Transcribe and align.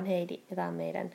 Oon 0.00 0.06
Heidi 0.06 0.42
ja 0.50 0.56
tää 0.56 0.68
on 0.68 0.74
meidän 0.74 1.10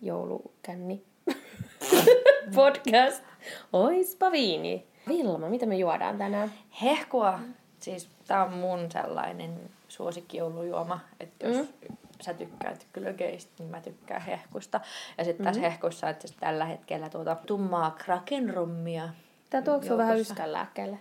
joulukänni 0.00 1.02
podcast. 2.54 3.24
Oispa 3.72 4.32
viini. 4.32 4.86
Vilma, 5.08 5.48
mitä 5.48 5.66
me 5.66 5.76
juodaan 5.76 6.18
tänään? 6.18 6.52
Hehkua. 6.82 7.40
Siis 7.80 8.08
tää 8.26 8.44
on 8.44 8.52
mun 8.52 8.90
sellainen 8.90 9.70
suosikkijoulujuoma, 9.88 11.00
että 11.20 11.46
jos 11.46 11.56
mm. 11.56 11.96
sä 12.20 12.34
tykkäät 12.34 12.86
glögeistä, 12.94 13.52
niin 13.58 13.70
mä 13.70 13.80
tykkään 13.80 14.22
hehkusta. 14.22 14.80
Ja 15.18 15.24
sitten 15.24 15.44
tässä 15.44 15.60
mm-hmm. 15.60 15.70
hehkussa 15.70 16.08
että 16.08 16.28
tällä 16.40 16.64
hetkellä 16.64 17.08
tuota 17.08 17.36
tummaa 17.46 17.90
krakenrommia. 17.90 19.08
Tää 19.50 19.62
tuoksuu 19.62 19.98
vähän 19.98 20.18
yskänlääkkeelle. 20.18 20.98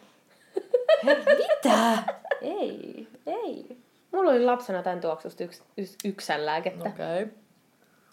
Mitä? 1.03 2.03
ei, 2.41 3.08
ei. 3.25 3.77
Mulla 4.11 4.31
oli 4.31 4.45
lapsena 4.45 4.84
tämän 4.84 5.02
tuoksusta 5.02 5.43
yks, 5.43 5.63
yks, 5.77 5.95
yksän 6.05 6.45
lääkettä. 6.45 6.89
Okei. 6.89 7.23
Okay. 7.23 7.35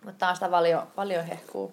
Mutta 0.04 0.18
taas 0.18 0.36
sitä 0.36 0.48
paljon, 0.48 0.86
paljon 0.96 1.24
hehkuu. 1.24 1.72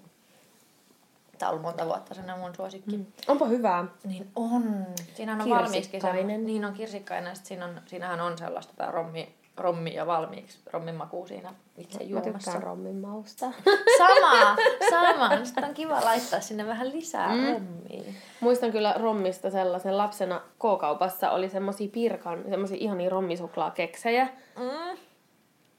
Tämä 1.37 1.49
on 1.49 1.53
ollut 1.53 1.61
monta 1.61 1.85
vuotta 1.85 2.13
sen 2.13 2.39
mun 2.39 2.55
suosikki. 2.55 2.97
Mm. 2.97 3.05
Onpa 3.27 3.45
hyvää. 3.45 3.85
Niin 4.03 4.31
on. 4.35 4.85
Siinä 5.13 5.33
on 5.33 5.49
valmiiksi 5.49 5.99
Niin 6.37 6.65
on 6.65 6.73
kirsikkainen. 6.73 7.35
Siinä 7.35 7.65
on, 7.65 7.81
siinähän 7.85 8.21
on 8.21 8.37
sellaista 8.37 8.73
tämä 8.77 8.91
rommi, 8.91 9.35
rommi 9.57 9.93
ja 9.93 10.07
valmiiksi 10.07 10.59
rommin 10.73 10.95
maku 10.95 11.27
siinä 11.27 11.53
itse 11.77 12.03
juomassa. 12.03 12.31
Mä 12.31 12.37
tykkään 12.37 12.63
rommin 12.63 12.95
mausta. 12.95 13.45
Sama, 13.97 14.55
sama. 14.89 15.45
Sitten 15.45 15.63
on 15.63 15.73
kiva 15.73 16.01
laittaa 16.05 16.41
sinne 16.41 16.67
vähän 16.67 16.91
lisää 16.91 17.35
mm. 17.35 17.53
rommia. 17.53 18.13
Muistan 18.39 18.71
kyllä 18.71 18.93
rommista 18.97 19.49
sellaisen 19.49 19.97
lapsena 19.97 20.39
K-kaupassa 20.39 21.31
oli 21.31 21.49
semmosia 21.49 21.89
pirkan, 21.93 22.43
semmosia 22.49 22.77
ihania 22.79 23.09
rommisuklaakeksejä. 23.09 24.27
Mm. 24.59 24.97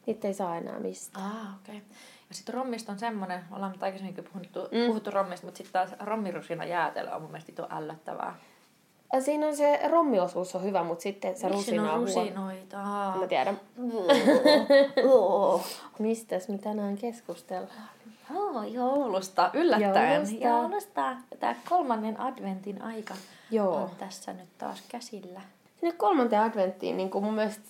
Niitä 0.06 0.28
ei 0.28 0.34
saa 0.34 0.56
enää 0.56 0.78
mistään. 0.78 1.26
Ah, 1.26 1.54
okei. 1.60 1.76
Okay. 1.76 1.88
Ja 2.28 2.34
sitten 2.36 2.54
rommista 2.54 2.92
on 2.92 2.98
semmoinen, 2.98 3.44
ollaan 3.50 3.72
nyt 3.72 3.82
aikaisemminkin 3.82 4.24
puhuttu, 4.32 4.60
mm. 4.60 4.86
puhuttu 4.86 5.10
rommista, 5.10 5.46
mutta 5.46 5.58
sitten 5.58 5.72
taas 5.72 6.00
rommirusina 6.00 6.64
jäätelö 6.64 7.10
on 7.10 7.22
mun 7.22 7.30
mielestä 7.30 7.66
ällöttävää. 7.70 8.38
Ja 9.12 9.20
siinä 9.20 9.46
on 9.46 9.56
se 9.56 9.80
rommiosuus 9.88 10.54
on 10.54 10.62
hyvä, 10.62 10.84
mutta 10.84 11.02
sitten 11.02 11.36
se 11.36 11.48
rusina 11.48 11.92
on 11.92 12.00
rusinoita? 12.00 12.76
Huono. 12.76 13.20
Mä 13.20 13.26
tiedän. 13.26 13.60
Mistäs 15.98 16.48
me 16.48 16.58
tänään 16.58 16.96
keskustellaan? 16.96 17.88
Oh, 18.34 18.62
joulusta, 18.62 19.50
yllättäen. 19.54 20.12
Joulusta. 20.12 20.48
joulusta. 20.48 21.16
Tämä 21.40 21.54
kolmannen 21.68 22.20
adventin 22.20 22.82
aika 22.82 23.14
Joo. 23.50 23.74
on 23.74 23.90
tässä 23.98 24.32
nyt 24.32 24.48
taas 24.58 24.82
käsillä. 24.88 25.40
Sinne 25.80 25.92
kolmanteen 25.92 26.42
adventtiin 26.42 26.96
niin 26.96 27.10
kuin 27.10 27.24
mun 27.24 27.34
mielestä 27.34 27.64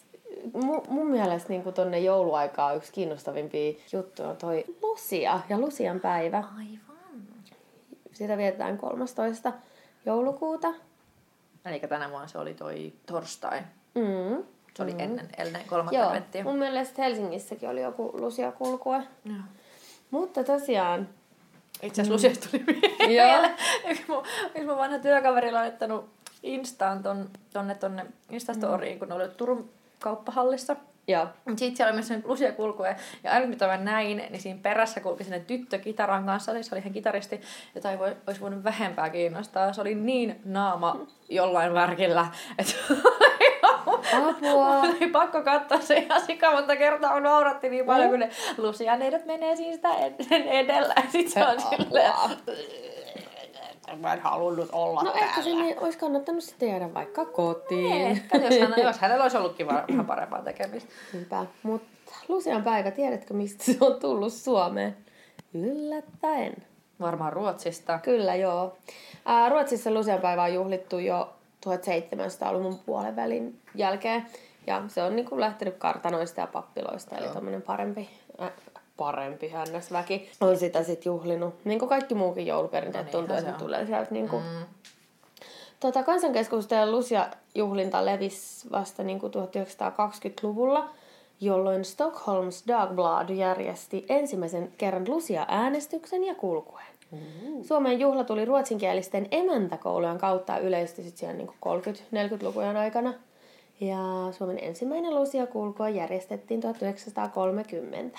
mun, 0.53 0.83
mun 0.89 1.07
mielestä 1.07 1.48
niin 1.48 1.75
tonne 1.75 1.98
jouluaikaa 1.98 2.73
yksi 2.73 2.93
kiinnostavimpia 2.93 3.73
juttuja 3.93 4.29
on 4.29 4.37
toi 4.37 4.65
Lucia 4.83 5.41
ja 5.48 5.59
Lucian 5.59 6.01
päivä. 6.01 6.45
Aivan. 6.59 7.23
Sitä 8.13 8.37
vietetään 8.37 8.79
13. 8.79 9.53
joulukuuta. 10.07 10.75
Eli 11.65 11.81
tänä 11.81 12.11
vuonna 12.11 12.27
se 12.27 12.39
oli 12.39 12.55
toi 12.55 12.93
torstai. 13.07 13.61
Mm. 13.95 14.45
Se 14.75 14.83
oli 14.83 14.92
mm. 14.92 15.01
ennen, 15.01 15.29
ennen 15.39 15.63
kolmatta 15.67 15.97
Joo, 15.97 16.09
adventtia. 16.09 16.45
mun 16.45 16.59
mielestä 16.59 17.03
Helsingissäkin 17.03 17.69
oli 17.69 17.83
joku 17.83 18.11
Lucia-kulkue. 18.14 19.03
Joo. 19.25 19.36
Mutta 20.11 20.45
tosiaan... 20.45 21.09
Itse 21.83 22.03
asiassa 22.03 22.29
Lucia 22.29 22.48
tuli 22.51 22.64
mieleen. 23.09 23.57
Yksi 23.89 24.05
mun, 24.09 24.23
yksi 24.47 24.67
mun 24.67 24.77
vanha 24.77 24.98
työkaveri 24.98 25.53
laittanut 25.53 26.11
Instaan 26.42 27.03
ton, 27.03 27.31
tonne, 27.53 27.75
tonne 27.75 28.07
Instastoriin, 28.31 28.97
mm. 28.97 28.98
kun 28.98 29.13
oli 29.13 29.29
Turun 29.29 29.70
kauppahallissa. 29.98 30.77
Joo. 31.08 31.27
Sitten 31.48 31.77
siellä 31.77 31.92
oli 31.92 32.02
myös 32.08 32.24
lusia 32.24 32.52
kulkuja. 32.52 32.95
Ja 33.24 33.33
aina 33.33 33.46
mitä 33.46 33.67
mä 33.67 33.77
näin, 33.77 34.17
niin 34.17 34.40
siinä 34.40 34.61
perässä 34.63 35.01
kulki 35.01 35.24
sinne 35.24 35.40
tyttö 35.40 35.79
kitaran 35.79 36.27
kanssa. 36.27 36.52
Eli 36.52 36.63
se 36.63 36.74
oli 36.74 36.80
ihan 36.80 36.92
kitaristi, 36.92 37.40
jota 37.74 37.90
ei 37.90 37.98
voi, 37.98 38.17
olisi 38.27 38.40
voinut 38.40 38.64
vähempää 38.64 39.11
kiinnostaa. 39.11 39.73
Se 39.73 39.80
oli 39.80 39.95
niin 39.95 40.41
naama 40.45 41.07
jollain 41.29 41.74
värkillä, 41.74 42.27
että 42.58 42.74
Apua. 44.12 44.80
oli 44.80 45.11
pakko 45.12 45.42
katsoa 45.42 45.80
se 45.80 45.95
ihan 45.95 46.20
sika 46.20 46.52
monta 46.52 46.77
kertaa. 46.77 47.20
Nauratti 47.20 47.68
niin 47.68 47.86
paljon, 47.86 48.11
kun 48.11 48.18
ne 48.18 48.30
lusianeidot 48.58 49.27
menee 49.27 49.57
siis 49.57 49.74
sitä 49.74 49.89
edellä. 50.30 50.95
Ja 50.96 51.11
sitten 51.11 51.33
se 51.33 51.45
on 51.45 51.61
silleen 51.61 52.12
mä 54.01 54.13
en 54.13 54.20
halunnut 54.20 54.69
olla 54.73 55.03
No 55.03 55.11
täällä. 55.11 55.27
ehkä 55.29 55.42
sinne 55.42 55.77
olisi 55.80 55.98
kannattanut 55.98 56.45
sitten 56.45 56.69
jäädä 56.69 56.95
vaikka 56.95 57.25
kotiin. 57.25 57.92
Ehkä, 57.92 58.39
jos, 58.39 58.61
hän, 58.61 58.75
jos 58.85 58.98
hänellä 58.98 59.23
olisi 59.23 59.36
ollutkin 59.36 59.67
vähän 59.67 60.07
parempaa 60.07 60.42
tekemistä. 60.42 60.91
Niinpä. 61.13 61.47
Mutta 61.63 62.13
Lucian 62.29 62.63
päivä, 62.63 62.91
tiedätkö 62.91 63.35
mistä 63.35 63.64
se 63.64 63.77
on 63.80 64.01
tullut 64.01 64.33
Suomeen? 64.33 64.97
Yllättäen. 65.55 66.55
Varmaan 67.01 67.33
Ruotsista. 67.33 67.98
Kyllä, 67.98 68.35
joo. 68.35 68.77
Ää, 69.25 69.48
Ruotsissa 69.48 69.91
Lucian 69.91 70.20
päivä 70.20 70.42
on 70.42 70.55
juhlittu 70.55 70.98
jo 70.98 71.33
1700-luvun 71.67 72.79
puolen 72.86 73.17
välin 73.17 73.61
jälkeen. 73.74 74.27
Ja 74.67 74.83
se 74.89 75.03
on 75.03 75.17
niin 75.17 75.27
kuin 75.29 75.41
lähtenyt 75.41 75.77
kartanoista 75.77 76.41
ja 76.41 76.47
pappiloista, 76.47 77.17
eli 77.17 77.29
tämmöinen 77.29 77.63
parempi 77.63 78.11
äh, 78.42 78.51
parempi 78.97 79.48
hännäsväki 79.48 80.30
on 80.41 80.57
sitä 80.57 80.83
sitten 80.83 81.11
juhlinut. 81.11 81.64
Niin 81.64 81.79
kuin 81.79 81.89
kaikki 81.89 82.14
muukin 82.14 82.47
jouluperinteet 82.47 83.05
no 83.05 83.07
niin, 83.07 83.13
tuntuu, 83.13 83.36
että 83.36 83.53
tulee 83.53 83.86
sieltä 83.86 84.11
niin 84.11 84.29
kuin... 84.29 84.42
mm. 84.42 84.64
Tota, 85.80 86.03
kansankeskusten 86.03 86.92
Lucia-juhlinta 86.92 88.05
levisi 88.05 88.70
vasta 88.70 89.03
niin 89.03 89.20
kuin 89.20 89.33
1920-luvulla, 89.33 90.89
jolloin 91.41 91.85
Stockholms 91.85 92.64
Dagblad 92.69 93.30
järjesti 93.30 94.07
ensimmäisen 94.08 94.73
kerran 94.79 95.09
Lucia-äänestyksen 95.09 96.24
ja 96.24 96.35
kulkuen. 96.35 96.86
Mm. 97.11 97.63
Suomen 97.63 98.01
juhla 98.01 98.24
tuli 98.24 98.45
ruotsinkielisten 98.45 99.29
emäntäkoulujen 99.30 100.19
kautta 100.19 100.59
yleisesti 100.59 101.03
sitten 101.03 101.19
siellä 101.19 101.36
niin 101.36 101.48
30-40-lukujen 101.48 102.77
aikana. 102.77 103.14
Ja 103.80 103.98
Suomen 104.33 104.59
ensimmäinen 104.63 105.14
Lucia-kulkua 105.14 105.89
järjestettiin 105.89 106.61
1930. 106.61 108.19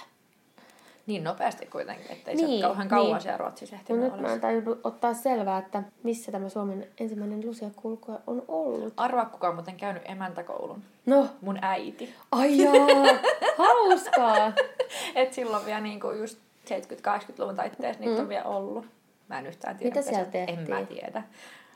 Niin 1.06 1.24
nopeasti 1.24 1.66
kuitenkin, 1.66 2.12
ettei 2.12 2.36
niin, 2.36 2.48
se 2.48 2.54
ole 2.54 2.62
kauhean 2.62 2.88
kauan 2.88 3.12
niin. 3.12 3.22
siellä 3.22 3.38
Ruotsissa 3.38 3.76
ehtinyt 3.76 4.02
nyt 4.02 4.22
mä 4.22 4.34
en 4.34 4.42
tajunnut 4.42 4.80
ottaa 4.84 5.14
selvää, 5.14 5.58
että 5.58 5.84
missä 6.04 6.32
tämä 6.32 6.50
Suomen 6.50 6.88
ensimmäinen 7.00 7.48
lusiakulku 7.48 8.12
on 8.28 8.46
ollut. 8.48 8.94
Arvaa 8.98 9.26
kuka 9.26 9.48
on 9.50 9.56
muuten 9.56 9.78
käynyt 9.78 10.04
emäntäkoulun. 10.06 10.84
No. 11.06 11.28
Mun 11.42 11.60
äiti. 11.62 12.14
Ai 12.32 12.58
jaa, 12.58 12.74
hauskaa. 13.58 14.54
Et 15.16 15.34
silloin 15.34 15.66
vielä 15.66 15.82
niinku 15.82 16.12
just 16.12 16.38
70-80-luvun 16.70 17.56
taitteessa 17.56 18.02
niitä 18.02 18.16
mm. 18.16 18.22
on 18.22 18.30
vielä 18.30 18.46
ollut. 18.46 18.86
Mä 19.30 19.40
en 19.40 19.46
yhtään 19.46 19.78
tiedä. 19.78 19.96
Mitä 19.96 20.10
siellä 20.10 20.32
tehtiin? 20.32 20.60
En 20.60 20.70
mä 20.70 20.86
tiedä. 20.86 21.24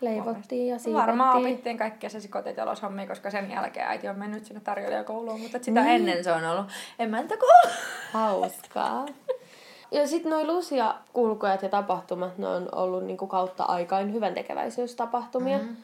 Leivottiin 0.01 0.67
ja 0.67 0.79
siivottiin. 0.79 1.07
Varmaan 1.07 1.37
opittiin 1.37 1.77
kaikkia 1.77 2.09
se 2.09 2.27
kotitaloushommia, 2.27 3.07
koska 3.07 3.31
sen 3.31 3.51
jälkeen 3.51 3.87
äiti 3.87 4.07
on 4.07 4.19
mennyt 4.19 4.45
sinne 4.45 4.61
tarjoilijakouluun, 4.63 5.41
mutta 5.41 5.59
sitä 5.61 5.81
niin. 5.81 5.95
ennen 5.95 6.23
se 6.23 6.31
on 6.31 6.45
ollut 6.45 6.65
emäntäkoulu. 6.99 7.71
Hauskaa. 8.11 9.05
Ja 9.91 10.07
sitten 10.07 10.29
noin 10.29 10.47
lusia 10.47 10.95
kulkujat 11.13 11.61
ja 11.61 11.69
tapahtumat, 11.69 12.37
ne 12.37 12.47
on 12.47 12.69
ollut 12.75 13.03
niinku 13.03 13.27
kautta 13.27 13.63
aikain 13.63 14.13
hyvän 14.13 14.33
tekeväisyystapahtumia. 14.33 15.57
Mm-hmm. 15.57 15.75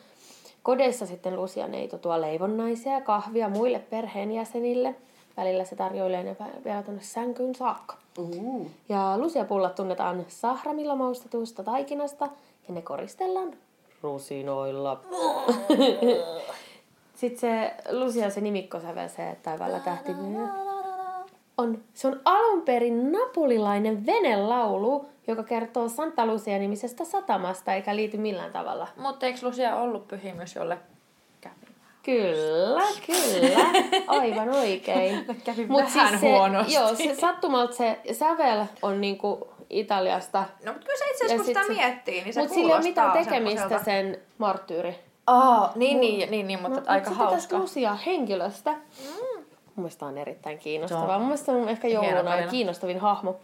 Kodeissa 0.63 1.06
sitten 1.06 1.36
Lucia 1.36 1.68
neito 1.68 1.98
tuo 1.98 2.21
leivonnaisia 2.21 2.94
ja 2.94 3.01
kahvia 3.01 3.50
muille 3.50 3.80
perheenjäsenille. 3.80 4.95
Välillä 5.38 5.63
se 5.63 5.75
tarjoilee 5.75 6.24
ne 6.24 6.36
vielä 6.65 6.83
tuonne 6.83 7.01
sänkyyn 7.01 7.56
saakka. 7.56 7.95
Uh. 8.18 8.71
Ja 8.89 9.18
Lucia-pullat 9.18 9.75
tunnetaan 9.75 10.25
sahramilla 10.27 10.95
maustetusta 10.95 11.63
taikinasta 11.63 12.30
ja 12.68 12.74
ne 12.74 12.81
koristellaan 12.81 13.54
rusinoilla. 14.03 15.01
Sitten 17.15 17.39
se 17.39 17.73
Lucia 17.91 18.29
se 18.29 18.41
nimikkosävel, 18.41 19.09
se 19.09 19.38
taivaalla 19.44 19.79
tähti 19.79 20.11
on, 21.57 21.83
se 21.94 22.07
on 22.07 22.21
alun 22.25 22.61
perin 22.61 23.11
napolilainen 23.11 24.05
venelaulu, 24.05 25.05
joka 25.27 25.44
kertoo 25.44 25.89
Santa 25.89 26.25
Lucia-nimisestä 26.25 27.05
satamasta, 27.05 27.73
eikä 27.73 27.95
liity 27.95 28.17
millään 28.17 28.51
tavalla. 28.51 28.88
Mutta 28.97 29.25
eikö 29.25 29.39
Lucia 29.41 29.75
ollut 29.75 30.07
pyhimys 30.07 30.55
jolle 30.55 30.77
Kyllä, 32.03 32.83
kyllä. 33.05 33.59
Aivan 34.07 34.50
oikein. 34.50 35.25
Kävi 35.44 35.65
Mut 35.65 35.83
vähän 35.95 36.09
siis 36.09 36.21
se, 36.21 36.29
huonosti. 36.29 36.73
Joo, 36.73 36.95
se 36.95 37.15
sattumalta 37.15 37.73
se 37.73 38.00
sävel 38.11 38.65
on 38.81 39.01
niinku 39.01 39.47
Italiasta. 39.69 40.39
No, 40.65 40.73
mutta 40.73 40.85
kyllä 40.85 40.97
se 40.97 41.05
itse 41.11 41.25
asiassa, 41.25 41.35
kun 41.35 41.45
sitä 41.45 41.63
sit, 41.63 41.77
miettii, 41.77 42.23
niin 42.23 42.33
se 42.33 42.39
Mutta 42.39 42.55
sillä 42.55 42.73
ei 42.73 42.75
ole 42.75 42.83
mitään 42.83 43.11
tekemistä 43.11 43.83
sen 43.83 44.19
marttyyri. 44.38 45.00
Oh, 45.27 45.69
niin, 45.75 46.00
niin, 46.00 46.31
niin, 46.31 46.47
niin, 46.47 46.61
mutta 46.61 46.79
no, 46.79 46.85
aika 46.88 47.09
mut 47.09 47.19
hauska. 47.19 47.59
Lucia 47.59 47.95
henkilöstä. 47.95 48.71
Mm. 48.71 49.44
Mun 49.75 49.83
mielestä 49.83 50.05
on 50.05 50.17
erittäin 50.17 50.59
kiinnostavaa. 50.59 51.17
Mun 51.17 51.27
mielestä 51.27 51.51
on 51.51 51.69
ehkä 51.69 51.88
jouluna 51.88 52.47
kiinnostavin 52.51 53.00
hahmo. 53.00 53.39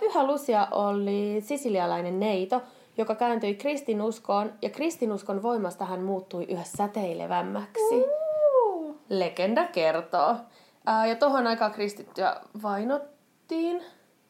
Pyhä 0.00 0.26
Lucia 0.26 0.68
oli 0.70 1.40
sisilialainen 1.40 2.20
neito, 2.20 2.62
joka 2.98 3.14
kääntyi 3.14 3.54
kristinuskoon, 3.54 4.52
ja 4.62 4.70
kristinuskon 4.70 5.42
voimasta 5.42 5.84
hän 5.84 6.02
muuttui 6.02 6.44
yhä 6.44 6.64
säteilevämmäksi. 6.64 7.94
Uh. 7.94 8.96
Legenda 9.08 9.64
kertoo. 9.64 10.36
Ää, 10.86 11.06
ja 11.06 11.16
tohon 11.16 11.46
aikaan 11.46 11.72
kristittyä 11.72 12.36
vainottiin, 12.62 13.82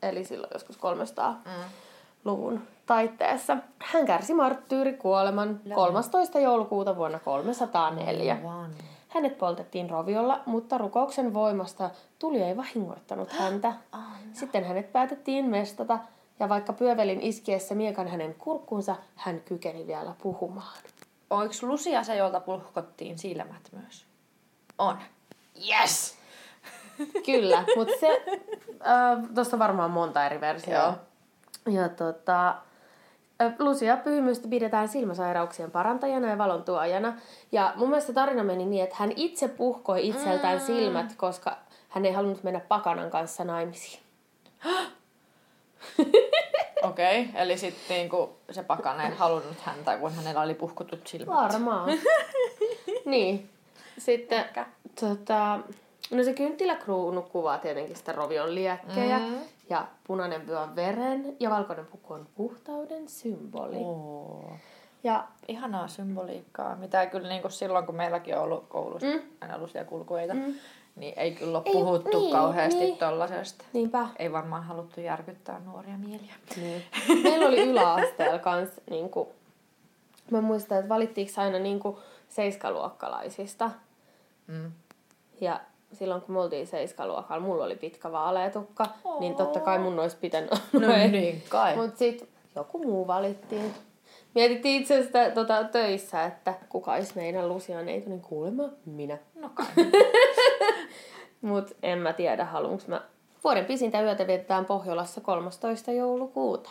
eli 0.02 0.24
silloin 0.24 0.50
joskus 0.54 0.78
300-luvun 0.78 2.60
taitteessa. 2.86 3.56
Hän 3.78 4.06
kärsi 4.06 4.34
marttyyrikuoleman 4.34 5.60
13. 5.74 6.38
joulukuuta 6.38 6.96
vuonna 6.96 7.18
304. 7.18 8.38
Vaan. 8.44 8.70
Hänet 9.08 9.38
poltettiin 9.38 9.90
roviolla, 9.90 10.40
mutta 10.46 10.78
rukouksen 10.78 11.34
voimasta 11.34 11.90
tuli 12.18 12.42
ei 12.42 12.56
vahingoittanut 12.56 13.32
häntä. 13.32 13.72
Sitten 14.32 14.64
hänet 14.64 14.92
päätettiin 14.92 15.44
mestata, 15.44 15.98
ja 16.42 16.48
vaikka 16.48 16.72
pyövelin 16.72 17.20
iskiessä 17.20 17.74
miekan 17.74 18.08
hänen 18.08 18.34
kurkkuunsa, 18.34 18.96
hän 19.14 19.40
kykeni 19.40 19.86
vielä 19.86 20.14
puhumaan. 20.22 20.78
Oliko 21.30 21.54
Lucia 21.62 22.02
se, 22.02 22.16
jolta 22.16 22.40
puhkottiin 22.40 23.18
silmät 23.18 23.68
myös? 23.72 24.06
On. 24.78 24.98
Yes! 25.68 26.18
Kyllä, 27.26 27.64
mutta 27.76 27.94
se, 28.00 28.24
äh, 28.86 29.28
tuossa 29.34 29.56
on 29.56 29.58
varmaan 29.58 29.90
monta 29.90 30.26
eri 30.26 30.40
versiota. 30.40 30.94
Ja 31.70 31.88
tota, 31.88 32.48
äh, 33.42 33.54
Lucia 33.58 33.96
pyhimystä 33.96 34.48
pidetään 34.48 34.88
silmäsairauksien 34.88 35.70
parantajana 35.70 36.28
ja 36.28 36.38
valon 36.38 36.64
tuojana. 36.64 37.14
Ja 37.52 37.72
mun 37.76 37.88
mielestä 37.88 38.12
tarina 38.12 38.44
meni 38.44 38.66
niin, 38.66 38.84
että 38.84 38.96
hän 38.98 39.12
itse 39.16 39.48
puhkoi 39.48 40.08
itseltään 40.08 40.58
mm. 40.58 40.64
silmät, 40.64 41.14
koska 41.16 41.56
hän 41.88 42.04
ei 42.04 42.12
halunnut 42.12 42.42
mennä 42.42 42.60
pakanan 42.60 43.10
kanssa 43.10 43.44
naimisiin. 43.44 44.02
Okei, 46.82 47.20
okay, 47.20 47.42
eli 47.42 47.58
sitten 47.58 47.96
niinku 47.96 48.36
se 48.50 48.62
pakane 48.62 49.04
ei 49.04 49.14
halunnut 49.14 49.60
häntä, 49.60 49.96
kun 49.96 50.14
hänellä 50.14 50.40
oli 50.40 50.54
puhkotut 50.54 51.06
silmät. 51.06 51.36
Varmaan. 51.36 51.90
niin. 53.04 53.50
Sitten, 53.98 54.38
Ehkä. 54.38 54.66
tota, 55.00 55.60
no 56.10 56.24
se 56.24 56.32
kynttiläkruunu 56.32 57.22
kuvaa 57.22 57.58
tietenkin 57.58 57.96
sitä 57.96 58.12
rovion 58.12 58.54
liekkejä. 58.54 59.18
Mm. 59.18 59.38
Ja 59.70 59.86
punainen 60.06 60.46
vyö 60.46 60.60
on 60.60 60.76
veren 60.76 61.36
ja 61.40 61.50
valkoinen 61.50 61.86
puku 61.86 62.12
on 62.12 62.26
puhtauden 62.34 63.08
symboli. 63.08 63.76
Oo. 63.76 64.52
Ja 65.04 65.24
Ihanaa 65.48 65.88
symboliikkaa, 65.88 66.76
mitä 66.76 67.06
kyllä 67.06 67.28
niinku 67.28 67.48
silloin, 67.48 67.86
kun 67.86 67.94
meilläkin 67.94 68.36
on 68.36 68.42
ollut 68.42 68.68
koulussa 68.68 69.06
mm. 69.06 69.20
aina 69.40 69.58
lusia 69.58 69.84
kulkueita, 69.84 70.34
mm. 70.34 70.54
Niin 70.96 71.14
ei 71.16 71.32
kyllä 71.32 71.58
ole 71.58 71.62
Ei, 71.66 71.72
puhuttu 71.72 72.20
niin, 72.20 72.32
kauheasti 72.32 72.80
niin. 72.80 72.98
tollasesta. 72.98 73.64
niinpä. 73.72 74.08
Ei 74.18 74.32
varmaan 74.32 74.62
haluttu 74.62 75.00
järkyttää 75.00 75.60
nuoria 75.64 75.98
mieliä. 75.98 76.34
Niin. 76.56 76.82
Meillä 77.24 77.46
oli 77.46 77.60
yläasteella 77.60 78.38
kans 78.38 78.68
niinku, 78.90 79.32
mä 80.30 80.40
muistan, 80.40 80.78
että 80.78 80.88
valittiinko 80.88 81.32
aina 81.36 81.58
niinku 81.58 81.98
seiskaluokkalaisista. 82.28 83.70
Mm. 84.46 84.72
Ja 85.40 85.60
silloin 85.92 86.22
kun 86.22 86.34
me 86.34 86.40
oltiin 86.40 86.66
seiskaluokalla, 86.66 87.42
mulla 87.42 87.64
oli 87.64 87.76
pitkä 87.76 88.12
vaaleetukka, 88.12 88.86
niin 89.20 89.34
totta 89.34 89.60
kai 89.60 89.78
mun 89.78 89.98
olisi 89.98 90.16
pitänyt... 90.16 90.50
No 90.72 90.88
niin 91.10 91.42
kai. 91.48 91.76
Mutta 91.76 91.98
sitten 91.98 92.28
joku 92.56 92.78
muu 92.78 93.06
valittiin. 93.06 93.74
Mietittiin 94.34 94.80
itse 94.80 94.94
asiassa 94.94 95.30
tota, 95.34 95.64
töissä, 95.64 96.24
että 96.24 96.54
kuka 96.68 96.92
olisi 96.92 97.12
meidän 97.14 97.48
Lucian 97.48 97.86
niin 97.86 98.20
kuulemma 98.20 98.68
minä. 98.86 99.18
No 99.34 99.50
kai. 99.54 99.66
Mutta 101.40 101.74
en 101.82 101.98
mä 101.98 102.12
tiedä, 102.12 102.44
haluanko 102.44 102.84
mä. 102.86 103.02
Vuoden 103.44 103.64
pisintä 103.64 104.02
yötä 104.02 104.26
vietetään 104.26 104.64
Pohjolassa 104.64 105.20
13. 105.20 105.92
joulukuuta. 105.92 106.70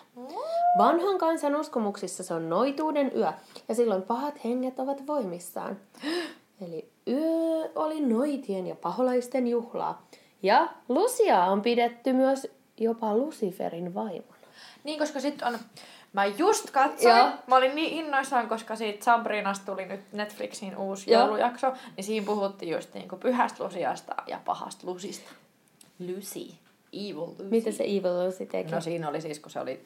Vanhan 0.78 1.18
kansan 1.18 1.56
uskomuksissa 1.56 2.24
se 2.24 2.34
on 2.34 2.50
noituuden 2.50 3.12
yö, 3.16 3.34
ja 3.68 3.76
silloin 3.76 4.02
pahat 4.02 4.44
henget 4.44 4.80
ovat 4.80 5.08
voimissaan. 5.08 5.80
Eli 6.68 6.90
yö 7.08 7.70
oli 7.76 8.00
noitien 8.00 8.68
ja 8.68 8.76
paholaisten 8.76 9.48
juhlaa. 9.48 10.08
Ja 10.44 10.68
Lucia 10.90 11.44
on 11.44 11.62
pidetty 11.62 12.14
myös 12.14 12.48
jopa 12.78 13.18
Luciferin 13.18 13.94
vaimona. 13.94 14.42
Niin, 14.84 15.00
koska 15.00 15.20
sitten 15.20 15.48
on... 15.48 15.60
Mä 16.14 16.26
just 16.26 16.72
katsoin, 16.72 17.18
Joo. 17.18 17.30
mä 17.48 17.56
olin 17.56 17.76
niin 17.76 17.94
innoissaan, 18.06 18.48
koska 18.50 18.76
siitä 18.76 19.04
Sabrinasta 19.06 19.66
tuli 19.72 19.86
nyt 19.86 20.02
Netflixin 20.12 20.78
uusi 20.78 21.12
Joo. 21.12 21.22
joulujakso, 21.22 21.74
niin 21.98 22.04
siinä 22.04 22.26
puhuttiin 22.26 22.72
just 22.72 22.94
niinku 22.94 23.16
pyhästä 23.18 23.64
Lusiasta 23.64 24.16
ja 24.28 24.40
pahasta 24.46 24.88
Lusista. 24.88 25.32
Lucy. 26.00 26.54
Evil 26.94 27.20
Lucy. 27.22 27.44
Mitä 27.44 27.72
se 27.72 27.84
Evil 27.84 28.26
Lucy 28.28 28.46
teki? 28.46 28.72
No 28.72 28.82
siinä 28.82 29.10
oli 29.10 29.22
siis, 29.22 29.40
kun 29.40 29.52
se 29.52 29.60
oli... 29.60 29.86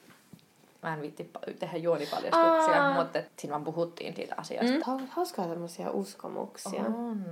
Mä 0.83 0.93
en 0.93 1.01
viitti 1.01 1.29
tehdä 1.59 1.77
juonipaljastuksia, 1.77 2.83
Aa. 2.87 2.93
mutta 2.93 3.19
siinä 3.37 3.51
vaan 3.51 3.63
puhuttiin 3.63 4.15
siitä 4.15 4.35
asiasta. 4.37 4.71
Mm. 4.73 4.81
Ha- 4.85 4.99
Hauskaa 5.09 5.47
tämmöisiä 5.47 5.89
uskomuksia. 5.91 6.81
On. 6.85 7.23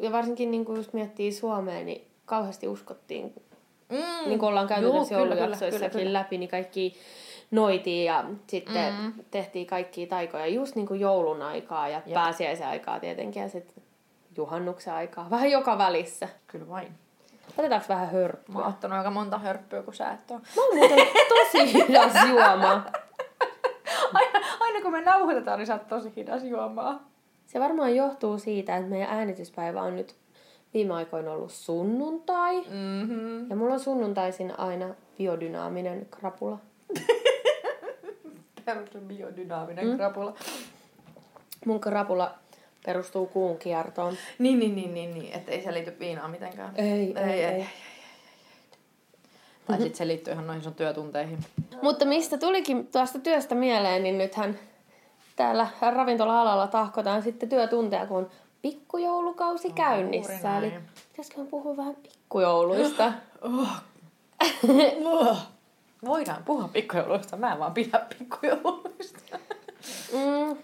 Ja 0.00 0.12
varsinkin 0.12 0.50
niin 0.50 0.64
kun 0.64 0.76
just 0.76 0.92
miettii 0.92 1.32
Suomea, 1.32 1.84
niin 1.84 2.06
kauheasti 2.26 2.68
uskottiin 2.68 3.34
Mm. 3.90 4.28
niin 4.28 4.38
kuin 4.38 4.48
ollaan 4.48 4.68
käyty 4.68 4.86
kyllä, 4.86 5.06
joulujaksoissakin 5.10 5.90
kyllä, 5.90 6.04
kyllä. 6.04 6.12
läpi, 6.18 6.38
niin 6.38 6.48
kaikki 6.50 6.96
noitiin 7.52 8.04
ja 8.04 8.24
sitten 8.46 8.94
mm. 8.94 9.12
tehtiin 9.30 9.66
kaikkia 9.66 10.06
taikoja 10.06 10.46
just 10.46 10.76
niin 10.76 10.86
kuin 10.86 11.00
joulun 11.00 11.42
aikaa 11.42 11.88
ja 11.88 12.02
Jep. 12.06 12.14
pääsiäisen 12.14 12.66
aikaa 12.66 13.00
tietenkin 13.00 13.42
ja 13.42 13.48
sitten 13.48 13.82
juhannuksen 14.36 14.94
aikaa. 14.94 15.30
Vähän 15.30 15.50
joka 15.50 15.78
välissä. 15.78 16.28
Kyllä 16.46 16.68
vain. 16.68 16.88
Otetaanko 17.58 17.86
vähän 17.88 18.10
hörppyä? 18.10 18.52
Mä 18.54 18.58
oon 18.58 18.68
ottanut 18.68 18.98
aika 18.98 19.10
monta 19.10 19.38
hörppyä, 19.38 19.82
kun 19.82 19.94
sä 19.94 20.10
et 20.10 20.30
oo. 20.30 20.38
Mä 20.38 20.62
oon 20.62 20.76
muuten 20.78 21.06
tosi 21.28 21.74
hidas 21.74 22.12
juoma. 22.28 22.82
Aina, 24.12 24.46
aina 24.60 24.80
kun 24.82 24.92
me 24.92 25.00
nauhoitetaan, 25.00 25.58
niin 25.58 25.66
sä 25.66 25.72
oot 25.72 25.88
tosi 25.88 26.12
hidas 26.16 26.44
juomaan. 26.44 27.00
Se 27.46 27.60
varmaan 27.60 27.96
johtuu 27.96 28.38
siitä, 28.38 28.76
että 28.76 28.90
meidän 28.90 29.10
äänityspäivä 29.10 29.82
on 29.82 29.96
nyt 29.96 30.14
viime 30.74 30.94
aikoina 30.94 31.32
ollut 31.32 31.52
sunnuntai. 31.52 32.60
Mm-hmm. 32.60 33.50
Ja 33.50 33.56
mulla 33.56 33.74
on 33.74 33.80
sunnuntaisin 33.80 34.58
aina 34.60 34.94
biodynaaminen 35.18 36.06
krapula. 36.10 36.58
Tämmöinen 38.64 39.08
biodynaaminen 39.08 39.86
mm. 39.86 39.96
krapula. 39.96 40.34
Mun 41.66 41.80
krapula 41.80 42.34
perustuu 42.86 43.26
kuun 43.26 43.58
kiertoon. 43.58 44.16
Niin, 44.38 44.58
niin, 44.58 44.74
niin, 44.74 44.94
niin, 44.94 45.14
niin. 45.14 45.32
että 45.32 45.52
ei 45.52 45.62
se 45.62 45.72
liity 45.72 45.96
viinaan 45.98 46.30
mitenkään. 46.30 46.72
Ei, 46.76 47.14
ei, 47.16 47.16
ei. 47.16 47.44
ei. 47.44 47.66
Tai 49.66 49.78
sitten 49.78 49.96
se 49.96 50.06
liittyy 50.06 50.32
ihan 50.32 50.46
noihin 50.46 50.62
sun 50.62 50.74
työtunteihin. 50.74 51.38
Mutta 51.82 52.04
mistä 52.04 52.38
tulikin 52.38 52.86
tuosta 52.86 53.18
työstä 53.18 53.54
mieleen, 53.54 54.02
niin 54.02 54.18
nythän 54.18 54.58
täällä 55.36 55.68
ravintola-alalla 55.80 56.66
tahkotaan 56.66 57.22
sitten 57.22 57.48
työtunteja, 57.48 58.06
kun 58.06 58.16
on 58.16 58.30
pikkujoulukausi 58.62 59.68
No, 59.68 59.74
käynnissä. 59.74 60.58
Eli 60.58 60.72
pitäisiköhän 61.10 61.46
puhua 61.46 61.76
vähän 61.76 61.96
pikkujouluista? 61.96 63.12
Voidaan 66.04 66.42
puhua 66.44 66.68
pikkujouluista, 66.68 67.36
mä 67.36 67.52
en 67.52 67.58
vaan 67.58 67.74
pidä 67.74 68.06
pikkujouluista. 68.18 69.38
mm. 70.12 70.56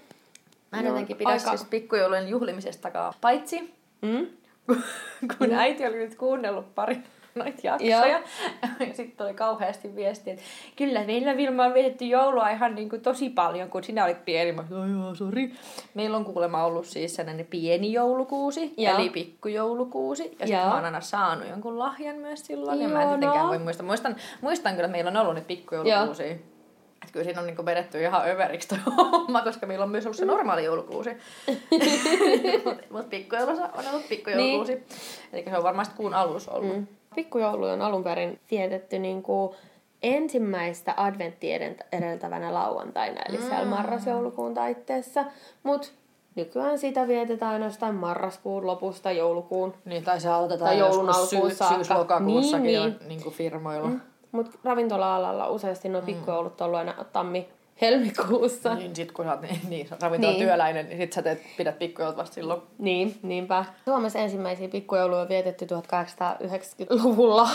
Mä 0.72 0.78
en 0.78 0.84
No, 0.84 0.90
jotenkin 0.90 1.16
pidä 1.16 1.30
aika- 1.30 1.48
siis 1.56 1.64
pikkujoulujen 1.70 2.28
juhlimisestakaan. 2.28 3.14
Paitsi, 3.20 3.74
Mm? 4.02 4.26
kun 5.38 5.52
äiti 5.54 5.86
oli 5.86 5.96
nyt 5.96 6.14
kuunnellut 6.14 6.74
pari 6.74 6.98
noita 7.38 7.60
jaksoja. 7.62 8.06
Ja 8.06 8.20
sitten 8.92 9.26
oli 9.26 9.34
kauheasti 9.34 9.96
viesti, 9.96 10.30
että 10.30 10.42
kyllä 10.76 11.04
meillä 11.04 11.36
Vilma 11.36 11.64
on 11.64 11.74
vietetty 11.74 12.04
joulua 12.04 12.48
ihan 12.48 12.74
niin 12.74 12.88
kuin 12.88 13.02
tosi 13.02 13.30
paljon, 13.30 13.70
kun 13.70 13.84
sinä 13.84 14.04
olit 14.04 14.24
pieni. 14.24 14.52
Mä 14.52 14.64
sanoin, 14.68 14.92
joo, 14.92 15.14
sori. 15.14 15.52
Meillä 15.94 16.16
on 16.16 16.24
kuulemma 16.24 16.64
ollut 16.64 16.86
siis 16.86 17.14
sellainen 17.14 17.46
pieni 17.46 17.92
joulukuusi, 17.92 18.74
Joo. 18.76 18.94
eli 18.94 19.10
pikkujoulukuusi. 19.10 20.22
Ja 20.22 20.28
sitten 20.28 20.50
Joo. 20.50 20.66
mä 20.66 20.74
oon 20.74 20.84
aina 20.84 21.00
saanut 21.00 21.48
jonkun 21.48 21.78
lahjan 21.78 22.16
myös 22.16 22.46
silloin. 22.46 22.80
Ja 22.80 22.88
mä 22.88 23.02
en 23.02 23.08
tietenkään 23.08 23.48
voi 23.48 23.58
muistaa. 23.58 23.86
Muistan, 23.86 24.16
muistan 24.40 24.72
kyllä, 24.72 24.86
että 24.86 24.92
meillä 24.92 25.10
on 25.10 25.16
ollut 25.16 25.34
nyt 25.34 25.46
pikkujoulukuusi. 25.46 26.58
Että 27.02 27.12
kyllä 27.12 27.24
siinä 27.24 27.40
on 27.40 27.46
niinku 27.46 27.64
vedetty 27.64 28.02
ihan 28.02 28.28
överiksi 28.28 28.68
toi 28.68 28.78
homma, 28.96 29.42
koska 29.42 29.66
meillä 29.66 29.84
on 29.84 29.90
myös 29.90 30.06
ollut 30.06 30.16
se 30.16 30.24
normaali 30.24 30.64
joulukuusi. 30.64 31.10
Mutta 32.64 32.84
mut 32.90 33.10
pikkujoulussa 33.10 33.70
on 33.72 33.84
ollut 33.90 34.08
pikkujoulukuusi. 34.08 34.74
Niin. 34.74 34.84
Eli 35.32 35.44
se 35.44 35.56
on 35.56 35.62
varmasti 35.62 35.94
kuun 35.96 36.14
alus 36.14 36.48
ollut. 36.48 36.76
Mm. 36.76 36.86
Mm. 37.18 37.24
Pikkujoulu 37.24 37.64
on 37.66 37.82
alun 37.82 38.04
perin 38.04 38.40
vietetty 38.50 38.98
niin 38.98 39.22
kuin 39.22 39.54
ensimmäistä 40.02 40.94
adventtia 40.96 41.56
edeltä- 41.56 41.84
edeltävänä 41.92 42.54
lauantaina, 42.54 43.20
eli 43.28 43.36
siellä 43.38 43.64
Mm. 43.64 43.70
marras-joulukuun 43.70 44.54
taitteessa. 44.54 45.24
Mutta 45.62 45.88
nykyään 46.34 46.78
sitä 46.78 47.08
vietetään 47.08 47.52
ainoastaan 47.52 47.94
marraskuun 47.94 48.66
lopusta 48.66 49.12
joulukuun. 49.12 49.74
Niin, 49.84 50.04
tai 50.04 50.20
se 50.20 50.28
aloitetaan 50.28 50.68
Tai 50.68 50.78
joulun 50.78 51.08
alkuun 51.10 51.50
saakka. 51.54 51.76
syys-lokakuussakin 51.76 52.62
Niin, 52.64 52.80
niin, 52.82 52.96
niin. 52.98 53.08
niin. 53.08 53.20
niin 53.22 53.32
firmoilla. 53.32 53.88
Mm. 53.88 54.00
Mutta 54.32 54.58
ravintola-alalla 54.64 55.48
useasti 55.48 55.88
nuo 55.88 56.02
pikkujoulut 56.02 56.60
on 56.60 56.64
ollut 56.64 56.78
aina 56.78 56.94
tammi-helmikuussa. 57.80 58.74
Niin 58.74 58.96
sit 58.96 59.12
kun 59.12 59.24
sä 59.24 59.30
oot 59.30 59.40
niin, 59.40 59.60
niin, 59.68 59.86
niin. 60.74 60.88
niin 60.88 60.98
sit 60.98 61.12
sä 61.12 61.22
teet, 61.22 61.42
pidät 61.56 61.78
pikkujoulut 61.78 62.16
vasta 62.16 62.34
silloin. 62.34 62.62
Niin, 62.78 63.18
niinpä. 63.22 63.64
Suomessa 63.84 64.18
ensimmäisiä 64.18 64.68
pikkujouluja 64.68 65.20
on 65.20 65.28
vietetty 65.28 65.64
1890-luvulla 65.64 67.48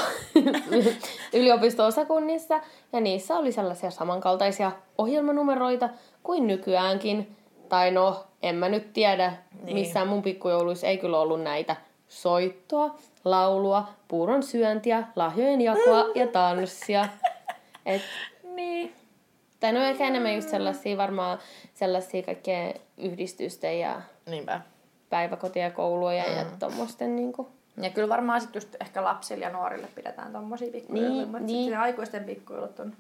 yliopisto-osakunnissa, 1.34 2.62
ja 2.94 3.02
niissä 3.02 3.36
oli 3.38 3.52
sellaisia 3.52 3.92
samankaltaisia 3.92 4.72
ohjelmanumeroita 4.98 5.90
kuin 6.24 6.48
nykyäänkin. 6.48 7.36
Tai 7.70 7.92
no, 7.92 8.24
en 8.44 8.56
mä 8.56 8.70
nyt 8.70 8.94
tiedä, 8.94 9.34
Niin. 9.64 9.76
missään 9.76 10.08
mun 10.08 10.22
pikkujouluissa 10.22 10.88
ei 10.88 10.98
kyllä 10.98 11.20
ollut 11.20 11.42
näitä 11.42 11.76
soittoa, 12.08 12.96
laulua, 13.26 13.88
puuron 14.08 14.44
syöntiä, 14.44 15.04
lahjojen 15.16 15.62
jakoa 15.62 16.06
ja 16.16 16.28
tanssia. 16.28 17.06
Et, 17.86 18.02
Niin. 18.56 19.03
Tai 19.64 19.74
no 19.74 19.84
ehkä 19.84 20.08
enemmän 20.08 20.36
just 20.36 20.50
sellaisia 20.50 20.98
varmaan 20.98 21.40
sellaisia 21.74 22.24
kaikkea 22.24 22.74
yhdistysten 22.98 23.80
ja 23.80 24.02
Niinpä. 24.26 24.62
päiväkotia 25.10 25.64
ja 25.64 25.72
kouluja 25.72 26.24
mm. 26.24 26.36
ja 26.36 26.46
tommosten 26.60 27.16
niinku. 27.16 27.50
Ja 27.82 27.90
kyllä 27.90 28.10
varmaan 28.10 28.42
sit 28.42 28.56
just 28.56 28.76
ehkä 28.82 29.04
lapsille 29.04 29.46
ja 29.46 29.52
nuorille 29.52 29.88
pidetään 29.96 30.34
tommosia 30.34 30.72
pikkujouluja, 30.72 31.10
Niin, 31.12 31.28
mutta 31.28 31.46
niin. 31.46 31.64
sitten 31.64 31.80
aikuisten 31.80 32.24
pikkujoulut 32.24 32.80
on... 32.80 32.94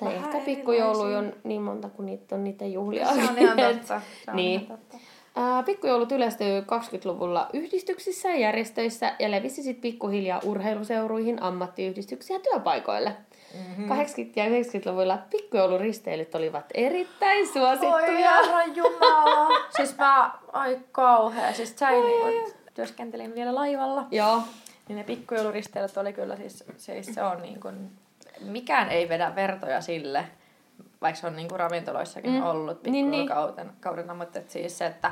Tai 0.00 0.14
Vähän 0.14 0.30
ehkä 0.30 0.44
pikkujouluja 0.44 1.18
on 1.18 1.32
niin 1.44 1.62
monta 1.62 1.88
kuin 1.88 2.06
niitä 2.06 2.34
on 2.34 2.44
niitä 2.44 2.64
juhlia. 2.64 3.06
Se 3.14 3.30
on 3.30 3.38
ihan 3.38 3.56
totta. 3.56 4.00
Se 4.24 4.30
on 4.30 4.36
niin. 4.36 4.60
ihan 4.60 4.78
totta. 4.78 4.96
Ää, 5.36 5.62
Pikkujoulut 5.62 6.12
yleistyy 6.12 6.60
20-luvulla 6.60 7.50
yhdistyksissä 7.52 8.28
ja 8.28 8.36
järjestöissä 8.36 9.14
ja 9.18 9.30
levisi 9.30 9.62
sitten 9.62 9.82
pikkuhiljaa 9.82 10.40
urheiluseuruihin, 10.44 11.42
ammattiyhdistyksiin 11.42 12.34
ja 12.34 12.40
työpaikoille. 12.40 13.16
Mm-hmm. 13.54 13.88
80- 13.90 13.92
ja 14.36 14.44
90-luvulla 14.44 15.18
pikkujouluristeilyt 15.30 16.34
olivat 16.34 16.64
erittäin 16.74 17.38
Oi 17.40 17.46
suosittuja. 17.46 18.30
herra 18.30 18.64
jumala. 18.64 19.48
siis 19.76 19.98
mä, 19.98 20.30
ai 20.52 20.78
kauhea. 20.92 21.52
Siis 21.52 21.78
sä 21.78 21.90
niin 21.90 22.52
työskentelin 22.74 23.34
vielä 23.34 23.54
laivalla. 23.54 24.06
Joo, 24.10 24.42
Niin 24.88 24.96
ne 24.98 25.04
pikkujouluristeilyt 25.04 25.96
oli 25.96 26.12
kyllä 26.12 26.36
siis, 26.36 26.64
siis 26.76 27.06
se 27.06 27.22
on 27.22 27.42
niin 27.42 27.60
kuin, 27.60 27.90
mikään 28.40 28.88
ei 28.90 29.08
vedä 29.08 29.32
vertoja 29.34 29.80
sille, 29.80 30.24
vaikka 31.02 31.20
se 31.20 31.26
on 31.26 31.36
niin 31.36 31.48
kuin 31.48 31.60
ravintoloissakin 31.60 32.30
Mm. 32.32 32.42
ollut 32.46 32.82
Niin, 32.82 32.92
niin. 32.92 33.04
pikkujoulukautena, 33.10 33.72
kaudena, 33.80 34.14
mutta 34.14 34.38
et 34.38 34.50
siis 34.50 34.78
se, 34.78 34.86
että 34.86 35.10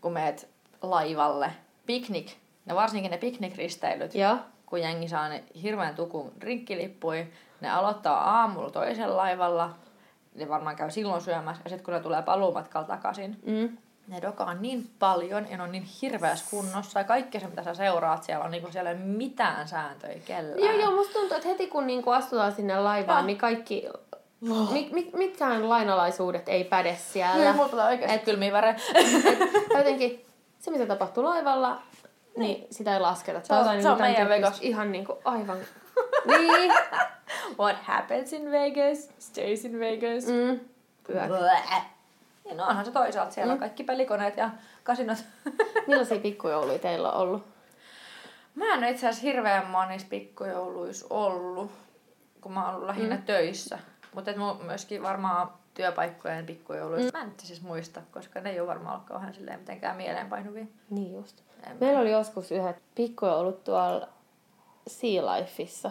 kun 0.00 0.12
meet 0.12 0.48
laivalle, 0.82 1.50
piknik, 1.86 2.30
ja 2.66 2.74
varsinkin 2.74 3.10
ne 3.10 3.18
piknikristeilyt, 3.18 4.14
joo. 4.14 4.36
kun 4.66 4.80
jengi 4.80 5.08
saa 5.08 5.28
ne 5.28 5.44
hirveän 5.62 5.94
tukun 5.94 6.32
rinkkilippui, 6.40 7.26
ne 7.62 7.70
aloittaa 7.70 8.40
aamulla 8.40 8.70
toisella 8.70 9.16
laivalla, 9.16 9.70
ne 10.34 10.48
varmaan 10.48 10.76
käy 10.76 10.90
silloin 10.90 11.20
syömässä, 11.22 11.62
ja 11.64 11.70
sitten 11.70 11.84
kun 11.84 11.94
ne 11.94 12.00
tulee 12.00 12.22
paluumatkalla 12.22 12.86
takaisin, 12.86 13.36
Mm. 13.46 13.78
ne 14.08 14.22
dokaa 14.22 14.54
niin 14.54 14.90
paljon 14.98 15.50
ja 15.50 15.56
ne 15.56 15.62
on 15.62 15.72
niin 15.72 15.86
hirveässä 16.02 16.44
kunnossa 16.50 17.00
ja 17.00 17.04
kaikki 17.04 17.40
se, 17.40 17.46
mitä 17.46 17.62
sä 17.62 17.74
seuraat 17.74 18.22
siellä 18.22 18.44
on, 18.44 18.50
niin 18.50 18.62
kuin 18.62 18.72
siellä 18.72 18.90
ei 18.90 18.96
ole 18.96 19.04
mitään 19.04 19.68
sääntöjä 19.68 20.18
kellään. 20.24 20.58
Joo, 20.58 20.72
joo, 20.72 20.90
musta 20.96 21.12
tuntuu, 21.12 21.36
että 21.36 21.48
heti 21.48 21.66
kun 21.66 21.86
niinku 21.86 22.10
astutaan 22.10 22.52
sinne 22.52 22.80
laivaan, 22.80 23.18
Joo. 23.18 23.26
niin 23.26 23.38
kaikki... 23.38 23.88
Mi, 24.72 24.88
mi, 24.92 25.10
mitkään 25.16 25.68
lainalaisuudet 25.68 26.48
ei 26.48 26.64
päde 26.64 26.96
siellä. 27.12 27.44
Joo, 27.44 27.52
mulla 27.52 27.68
tulee 27.68 27.86
oikeasti 27.86 28.16
Et- 28.16 28.24
kylmiä 28.24 28.52
värejä. 28.52 28.74
Jotenkin 29.78 30.24
se, 30.58 30.70
mitä 30.70 30.86
tapahtuu 30.86 31.24
laivalla, 31.24 31.82
niin 32.36 32.66
sitä 32.70 32.94
ei 32.94 33.00
lasketa. 33.00 33.40
Se 33.46 33.54
on- 33.54 33.64
se 33.64 33.68
on 33.70 33.98
niinku 33.98 34.02
meidän 34.02 34.26
tyyppistä 34.28 34.66
Ihan 34.66 34.92
niinku 34.92 35.18
aivan... 35.24 35.58
niin. 36.26 36.72
What 37.58 37.76
happens 37.82 38.32
in 38.32 38.50
Vegas, 38.50 39.10
stays 39.18 39.64
in 39.64 39.78
Vegas. 39.78 40.26
Mm. 40.26 40.60
Bleh. 41.06 41.82
Niin 42.44 42.56
no 42.56 42.66
onhan 42.66 42.84
se 42.84 42.90
toisaalta. 42.90 43.32
Siellä 43.32 43.52
on 43.52 43.58
kaikki 43.58 43.84
pelikoneet 43.84 44.36
ja 44.36 44.50
kasinot. 44.82 45.18
Millaisia 45.86 46.18
pikkujouluja 46.18 46.78
teillä 46.78 47.12
on 47.12 47.20
ollut? 47.20 47.42
Mä 48.54 48.74
en 48.74 48.84
itse 48.84 49.08
asiassa 49.08 49.26
hirveän 49.26 49.66
monissa 49.66 50.06
pikkujouluissa 50.10 51.06
ollut, 51.10 51.70
kun 52.40 52.52
mä 52.52 52.64
oon 52.64 52.74
ollut 52.74 52.88
lähinnä 52.88 53.16
mm. 53.16 53.22
töissä. 53.22 53.78
Mutta 54.14 54.30
myöskin 54.62 55.02
varmaan 55.02 55.52
työpaikkojen 55.74 56.46
pikkujouluissa. 56.46 57.18
Mm. 57.18 57.18
Mä 57.18 57.24
en 57.24 57.34
siis 57.42 57.62
muista, 57.62 58.02
koska 58.12 58.40
ne 58.40 58.50
ei 58.50 58.60
ole 58.60 58.68
varmaan 58.68 58.94
ollut 58.94 59.08
kauhean 59.08 59.34
silleen 59.34 59.60
mitenkään 59.60 59.96
mieleenpainuvia. 59.96 60.66
Niin 60.90 61.12
just. 61.12 61.40
En 61.66 61.76
Meillä 61.80 62.00
oli 62.00 62.10
joskus 62.10 62.52
yhdet 62.52 62.76
pikkujoulut 62.94 63.64
tuolla 63.64 64.08
Sea 64.86 65.36
Lifeissa. 65.36 65.90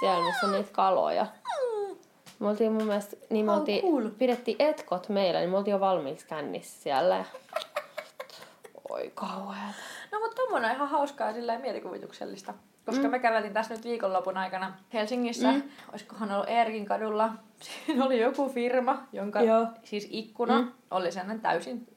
Siellä, 0.00 0.26
missä 0.26 0.46
on 0.46 0.52
niitä 0.52 0.72
kaloja. 0.72 1.26
Me 2.38 2.48
oltiin 2.48 2.72
mun 2.72 2.84
mielestä, 2.84 3.16
niin 3.30 3.46
me 3.46 3.52
oltiin, 3.52 3.82
cool. 3.82 4.10
pidettiin 4.18 4.56
etkot 4.58 5.08
meillä, 5.08 5.40
niin 5.40 5.50
me 5.50 5.56
oltiin 5.56 5.72
jo 5.72 5.80
valmiiksi 5.80 6.26
kännissä 6.26 6.82
siellä. 6.82 7.24
Oi 8.90 9.12
kauheeta. 9.14 9.74
No 10.12 10.20
mutta 10.20 10.42
tommonen 10.42 10.70
on 10.70 10.76
ihan 10.76 10.88
hauskaa 10.88 11.26
ja 11.26 11.34
silleen 11.34 11.60
mielikuvituksellista. 11.60 12.54
Koska 12.86 13.04
mm. 13.04 13.10
me 13.10 13.18
käveltiin 13.18 13.52
tässä 13.52 13.74
nyt 13.74 13.84
viikonlopun 13.84 14.36
aikana 14.36 14.74
Helsingissä. 14.92 15.52
Mm. 15.52 15.62
Olisikohan 15.92 16.32
ollut 16.32 16.48
Eerkin 16.48 16.86
kadulla. 16.86 17.32
Siinä 17.86 18.04
oli 18.04 18.20
joku 18.20 18.48
firma, 18.48 19.02
jonka 19.12 19.42
Joo. 19.42 19.66
siis 19.84 20.08
ikkuna 20.10 20.60
mm. 20.60 20.72
oli 20.90 21.12
sellainen 21.12 21.40
täysin 21.40 21.88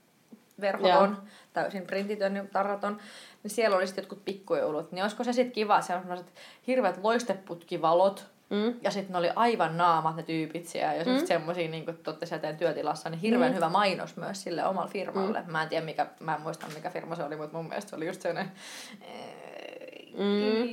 verhoton, 0.62 1.10
Joo. 1.10 1.24
täysin 1.54 1.88
printitön 1.88 2.36
ja 2.36 2.46
tarraton. 2.54 3.00
Niin 3.46 3.52
siellä 3.52 3.78
oli 3.78 3.88
sitten 3.88 4.02
jotkut 4.02 4.26
pikkujoulut. 4.26 4.92
Niin 4.92 5.04
olisiko 5.04 5.24
se 5.24 5.34
sitten 5.34 5.52
kiva, 5.52 5.82
sellaiset 5.82 6.34
hirveät 6.68 7.00
loisteputkivalot. 7.04 8.26
Mm. 8.50 8.74
Ja 8.82 8.92
sitten 8.92 9.12
ne 9.12 9.18
oli 9.18 9.30
aivan 9.36 9.78
naamat 9.78 10.16
ne 10.16 10.24
tyypit 10.24 10.66
siellä. 10.68 10.94
Ja 10.94 11.06
mm. 11.06 11.26
semmosia, 11.26 11.68
niin 11.68 11.86
kuin 11.86 11.98
siellä 12.24 12.42
teidän 12.42 12.58
työtilassa, 12.58 13.10
niin 13.10 13.20
hirveän 13.20 13.52
mm. 13.52 13.56
hyvä 13.56 13.70
mainos 13.70 14.18
myös 14.18 14.44
sille 14.44 14.66
omalle 14.66 14.92
firmalle. 14.92 15.42
Mm. 15.42 15.52
Mä 15.52 15.64
en 15.64 15.70
tiedä, 15.70 15.86
mikä, 15.86 16.08
mä 16.20 16.36
en 16.36 16.42
muista 16.42 16.68
mikä 16.76 16.90
firma 16.90 17.16
se 17.16 17.24
oli, 17.24 17.36
mutta 17.36 17.58
mun 17.58 17.68
mielestä 17.68 17.90
se 17.90 17.96
oli 17.96 18.08
just 18.08 18.22
sellainen... 18.22 18.52
Mm. 20.18 20.66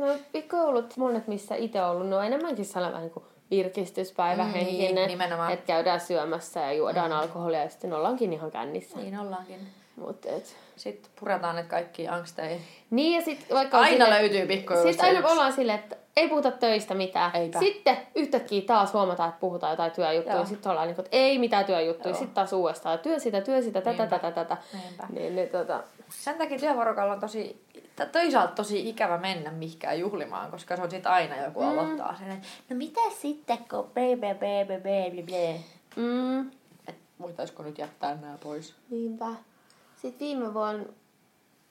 No, 0.00 0.06
pikkujoulut, 0.32 0.96
monet 0.96 1.26
missä 1.28 1.54
itse 1.54 1.82
ollut, 1.82 2.08
ne 2.08 2.16
on 2.16 2.24
enemmänkin 2.24 2.64
sellainen 2.64 3.00
niin 3.00 3.10
kuin 3.10 3.24
virkistyspäivähenkinen. 3.50 4.94
Niin, 4.94 5.08
nimenomaan. 5.08 5.52
Että 5.52 5.66
käydään 5.66 6.00
syömässä 6.00 6.60
ja 6.60 6.72
juodaan 6.72 7.10
mm. 7.10 7.16
alkoholia 7.16 7.62
ja 7.62 7.68
sitten 7.68 7.92
ollaankin 7.92 8.32
ihan 8.32 8.50
kännissä. 8.50 8.98
Niin 8.98 9.18
ollaankin. 9.18 9.60
Mut 9.96 10.26
et. 10.26 10.56
Sitten 10.76 11.10
puretaan 11.20 11.56
ne 11.56 11.62
kaikki 11.62 12.08
angsteja. 12.08 12.58
Niin 12.90 13.14
ja 13.18 13.24
sitten 13.24 13.56
vaikka... 13.56 13.78
Aina 13.78 14.04
silleen- 14.04 14.22
löytyy 14.22 14.46
pikkujoulusta 14.46 14.92
Sitten 14.92 15.06
aina 15.06 15.18
yksi. 15.18 15.32
ollaan 15.32 15.52
silleen, 15.52 15.78
että 15.78 15.96
ei 16.16 16.28
puhuta 16.28 16.50
töistä 16.50 16.94
mitään. 16.94 17.36
Eipä. 17.36 17.58
Sitten 17.58 17.96
yhtäkkiä 18.14 18.62
taas 18.62 18.92
huomataan, 18.92 19.28
että 19.28 19.40
puhutaan 19.40 19.72
jotain 19.72 19.92
työjuttuja. 19.92 20.36
Joo. 20.36 20.46
Sitten 20.46 20.70
ollaan 20.70 20.86
niin 20.88 20.94
kuin, 20.94 21.04
että 21.04 21.16
ei 21.16 21.38
mitään 21.38 21.64
työjuttuja. 21.64 22.08
Joo. 22.12 22.18
Sitten 22.18 22.34
taas 22.34 22.52
uudestaan 22.52 22.98
työ 22.98 23.18
sitä, 23.18 23.40
työ 23.40 23.62
sitä, 23.62 23.80
tätä, 23.80 23.90
Niinpä. 24.02 24.18
tätä, 24.18 24.30
tätä. 24.44 24.56
Niinpä. 24.72 25.06
Niin, 25.10 25.36
niin 25.36 25.48
tota... 25.48 25.82
Sen 26.08 26.38
takia 26.38 26.58
työvuorokalla 26.58 27.12
on 27.12 27.20
tosi, 27.20 27.64
toisaalta 28.12 28.52
tosi 28.52 28.88
ikävä 28.88 29.18
mennä 29.18 29.50
mihinkään 29.50 29.98
juhlimaan, 29.98 30.50
koska 30.50 30.76
se 30.76 30.82
on 30.82 30.90
sitten 30.90 31.12
aina 31.12 31.36
joku 31.44 31.60
mm. 31.62 31.68
aloittaa 31.68 32.16
sen, 32.18 32.30
että 32.30 32.46
no 32.70 32.76
mitä 32.76 33.00
sitten, 33.18 33.58
kun 33.58 33.84
baby, 33.94 34.34
baby, 34.34 34.76
baby, 34.76 35.22
baby. 35.22 35.60
Mm, 35.96 36.50
Et 36.88 36.96
voitaisko 37.20 37.62
nyt 37.62 37.78
jättää 37.78 38.14
nämä 38.14 38.38
pois? 38.42 38.74
niinpä. 38.90 39.26
Sitten 40.06 40.28
viime 40.28 40.54
vuonna 40.54 40.84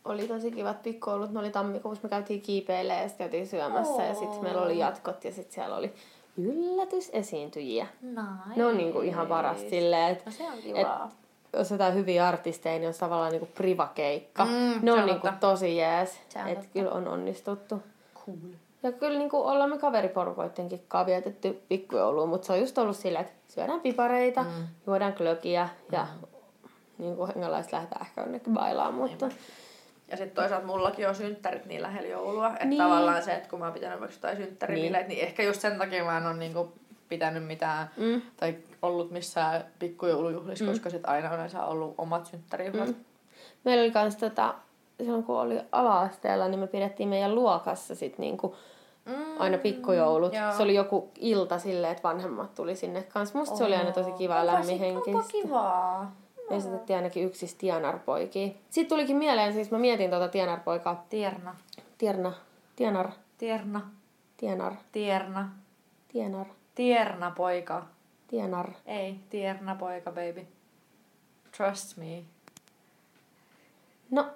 oli 0.06 0.28
tosi 0.28 0.52
kivat 0.52 0.84
pikkoulut. 0.84 1.32
Ne 1.32 1.40
oli 1.40 1.50
tammikuussa, 1.50 2.04
me 2.04 2.10
käytiin 2.10 2.42
kiipeilemään 2.42 3.02
ja 3.02 3.08
sitten 3.08 3.26
käytiin 3.26 3.48
syömässä. 3.48 4.04
Ja 4.04 4.14
sitten 4.14 4.44
meillä 4.44 4.62
oli 4.62 4.78
jatkot 4.78 5.24
ja 5.24 5.32
sitten 5.32 5.54
siellä 5.54 5.76
oli 5.76 5.94
yllätysesiintyjiä. 6.38 7.88
Nice. 8.02 8.22
Ne 8.56 8.66
on 8.66 8.78
niinku 8.78 9.02
ihan 9.02 9.28
parasta 9.28 9.70
silleen, 9.70 10.12
että 10.12 10.24
No 10.26 10.32
se 10.32 10.44
on 10.44 10.54
et, 10.54 10.62
kivaa. 10.64 11.12
jos 11.54 11.72
jotain 11.72 11.94
hyviä 11.94 12.28
artisteja, 12.28 12.80
niin 12.80 12.88
on 12.88 12.94
tavallaan 13.00 13.32
niinku 13.32 13.50
privakeikka. 13.56 14.46
Mm, 14.46 14.80
ne 14.82 14.92
on, 14.92 15.06
niinku 15.06 15.28
tosi 15.40 15.78
jees. 15.78 16.20
Että 16.46 16.66
kyllä 16.74 16.92
on 16.92 17.08
onnistuttu. 17.08 17.84
Cool. 18.26 18.38
Ja 18.84 18.92
kyllä 18.92 19.20
niinku 19.20 19.38
ollaan 19.38 19.70
me 19.70 19.78
kaveriporukoittenkin 19.78 20.82
kanssa 20.88 21.06
vietetty 21.06 21.62
pikkujoulua, 21.70 22.26
mutta 22.26 22.48
se 22.48 22.54
on 22.54 22.60
just 22.60 22.78
ollut 22.78 22.98
silleen, 22.98 23.26
että 23.26 23.54
syödään 23.54 23.82
pipareita, 23.82 24.44
mm. 24.44 24.68
juodaan 24.88 25.14
klökiä 25.14 25.70
ja 25.92 26.08
mm. 26.22 26.35
Niinku 26.98 27.28
hengalaiset 27.28 27.72
lähdetään 27.72 28.06
ehkä 28.06 28.22
jonnekin 28.22 28.54
bailaan, 28.54 28.94
mutta 28.94 29.30
Ja 30.08 30.18
sitten 30.18 30.36
toisaalta 30.36 30.66
mullakin 30.68 31.10
on 31.10 31.16
synttärit 31.16 31.66
niin 31.66 31.82
lähellä 31.82 32.10
joulua, 32.10 32.48
että 32.48 32.60
Niin. 32.66 32.70
niin. 32.70 32.82
tavallaan 32.84 33.24
se, 33.24 33.34
että 33.34 33.50
kun 33.50 33.60
mä 33.60 33.66
oon 33.66 33.74
pitänyt 33.74 34.00
vaikka 34.00 34.16
jotain 34.16 34.38
synttäribileet, 34.38 35.08
niin. 35.08 35.18
niin 35.18 35.28
ehkä 35.28 35.44
just 35.44 35.62
sen 35.62 35.78
takia 35.78 36.04
mä 36.04 36.18
en 36.18 36.26
ole 36.28 36.34
niinku 36.38 36.72
pitänyt 37.10 37.46
mitään 37.48 37.90
Mm. 37.98 38.22
tai 38.38 38.56
ollut 38.82 39.12
missään 39.12 39.66
pikkujoulujuhlissa, 39.80 40.66
mm. 40.66 40.72
koska 40.72 40.90
sit 40.90 41.06
aina 41.10 41.30
on 41.30 41.36
yleensä 41.36 41.66
ollut 41.66 41.96
omat 41.98 42.26
synttärijuhlat. 42.26 42.88
Mm. 42.88 42.96
meillä 43.64 43.82
oli 43.84 43.92
kans 43.92 44.16
tota, 44.16 44.54
silloin 44.98 45.24
kun 45.24 45.40
oli 45.40 45.60
ala-asteella, 45.72 46.48
niin 46.48 46.60
me 46.60 46.68
pidettiin 46.68 47.10
meidän 47.10 47.36
luokassa 47.36 47.96
sit 47.96 48.18
niinku 48.18 48.56
Mm. 49.06 49.14
aina 49.40 49.58
pikkujoulut. 49.58 50.34
Joo. 50.34 50.52
Se 50.52 50.64
oli 50.64 50.76
joku 50.76 51.12
ilta 51.20 51.60
silleen, 51.60 51.92
että 51.92 52.04
vanhemmat 52.04 52.56
tuli 52.56 52.76
sinne 52.76 53.04
kanssa. 53.04 53.38
Musta 53.38 53.56
se 53.56 53.64
oli 53.64 53.76
aina 53.76 53.92
tosi 53.92 54.12
kiva 54.12 54.34
ja 54.34 54.40
Onpa 54.42 54.54
lämmin 54.54 54.66
sit- 54.80 55.08
Onpa 55.16 55.24
kivaa. 55.32 56.16
Esitettiin 56.50 56.98
ainakin 56.98 57.26
yksi 57.26 57.56
Tianar-poikia. 57.58 58.48
Sitten 58.70 58.90
tulikin 58.90 59.18
mieleen, 59.18 59.54
siis 59.54 59.72
mä 59.72 59.78
mietin 59.78 60.10
tuota 60.10 60.28
Tianar-poikaa. 60.28 61.06
Tierna. 61.10 61.56
Tierna. 61.98 62.34
Tianar. 62.76 63.12
Tierna. 63.38 63.82
Tienar. 64.38 64.74
Tierna. 64.92 65.50
Tienar. 66.08 66.48
Tierna 66.76 67.32
poika. 67.32 67.86
Tienar. 68.28 68.72
Ei, 68.86 69.20
tierna 69.30 69.76
poika, 69.76 70.12
baby. 70.12 70.48
Trust 71.58 71.98
me. 71.98 72.24
No. 74.12 74.28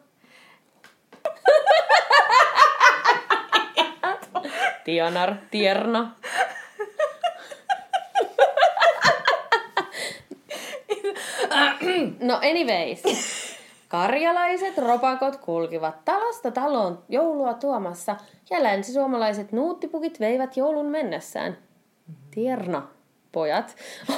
Tianar. 4.85 5.35
Tierna. 5.51 6.15
No 12.27 12.35
anyways. 12.35 13.03
Karjalaiset 13.87 14.77
ropakot 14.77 15.35
kulkivat 15.35 16.05
talosta 16.05 16.51
taloon 16.51 17.03
joulua 17.09 17.53
tuomassa 17.53 18.15
ja 18.49 18.63
länsisuomalaiset 18.63 19.51
nuuttipukit 19.51 20.19
veivät 20.19 20.57
joulun 20.57 20.85
mennessään. 20.85 21.57
Tierna, 22.31 22.87
pojat, 23.31 23.75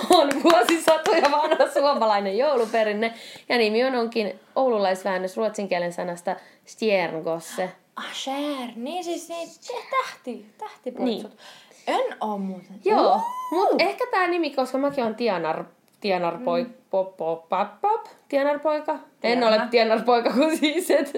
on 0.10 0.29
vuosisatoja 0.43 1.31
vanha 1.31 1.67
suomalainen 1.74 2.38
jouluperinne 2.38 3.13
ja 3.50 3.57
nimi 3.57 3.83
on 3.83 3.95
onkin 3.95 4.39
oululaisväännös 4.55 5.38
ruotsin 5.38 5.69
kielen 5.69 5.93
sanasta 5.93 6.36
stjärngosse. 6.65 7.71
Asher, 7.95 8.69
niin 8.75 9.03
siis 9.03 9.29
niin, 9.29 9.50
tähti, 9.91 10.45
tähtipoitsut. 10.57 11.31
Niin. 11.31 12.01
En 12.01 12.17
oo 12.21 12.38
muuten. 12.38 12.79
Joo, 12.86 13.21
mutta 13.51 13.83
ehkä 13.83 14.05
tämä 14.12 14.27
nimi, 14.27 14.50
koska 14.50 14.77
mäkin 14.77 15.03
on 15.03 15.15
Tianar, 15.15 15.63
Tianar 16.01 16.38
poi, 16.38 16.63
mm. 16.63 16.74
Pop, 16.91 17.17
pop, 17.17 17.50
pop, 17.50 17.67
pop, 17.81 18.05
Tianar 18.27 18.60
poika. 18.60 19.00
En 19.24 19.43
ole 19.43 19.62
Tianar 19.71 20.01
poika, 20.01 20.29
kun 20.29 20.57
siis 20.57 20.91
et, 20.91 21.12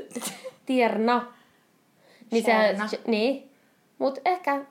Tierna. 0.65 1.33
Niin, 2.31 2.45
sehän, 2.45 2.75
niin. 3.07 3.51
Mutta 3.97 4.21
ehkä, 4.25 4.61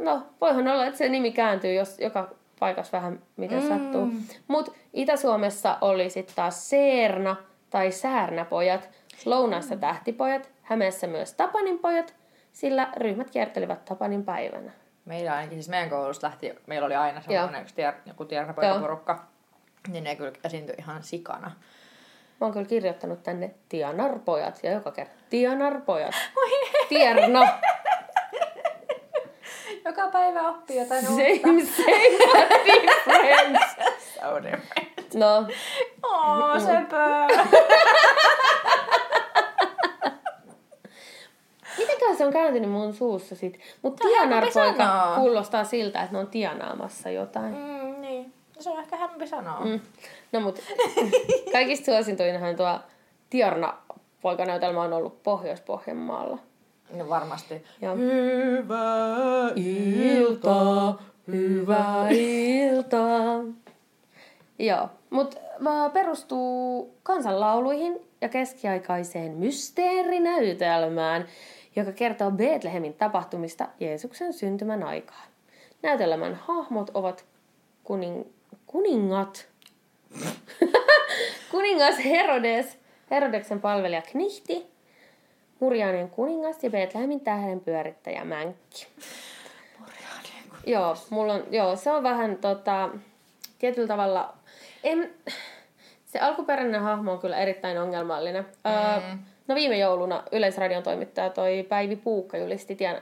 no 0.00 0.26
voihan 0.40 0.68
olla, 0.68 0.86
että 0.86 0.98
se 0.98 1.08
nimi 1.08 1.32
kääntyy, 1.32 1.74
jos 1.74 2.00
joka 2.00 2.34
paikassa 2.60 2.96
vähän 2.96 3.20
miten 3.36 3.62
mm. 3.62 3.68
sattuu. 3.68 4.08
Mutta 4.48 4.72
Itä-Suomessa 4.92 5.78
oli 5.80 6.10
sitten 6.10 6.36
taas 6.36 6.70
Seerna 6.70 7.36
tai 7.70 7.90
Säärnäpojat, 7.90 8.88
Lounaassa 9.24 9.74
mm. 9.74 9.80
tähtipojat, 9.80 10.50
Hämeessä 10.62 11.06
myös 11.06 11.34
Tapanin 11.34 11.78
pojat, 11.78 12.14
sillä 12.52 12.92
ryhmät 12.96 13.30
kiertelivät 13.30 13.84
Tapanin 13.84 14.24
päivänä. 14.24 14.72
Meillä 15.04 15.34
ainakin, 15.34 15.56
siis 15.58 15.68
meidän 15.68 15.90
koulusta 15.90 16.26
lähti, 16.26 16.54
meillä 16.66 16.86
oli 16.86 16.94
aina 16.94 17.20
sellainen 17.20 17.62
yksi 17.62 17.74
tier, 17.74 17.94
joku 18.06 18.24
tiernapoikaporukka, 18.24 19.24
niin 19.88 20.04
ne 20.04 20.16
kyllä 20.16 20.32
esiintyi 20.44 20.74
ihan 20.78 21.02
sikana. 21.02 21.50
Mä 22.40 22.46
oon 22.46 22.52
kyllä 22.52 22.66
kirjoittanut 22.66 23.22
tänne 23.22 23.54
Tianarpojat 23.68 24.60
ja 24.62 24.72
joka 24.72 24.90
kerta 24.90 25.14
Tianarpojat. 25.30 26.14
Tierna. 26.88 27.40
Joka 29.84 30.08
päivä 30.08 30.48
oppii 30.48 30.78
jotain 30.78 31.08
uutta. 31.08 31.24
Same, 31.42 31.64
same, 31.64 32.18
but 32.18 32.48
different. 32.64 33.58
so 34.14 34.42
different. 34.42 35.14
No. 35.14 35.46
Oh, 36.02 36.60
sepä. 36.60 37.28
Mitenköhän 41.78 42.16
se 42.16 42.26
on 42.26 42.32
kääntynyt 42.32 42.70
mun 42.70 42.94
suussa 42.94 43.36
sit? 43.36 43.60
Mut 43.82 43.96
tianarpoika 43.96 45.12
kuulostaa 45.16 45.64
siltä, 45.64 46.02
että 46.02 46.12
ne 46.12 46.18
on 46.18 46.26
tianaamassa 46.26 47.10
jotain. 47.10 47.54
Mm. 47.54 47.81
Se 48.62 48.70
on 48.70 48.80
ehkä 48.80 48.96
hämpi 48.96 49.26
sanoa. 49.26 49.60
Mm. 49.64 49.80
No 50.32 50.40
mut 50.40 50.58
kaikista 51.52 51.84
suosintuinahan 51.84 52.56
tuo 52.56 52.78
Tiarna 53.30 53.78
poikanäytelmä 54.20 54.82
on 54.82 54.92
ollut 54.92 55.22
Pohjois-Pohjanmaalla. 55.22 56.38
No 56.92 57.08
varmasti. 57.08 57.64
Ja. 57.80 57.94
Hyvää 57.94 59.50
iltaa, 59.56 61.02
hyvää 61.26 62.08
iltaa. 62.10 63.44
Joo, 64.58 64.88
mutta 65.10 65.40
perustuu 65.92 66.94
kansanlauluihin 67.02 68.00
ja 68.20 68.28
keskiaikaiseen 68.28 69.32
mysteerinäytelmään, 69.32 71.24
joka 71.76 71.92
kertoo 71.92 72.30
Betlehemin 72.30 72.94
tapahtumista 72.94 73.68
Jeesuksen 73.80 74.32
syntymän 74.32 74.82
aikaan. 74.82 75.28
Näytelmän 75.82 76.34
hahmot 76.34 76.90
ovat 76.94 77.24
kuning, 77.84 78.24
kuningat, 78.72 79.48
kuningas 81.50 82.04
Herodes, 82.04 82.78
Herodeksen 83.10 83.60
palvelija 83.60 84.02
Knihti, 84.02 84.66
Murjaanien 85.60 86.10
kuningas 86.10 86.64
ja 86.64 86.70
Betlehemin 86.70 87.20
tähden 87.20 87.60
pyörittäjä 87.60 88.24
Mänkki. 88.24 88.86
Joo, 90.66 90.96
mulla 91.10 91.32
on, 91.32 91.44
joo, 91.50 91.76
se 91.76 91.90
on 91.90 92.02
vähän 92.02 92.36
tota, 92.36 92.88
tietyllä 93.58 93.88
tavalla... 93.88 94.34
En, 94.84 95.10
se 96.04 96.18
alkuperäinen 96.18 96.80
hahmo 96.80 97.12
on 97.12 97.18
kyllä 97.18 97.36
erittäin 97.36 97.78
ongelmallinen. 97.78 98.44
Mm. 98.44 98.70
Öö, 98.70 99.16
no 99.48 99.54
viime 99.54 99.78
jouluna 99.78 100.22
Yleisradion 100.32 100.82
toimittaja 100.82 101.30
toi 101.30 101.66
Päivi 101.68 101.96
Puukka 101.96 102.38
julisti 102.38 102.76
tien, 102.76 103.00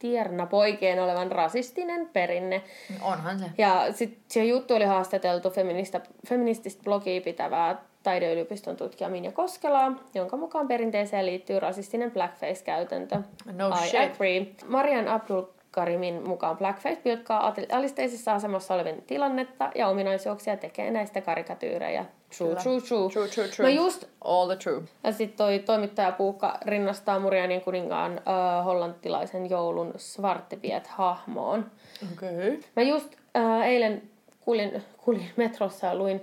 Tierna 0.00 0.46
poikien 0.46 1.02
olevan 1.02 1.32
rasistinen 1.32 2.08
perinne. 2.12 2.62
Onhan 3.02 3.38
se. 3.38 3.44
Ja 3.58 3.92
sitten 3.92 4.20
se 4.28 4.44
juttu 4.44 4.74
oli 4.74 4.84
haastateltu 4.84 5.50
feminista, 5.50 6.00
feminististä 6.28 6.82
blogia 6.84 7.20
pitävää 7.20 7.82
taideyliopiston 8.02 8.76
tutkija 8.76 9.10
Minja 9.10 9.32
Koskelaa, 9.32 9.92
jonka 10.14 10.36
mukaan 10.36 10.68
perinteeseen 10.68 11.26
liittyy 11.26 11.60
rasistinen 11.60 12.10
blackface-käytäntö. 12.10 13.16
No 13.52 13.68
I 13.68 13.88
shit. 13.88 14.14
agree. 14.14 14.46
Marian 14.66 15.08
Abdul 15.08 15.42
Karimin 15.70 16.28
mukaan 16.28 16.56
blackface 16.56 16.96
pilkkaa 16.96 17.54
alisteisessa 17.72 18.34
asemassa 18.34 18.74
olevien 18.74 19.02
tilannetta 19.02 19.70
ja 19.74 19.88
ominaisuuksia 19.88 20.56
tekee 20.56 20.90
näistä 20.90 21.20
karikatyyrejä. 21.20 22.04
True, 22.38 22.54
true, 22.54 22.80
true. 22.80 23.10
True, 23.10 23.28
true, 23.28 23.48
true. 23.48 23.74
No 23.74 23.82
just... 23.84 24.04
All 24.24 24.46
the 24.46 24.56
true. 24.56 24.82
Ja 25.04 25.12
sitten 25.12 25.36
toi 25.36 25.58
toimittaja 25.58 26.12
Puukka 26.12 26.58
rinnastaa 26.66 27.18
Murianin 27.18 27.60
kuninkaan 27.60 28.12
uh, 28.12 28.64
hollantilaisen 28.64 29.50
joulun 29.50 29.94
Svartepiet-hahmoon. 29.96 31.70
Okei. 32.12 32.38
Okay. 32.38 32.58
Mä 32.76 32.82
just 32.82 33.12
uh, 33.38 33.62
eilen 33.62 34.02
kuulin, 34.40 34.82
kuulin 34.96 35.30
metrossa 35.36 35.86
ja 35.86 35.94
luin 35.94 36.22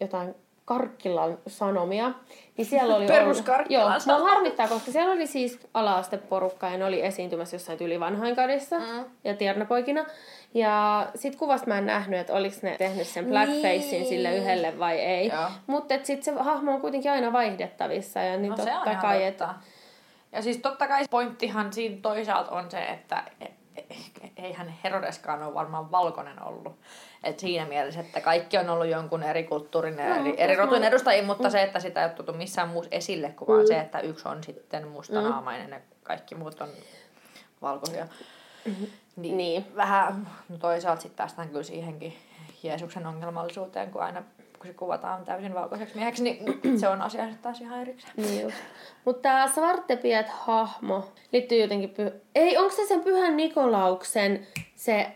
jotain 0.00 0.34
Karkkilan 0.72 1.38
sanomia. 1.46 2.12
Niin 2.56 2.66
siellä 2.66 2.96
oli 2.96 3.06
Perus 3.16 3.44
Joo, 3.68 3.90
mua 4.06 4.18
harmittaa, 4.18 4.68
koska 4.68 4.92
siellä 4.92 5.12
oli 5.12 5.26
siis 5.26 5.58
ala-asteporukka 5.74 6.68
ja 6.68 6.78
ne 6.78 6.84
oli 6.84 7.04
esiintymässä 7.04 7.56
jossain 7.56 7.78
yli 7.80 8.00
vanhainkodissa 8.00 8.78
mm. 8.78 9.04
ja 9.24 9.34
tiernapoikina. 9.34 10.04
Ja 10.54 11.06
sit 11.14 11.36
kuvasta 11.36 11.66
mä 11.66 11.78
en 11.78 11.86
nähnyt, 11.86 12.20
että 12.20 12.32
oliko 12.32 12.56
ne 12.62 12.76
tehnyt 12.78 13.06
sen 13.06 13.24
blackfacein 13.24 13.90
niin. 13.90 14.06
sille 14.06 14.36
yhdelle 14.36 14.78
vai 14.78 14.98
ei. 14.98 15.32
Mutta 15.66 15.94
sitten 16.02 16.22
se 16.22 16.42
hahmo 16.42 16.74
on 16.74 16.80
kuitenkin 16.80 17.10
aina 17.10 17.32
vaihdettavissa. 17.32 18.20
Ja 18.20 18.36
niin 18.36 18.50
no 18.50 18.56
totta 18.56 18.84
se 18.84 18.90
on 18.90 18.96
kai, 18.96 19.24
että... 19.24 19.48
Ja 20.32 20.42
siis 20.42 20.56
totta 20.56 20.88
kai 20.88 21.04
pointtihan 21.10 21.72
siinä 21.72 21.96
toisaalta 22.02 22.50
on 22.50 22.70
se, 22.70 22.78
että 22.78 23.22
eihän 24.36 24.74
Herodeskaan 24.84 25.42
ole 25.42 25.54
varmaan 25.54 25.90
valkoinen 25.90 26.42
ollut. 26.42 26.80
Et 27.24 27.38
siinä 27.38 27.66
mielessä, 27.66 28.00
että 28.00 28.20
kaikki 28.20 28.58
on 28.58 28.70
ollut 28.70 28.86
jonkun 28.86 29.22
eri 29.22 29.44
kulttuurin 29.44 29.98
ja 29.98 30.08
no, 30.08 30.20
eri, 30.20 30.34
eri 30.36 30.56
rotujen 30.56 30.84
edustajia, 30.84 31.22
mutta 31.22 31.48
mm. 31.48 31.50
se, 31.50 31.62
että 31.62 31.80
sitä 31.80 32.00
ei 32.00 32.06
ole 32.06 32.14
tullut 32.14 32.36
missään 32.36 32.68
muussa 32.68 32.90
esille, 32.92 33.28
kuin 33.28 33.48
mm. 33.48 33.54
vaan 33.54 33.66
se, 33.66 33.80
että 33.80 34.00
yksi 34.00 34.28
on 34.28 34.44
sitten 34.44 34.88
mustanaamainen 34.88 35.66
mm. 35.66 35.72
ja 35.72 35.80
kaikki 36.02 36.34
muut 36.34 36.60
on 36.60 36.68
valkoisia. 37.62 38.06
Mm-hmm. 38.64 38.86
Niin, 39.16 39.36
niin. 39.36 39.76
Vähän 39.76 40.28
no 40.48 40.58
toisaalta 40.58 41.02
sitten 41.02 41.16
päästään 41.16 41.48
kyllä 41.48 41.62
siihenkin 41.62 42.16
Jeesuksen 42.62 43.06
ongelmallisuuteen, 43.06 43.90
kun 43.90 44.02
aina 44.02 44.22
kun 44.62 44.70
se 44.70 44.74
kuvataan 44.74 45.24
täysin 45.24 45.54
valkoiseksi 45.54 45.94
mieheksi, 45.94 46.22
niin 46.22 46.60
se 46.80 46.88
on 46.88 47.02
asia 47.02 47.24
taas 47.42 47.60
ihan 47.60 47.80
erikseen. 47.80 48.14
Niin 48.16 48.42
just. 48.42 48.56
Mutta 49.04 49.22
tämä 49.22 49.46
Svartepiet-hahmo 49.46 51.12
liittyy 51.32 51.58
jotenkin... 51.60 51.90
Py- 51.90 52.20
Ei, 52.34 52.56
onko 52.58 52.70
se 52.76 52.86
sen 52.86 53.00
Pyhän 53.00 53.36
Nikolauksen 53.36 54.46
se, 54.74 55.12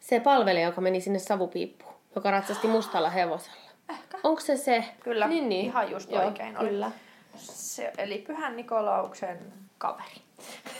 se 0.00 0.20
palvelija, 0.20 0.66
joka 0.66 0.80
meni 0.80 1.00
sinne 1.00 1.18
savupiippuun, 1.18 1.94
joka 2.14 2.30
ratsasti 2.30 2.68
mustalla 2.68 3.10
hevosella? 3.20 3.70
Ehkä. 3.88 4.18
Onko 4.22 4.40
se 4.40 4.56
se? 4.56 4.84
Kyllä, 5.00 5.28
niin, 5.28 5.48
niin. 5.48 5.66
ihan 5.66 5.90
just 5.90 6.10
Joo, 6.10 6.24
oikein 6.24 6.58
oli. 6.58 6.68
Kyllä. 6.68 6.90
Se, 7.36 7.92
eli 7.98 8.18
Pyhän 8.18 8.56
Nikolauksen 8.56 9.52
kaveri. 9.78 10.20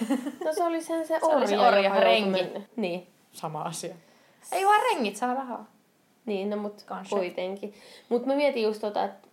No 0.45 0.53
se 0.53 0.65
oli 0.65 0.83
sen 0.83 1.07
se, 1.07 1.19
se 1.21 1.27
orja, 1.27 1.47
se 1.47 1.59
orja 1.59 1.95
rengi. 1.95 2.53
Niin. 2.77 3.07
Sama 3.33 3.63
asia. 3.63 3.95
Ei 4.53 4.65
vaan 4.67 4.81
rengit 4.83 5.17
saa 5.17 5.35
rahaa. 5.35 5.67
Niin, 6.27 6.51
no 6.51 6.57
mut 6.57 6.83
Kanske. 6.87 7.17
kuitenkin. 7.17 7.75
Mutta 8.09 8.29
mä 8.29 8.35
mietin 8.35 8.63
just 8.63 8.81
tota, 8.81 9.05
että 9.05 9.29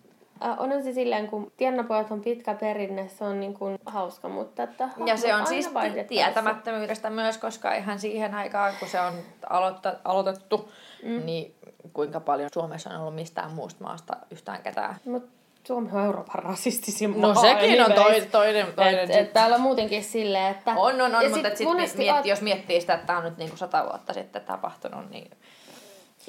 äh, 0.46 0.62
onhan 0.62 0.84
se 0.84 0.94
silleen, 0.94 1.28
kun 1.28 1.52
Tiennapojat 1.58 2.12
on 2.12 2.22
pitkä 2.22 2.54
perinne, 2.54 3.10
se 3.10 3.24
on 3.24 3.40
niin 3.40 3.54
kuin 3.54 3.80
hauska, 3.86 4.30
mutta 4.30 4.64
että 4.64 4.90
Ja 5.06 5.18
se 5.18 5.36
on 5.36 5.48
siis 5.48 5.70
tietämättömyydestä 6.08 7.10
myös, 7.10 7.38
koska 7.38 7.74
ihan 7.74 8.00
siihen 8.00 8.34
aikaan, 8.34 8.74
kun 8.80 8.88
se 8.88 9.00
on 9.02 9.14
aloitta, 9.50 9.94
aloitettu, 10.06 10.72
mm. 11.04 11.26
niin 11.26 11.56
kuinka 11.94 12.20
paljon 12.20 12.50
Suomessa 12.54 12.90
on 12.90 13.02
ollut 13.02 13.16
mistään 13.16 13.52
muusta 13.52 13.84
maasta 13.84 14.18
yhtään 14.32 14.64
ketään. 14.64 14.96
Mut 15.06 15.30
Suomi 15.68 15.90
on 15.94 16.06
Euroopan 16.06 16.44
rasistisin 16.44 17.22
No 17.22 17.36
sekin 17.36 17.86
on 17.86 17.94
toi, 17.94 18.22
toinen. 18.32 18.68
toinen 18.76 19.00
et, 19.00 19.10
et 19.10 19.34
täällä 19.34 19.56
on 19.56 19.62
muutenkin 19.62 20.04
silleen, 20.04 20.52
että... 20.52 20.72
On, 20.72 21.02
on, 21.02 21.16
on, 21.16 21.24
ja 21.24 21.30
mutta 21.30 21.50
sit, 21.50 21.58
sit 21.58 21.68
mietti, 21.76 22.10
at... 22.10 22.26
jos 22.26 22.42
miettii 22.42 22.82
sitä, 22.82 22.94
että 22.94 23.08
tämä 23.08 23.20
on 23.20 23.26
nyt 23.26 23.38
niinku 23.38 23.58
sata 23.58 23.84
vuotta 23.84 24.14
sitten 24.14 24.42
tapahtunut, 24.42 25.10
niin 25.10 25.32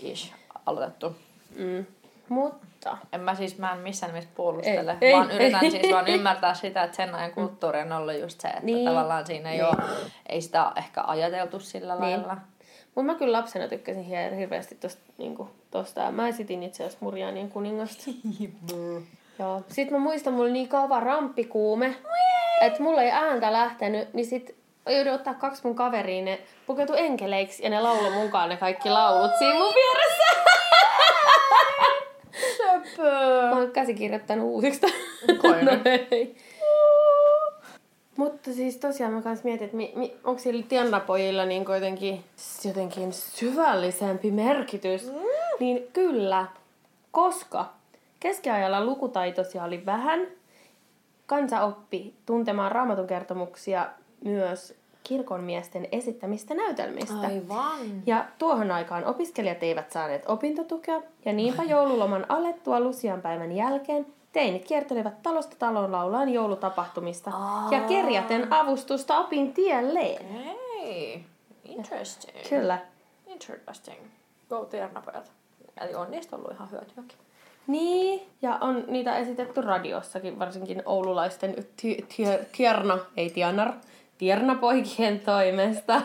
ish 0.02 0.32
aloitettu. 0.68 1.16
Mm. 1.56 1.86
Mutta... 2.28 2.98
En 3.12 3.20
mä 3.20 3.34
siis, 3.34 3.58
mä 3.58 3.72
en 3.72 3.78
missään 3.78 4.12
nimessä 4.12 4.30
puolustele, 4.34 4.96
ei, 5.00 5.14
vaan 5.14 5.30
ei, 5.30 5.36
yritän 5.36 5.64
ei, 5.64 5.70
siis 5.70 5.92
vaan 5.92 6.08
ymmärtää 6.14 6.54
sitä, 6.54 6.82
että 6.82 6.96
sen 6.96 7.14
ajan 7.14 7.32
kulttuuri 7.32 7.80
on 7.80 7.92
ollut 7.92 8.20
just 8.20 8.40
se, 8.40 8.48
että 8.48 8.64
niin. 8.64 8.88
tavallaan 8.88 9.26
siinä 9.26 9.50
ei, 9.50 9.56
niin. 9.56 9.66
ole, 9.66 9.76
ei 10.28 10.40
sitä 10.40 10.72
ehkä 10.76 11.04
ajateltu 11.06 11.60
sillä 11.60 11.94
niin. 11.94 12.00
lailla. 12.02 12.36
Mutta 12.94 13.12
mä 13.12 13.18
kyllä 13.18 13.38
lapsena 13.38 13.68
tykkäsin 13.68 14.04
hirveästi 14.36 14.74
tosta, 14.74 15.02
niinku, 15.18 15.50
tosta. 15.70 16.12
Mä 16.12 16.28
esitin 16.28 16.62
itse 16.62 16.84
asiassa 16.84 17.04
Murjaanien 17.04 17.50
kuningasta. 17.50 18.04
Joo. 19.38 19.62
Sitten 19.68 19.92
mä 19.92 19.98
muistan, 19.98 20.32
mulla 20.32 20.44
oli 20.44 20.52
niin 20.52 20.68
kova 20.68 21.00
ramppikuume, 21.00 21.96
että 22.60 22.82
mulla 22.82 23.02
ei 23.02 23.10
ääntä 23.10 23.52
lähtenyt, 23.52 24.14
niin 24.14 24.26
sit 24.26 24.56
joudun 24.86 25.12
ottaa 25.12 25.34
kaksi 25.34 25.60
mun 25.64 25.74
kaveriin, 25.74 26.24
ne 26.24 26.40
pukeutu 26.66 26.92
enkeleiksi 26.94 27.62
ja 27.62 27.70
ne 27.70 27.80
lauloi 27.80 28.10
mukaan 28.10 28.48
ne 28.48 28.56
kaikki 28.56 28.90
laulut 28.90 29.30
siinä 29.38 29.54
mun 29.54 29.74
vieressä. 29.74 30.27
Mä 33.50 33.58
oon 33.58 33.70
käsikirjoittanut 33.70 34.46
uusiksi. 34.46 34.86
Koira. 35.42 35.62
no 35.76 35.80
ei. 36.10 36.36
Mutta 38.16 38.52
siis 38.52 38.76
tosiaan 38.76 39.12
mä 39.12 39.22
kans 39.22 39.44
mietin, 39.44 39.64
että 39.64 39.76
mi, 39.76 39.92
mi, 39.96 40.16
onko 40.24 40.38
sillä 40.38 40.64
tiennapojilla 40.68 41.44
niin 41.44 41.64
jotenkin, 41.74 42.24
jotenkin 42.64 43.12
syvällisempi 43.12 44.30
merkitys. 44.30 45.06
Mm. 45.06 45.18
Niin 45.60 45.88
kyllä, 45.92 46.46
koska 47.10 47.72
keskiajalla 48.20 48.84
lukutaitoisia 48.84 49.64
oli 49.64 49.86
vähän, 49.86 50.26
kansa 51.26 51.60
oppi 51.60 52.14
tuntemaan 52.26 52.72
raamatun 52.72 53.06
kertomuksia 53.06 53.88
myös 54.24 54.74
kirkonmiesten 55.08 55.88
esittämistä 55.92 56.54
näytelmistä. 56.54 57.20
Aivan. 57.20 58.02
Ja 58.06 58.24
tuohon 58.38 58.70
aikaan 58.70 59.04
opiskelijat 59.04 59.62
eivät 59.62 59.92
saaneet 59.92 60.22
opintotukea, 60.26 61.02
ja 61.24 61.32
niinpä 61.32 61.62
joululoman 61.62 62.26
alettua 62.28 62.80
Lucian 62.80 63.22
päivän 63.22 63.52
jälkeen 63.52 64.06
teinit 64.32 64.64
kiertelivät 64.64 65.22
talosta 65.22 65.56
taloon 65.58 65.92
laulaan 65.92 66.28
joulutapahtumista 66.28 67.32
ja 67.70 67.80
kerjaten 67.80 68.52
avustusta 68.52 69.18
opin 69.18 69.54
tielleen. 69.54 70.26
Hei, 70.28 71.24
interesting. 71.64 72.48
Kyllä. 72.48 72.78
Interesting. 73.26 73.98
Go 74.50 74.64
tiernapojat. 74.64 75.32
Eli 75.80 75.94
on 75.94 76.10
niistä 76.10 76.36
ollut 76.36 76.52
ihan 76.52 76.70
hyötyäkin. 76.70 77.18
Niin, 77.66 78.28
ja 78.42 78.58
on 78.60 78.84
niitä 78.86 79.16
esitetty 79.16 79.60
radiossakin, 79.60 80.38
varsinkin 80.38 80.82
oululaisten 80.86 81.54
ty- 81.54 82.02
ty- 82.02 82.44
tierna, 82.56 82.98
ei 83.16 83.30
tianar, 83.30 83.72
tiernapoikien 84.18 85.20
toimesta. 85.20 86.02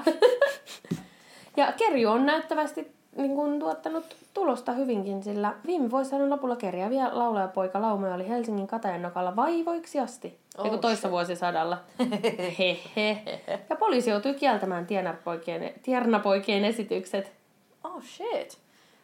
ja 1.57 1.71
Kerju 1.71 2.09
on 2.09 2.25
näyttävästi 2.25 2.91
niin 3.15 3.35
kuin, 3.35 3.59
tuottanut 3.59 4.15
tulosta 4.33 4.71
hyvinkin, 4.71 5.23
sillä 5.23 5.53
viime 5.65 5.91
vuosisadan 5.91 6.29
lopulla 6.29 6.55
kerjääviä 6.55 7.09
laulajapoika 7.11 7.81
Laumoja 7.81 8.15
oli 8.15 8.29
Helsingin 8.29 8.67
Katajannokalla 8.67 9.35
vaivoiksi 9.35 9.99
asti. 9.99 10.39
Oh, 10.57 10.65
Eiku 10.65 10.77
toista 10.77 11.11
vuosisadalla. 11.11 11.77
Hehe. 12.59 13.21
Ja 13.69 13.75
poliisi 13.75 14.09
joutui 14.09 14.33
kieltämään 14.33 14.85
tiernarpoikien, 14.85 15.73
tiernapoikien 15.83 16.65
esitykset. 16.65 17.31
Oh 17.83 18.03
shit. 18.03 18.57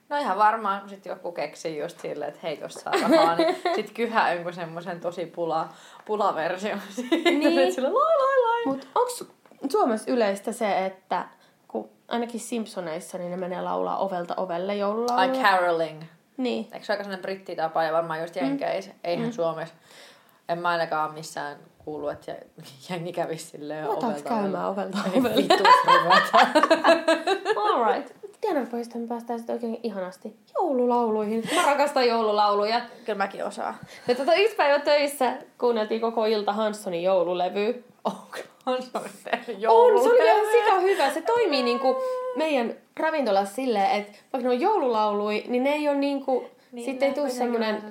No 0.09 0.17
ihan 0.17 0.37
varmaan, 0.37 0.79
kun 0.79 0.89
sitten 0.89 1.09
joku 1.09 1.31
keksii 1.31 1.77
just 1.77 1.99
silleen, 1.99 2.29
että 2.29 2.39
hei, 2.43 2.59
jos 2.59 2.73
saa 2.73 2.93
rahaa, 3.01 3.35
niin 3.35 3.55
sit 3.75 3.91
kyhää 3.91 4.33
jonkun 4.33 4.53
semmoisen 4.53 4.99
tosi 4.99 5.25
pula, 5.25 5.69
pulaversion 6.05 6.79
siitä. 6.95 7.29
Niin. 7.29 7.73
Sillä. 7.73 7.89
Mutta 8.65 8.87
onko 8.95 9.11
Suomessa 9.71 10.11
yleistä 10.11 10.51
se, 10.51 10.85
että 10.85 11.25
kun 11.67 11.89
ainakin 12.07 12.39
Simpsoneissa, 12.39 13.17
niin 13.17 13.31
ne 13.31 13.37
menee 13.37 13.61
laulaa 13.61 13.97
ovelta 13.97 14.33
ovelle 14.37 14.75
joululauluja? 14.75 15.15
Ai 15.15 15.43
caroling. 15.43 16.03
Niin. 16.37 16.67
Eikö 16.73 16.85
se 16.85 16.93
aika 16.93 17.03
sellainen 17.03 17.21
brittitapa 17.21 17.83
ja 17.83 17.93
varmaan 17.93 18.21
just 18.21 18.35
jenkeissä? 18.35 18.91
Mm. 18.91 18.99
Eihän 19.03 19.25
mm. 19.25 19.31
Suomessa. 19.31 19.75
En 20.49 20.59
mä 20.59 20.69
ainakaan 20.69 21.13
missään 21.13 21.57
kuullut, 21.85 22.11
että 22.11 22.35
jengi 22.89 23.13
kävisi 23.13 23.45
silleen 23.45 23.89
Otaks 23.89 24.23
käymään 24.23 24.69
ovelta 24.69 24.97
ovelle? 25.09 25.35
vittu 25.35 25.63
ruveta. 26.03 26.37
Alright. 27.63 28.19
Tiedonpoista 28.41 28.97
me 28.97 29.07
päästään 29.07 29.39
sitten 29.39 29.53
oikein 29.53 29.79
ihanasti 29.83 30.39
joululauluihin. 30.55 31.43
Mä 31.55 31.65
rakastan 31.65 32.07
joululauluja. 32.07 32.81
Kyllä 33.05 33.17
mäkin 33.17 33.45
osaan. 33.45 33.75
Me 34.07 34.15
tota 34.15 34.33
yksi 34.33 34.55
päivä 34.55 34.79
töissä 34.79 35.33
kuunneltiin 35.57 36.01
koko 36.01 36.25
ilta 36.25 36.53
Hanssonin 36.53 37.03
joululevy. 37.03 37.83
Onko 38.03 38.37
on 38.65 38.81
se 38.83 38.89
On, 39.67 40.03
se 40.03 40.09
oli 40.09 40.25
ihan 40.25 40.45
sika 40.51 40.79
hyvä. 40.79 41.13
Se 41.13 41.21
toimii 41.21 41.63
niinku 41.63 41.95
meidän 42.35 42.75
ravintolassa 42.97 43.55
silleen, 43.55 43.91
että 43.91 44.17
vaikka 44.33 44.49
ne 44.49 44.55
on 44.55 44.61
joululaului, 44.61 45.43
niin 45.47 45.63
ne 45.63 45.73
ei 45.73 45.89
ole 45.89 45.97
niinku, 45.97 46.49
niin, 46.71 46.85
sitten 46.85 47.07
ei 47.07 47.13
tule 47.15 47.29
semmoinen 47.29 47.81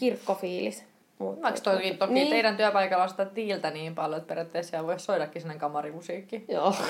kirkkofiilis. 0.00 0.84
Mut, 1.18 1.42
Vaikka 1.42 1.60
toikin 1.60 1.98
toki 1.98 2.12
Niin. 2.12 2.28
teidän 2.30 2.56
työpaikalla 2.56 3.02
on 3.02 3.08
sitä 3.10 3.24
tiiltä 3.24 3.70
niin 3.70 3.94
paljon, 3.94 4.18
että 4.18 4.28
periaatteessa 4.28 4.70
siellä 4.70 4.86
voi 4.86 5.00
soidakin 5.00 5.42
sellainen 5.42 5.60
kamarimusiikki. 5.60 6.44
Joo. 6.48 6.74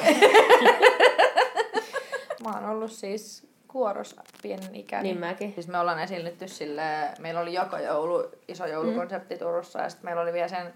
Mä 2.44 2.50
oon 2.54 2.68
ollut 2.70 2.92
siis 2.92 3.46
kuoros 3.68 4.16
pienen 4.42 4.74
ikäni. 4.74 5.02
Niin 5.02 5.18
mäkin. 5.18 5.52
Siis 5.52 5.68
me 5.68 5.78
ollaan 5.78 5.98
esiinnytty 5.98 6.48
sille, 6.48 6.82
meillä 7.18 7.40
oli 7.40 7.54
joka 7.54 7.80
joulu, 7.80 8.24
iso 8.48 8.66
joulukonsertti 8.66 9.34
mm. 9.34 9.38
Turussa 9.38 9.80
ja 9.80 9.88
sitten 9.88 10.04
meillä 10.04 10.22
oli 10.22 10.32
vielä 10.32 10.48
sen, 10.48 10.72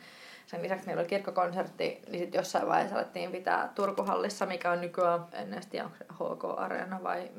sen 0.50 0.62
lisäksi 0.62 0.86
meillä 0.86 1.00
oli 1.00 1.08
kirkkokonsertti, 1.08 2.02
niin 2.08 2.18
sitten 2.18 2.38
jossain 2.38 2.68
vaiheessa 2.68 2.96
alettiin 2.96 3.32
pitää 3.32 3.72
Turkuhallissa, 3.74 4.46
mikä 4.46 4.70
on 4.70 4.80
nykyään, 4.80 5.20
en 5.32 5.52
edes 5.52 5.66
tiedä 5.66 5.84
onko 5.84 5.96
se 5.96 6.04
HK-areena 6.14 7.02
vai 7.02 7.30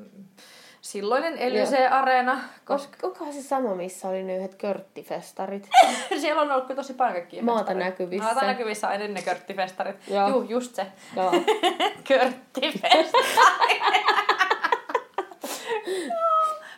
silloinen 0.80 1.38
Elysee-areena, 1.38 2.40
koska 2.64 3.06
Onkohan 3.06 3.32
se 3.32 3.42
sama, 3.42 3.74
missä 3.74 4.08
oli 4.08 4.22
ne 4.22 4.36
yhdet 4.36 4.54
körttifestarit? 4.54 5.68
siellä 6.20 6.42
on 6.42 6.50
ollut 6.50 6.66
kyllä 6.66 6.76
tosi 6.76 6.94
paljon 6.94 7.14
kaikkia 7.14 7.42
Maata 7.42 7.74
näkyvissä. 7.74 8.24
Maata 8.24 8.46
näkyvissä 8.46 8.90
ennen 8.90 9.14
ne 9.14 9.22
körttifestarit. 9.22 10.08
Joo. 10.08 10.28
Juu, 10.28 10.42
just 10.42 10.74
se. 10.74 10.86
Joo. 11.16 11.32
Körttifestarit. 12.08 13.12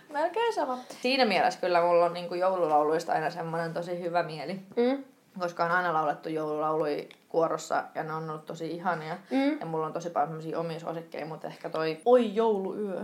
Melkein 0.12 0.54
sama. 0.54 0.78
Siinä 1.02 1.24
mielessä 1.24 1.60
kyllä 1.60 1.82
mulla 1.82 2.04
on 2.04 2.14
niinku 2.14 2.34
joululauluista 2.34 3.12
aina 3.12 3.30
semmoinen 3.30 3.74
tosi 3.74 4.00
hyvä 4.00 4.22
mieli. 4.22 4.60
Mm. 4.76 5.04
Koska 5.40 5.64
on 5.64 5.70
aina 5.70 5.92
laulettu 5.92 6.28
joululauluja 6.28 7.04
kuorossa 7.28 7.84
ja 7.94 8.02
ne 8.02 8.12
on 8.14 8.30
ollut 8.30 8.46
tosi 8.46 8.70
ihania. 8.70 9.16
Mm. 9.30 9.60
Ja 9.60 9.66
mulla 9.66 9.86
on 9.86 9.92
tosi 9.92 10.10
paljon 10.10 10.28
semmosia 10.28 10.58
omia 10.60 10.80
suosikkeja, 10.80 11.26
mutta 11.26 11.46
ehkä 11.46 11.70
toi 11.70 12.00
Oi 12.04 12.34
jouluyö 12.34 13.00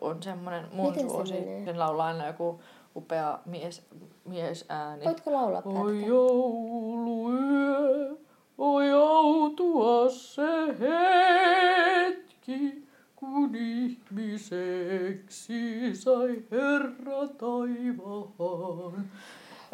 on 0.00 0.22
semmonen 0.22 0.66
mun 0.72 0.86
Miten 0.90 1.08
se 1.08 1.14
suosi. 1.14 1.34
menee? 1.34 1.64
Sen 1.64 1.78
laulaa 1.78 2.06
aina 2.06 2.26
joku 2.26 2.60
upea 2.96 3.38
mies, 3.44 3.82
mies 4.24 4.64
ääni. 4.68 5.04
Voitko 5.04 5.32
laulaa 5.32 5.62
Oi 5.64 5.92
pätkän? 5.92 6.08
jouluyö, 6.08 8.16
oi 8.58 8.90
autua 8.92 10.08
se 10.10 10.42
hetki, 12.06 12.84
kun 13.16 13.50
ihmiseksi 14.74 15.94
sai 15.96 16.42
Herra 16.50 17.28
taivaan. 17.38 19.10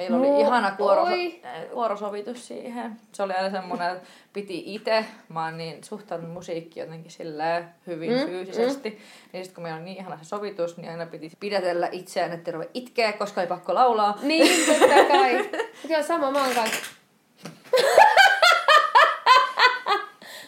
Meillä 0.01 0.17
oli 0.17 0.29
No, 0.31 0.41
ihana 0.41 0.71
kuoro, 0.71 1.03
oi. 1.03 1.41
kuorosovitus 1.73 2.49
siihen. 2.49 2.97
Se 3.13 3.23
oli 3.23 3.33
aina 3.33 3.51
semmoinen, 3.51 3.93
että 3.97 4.09
piti 4.33 4.63
itse, 4.75 5.05
mä 5.29 5.45
oon 5.45 5.57
niin 5.59 5.85
suhtaudun 5.85 6.29
musiikkiin 6.31 6.85
jotenkin 6.85 7.11
silleen 7.11 7.69
hyvin 7.87 8.11
Mm, 8.13 8.27
fyysisesti. 8.27 8.91
Mm. 8.91 8.97
Niin 9.33 9.45
sitten 9.45 9.55
kun 9.55 9.63
meillä 9.63 9.79
on 9.79 9.85
niin 9.85 9.97
ihana 9.97 10.19
se 10.19 10.25
sovitus, 10.25 10.77
niin 10.77 10.91
aina 10.91 11.07
piti 11.07 11.31
pidätellä 11.41 11.89
itseään, 11.93 12.33
että 12.33 12.51
ruveta 12.51 12.71
itkeä, 12.75 13.13
koska 13.13 13.41
ei 13.41 13.47
pakko 13.47 13.75
laulaa. 13.75 14.19
Niin, 14.23 14.67
totta 14.79 14.95
kai. 15.19 15.37
Mut 15.83 15.91
Joo, 15.91 16.03
sama, 16.03 16.31
mä 16.31 16.45
oon 16.45 16.55
kanssa. 16.55 16.81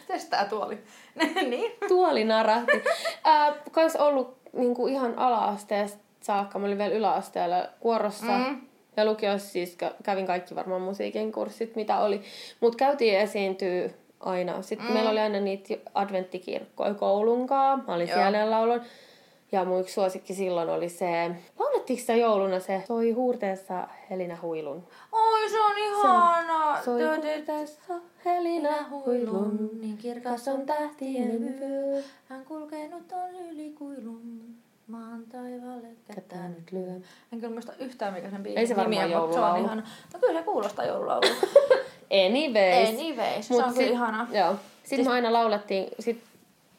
Testaa 0.08 0.44
tuoli. 0.44 0.78
niin. 1.50 1.72
Tuoli 1.88 2.24
narahti. 2.24 2.82
Äh, 3.26 3.54
kans 3.72 3.96
ollut 3.96 4.36
niinku 4.52 4.86
ihan 4.86 5.18
ala-asteesta 5.18 5.98
saakka. 6.20 6.58
Mä 6.58 6.66
olin 6.66 6.78
vielä 6.78 6.94
yläasteella 6.94 7.66
kuorossa. 7.80 8.26
Mm. 8.38 8.60
Ja 8.96 9.04
lukiossa 9.04 9.48
siis 9.48 9.76
kä- 9.82 9.94
kävin 10.02 10.26
kaikki 10.26 10.54
varmaan 10.54 10.82
musiikin 10.82 11.32
kurssit, 11.32 11.76
mitä 11.76 11.98
oli. 11.98 12.22
Mutta 12.60 12.76
käytiin 12.76 13.18
esiintyä 13.18 13.90
aina. 14.20 14.62
Sitten 14.62 14.88
mm. 14.88 14.92
meillä 14.94 15.10
oli 15.10 15.20
aina 15.20 15.40
niitä 15.40 15.74
adventtikirkkoja 15.94 16.94
koulunkaan. 16.94 17.84
Mä 17.86 17.94
olin 17.94 18.08
Joo. 18.08 18.18
siellä 18.18 18.38
ja 18.38 18.50
lauloin. 18.50 18.80
Ja 19.52 19.64
mun 19.64 19.80
yksi 19.80 19.94
suosikki 19.94 20.34
silloin 20.34 20.68
oli 20.68 20.88
se, 20.88 21.30
laulettiinko 21.58 22.00
sitä 22.00 22.14
jouluna 22.14 22.60
se, 22.60 22.82
soi 22.88 23.10
huurteessa 23.10 23.88
Helina 24.10 24.36
Huilun. 24.42 24.88
Oi, 25.12 25.50
se 25.50 25.60
on 25.60 25.78
ihana. 25.78 26.82
Soi 26.82 27.00
Tö- 27.00 27.04
tö- 27.04 27.26
huurteessa 27.26 27.94
Helina 28.24 28.88
Huilun, 28.90 29.70
niin 29.80 30.22
kas 30.22 30.48
on 30.48 30.66
tähtien 30.66 31.60
vyö. 31.60 32.02
Hän 32.28 32.44
kulkenut 32.44 33.12
on 33.12 33.48
yli 33.50 33.70
kuilun. 33.70 34.61
Tätä 36.06 36.14
kättä 36.20 36.48
nyt. 36.48 36.72
lyö. 36.72 36.92
En 37.32 37.40
kyllä 37.40 37.50
muista 37.52 37.72
yhtään 37.78 38.14
mikä 38.14 38.30
sen 38.30 38.42
biisin 38.42 38.58
Ei 38.58 38.66
se 38.66 38.76
varmaan 38.76 39.02
nimi 39.08 39.14
on, 39.14 39.20
mutta 39.20 39.34
se 39.34 39.40
on 39.40 39.46
joululaulu. 39.46 39.66
ihana. 39.66 39.82
No 40.14 40.20
kyllä 40.20 40.38
se 40.40 40.44
kuulostaa 40.44 40.84
joululaululta. 40.84 41.46
Anyways. 42.26 42.88
Anyways, 42.88 43.48
se 43.48 43.54
Mut 43.54 43.62
on 43.62 43.68
kyllä 43.72 43.82
sit- 43.86 43.92
ihana. 43.92 44.26
Joo. 44.32 44.54
Sitten 44.84 45.06
me 45.06 45.12
aina 45.12 45.32
laulettiin, 45.32 45.88
sit 46.00 46.22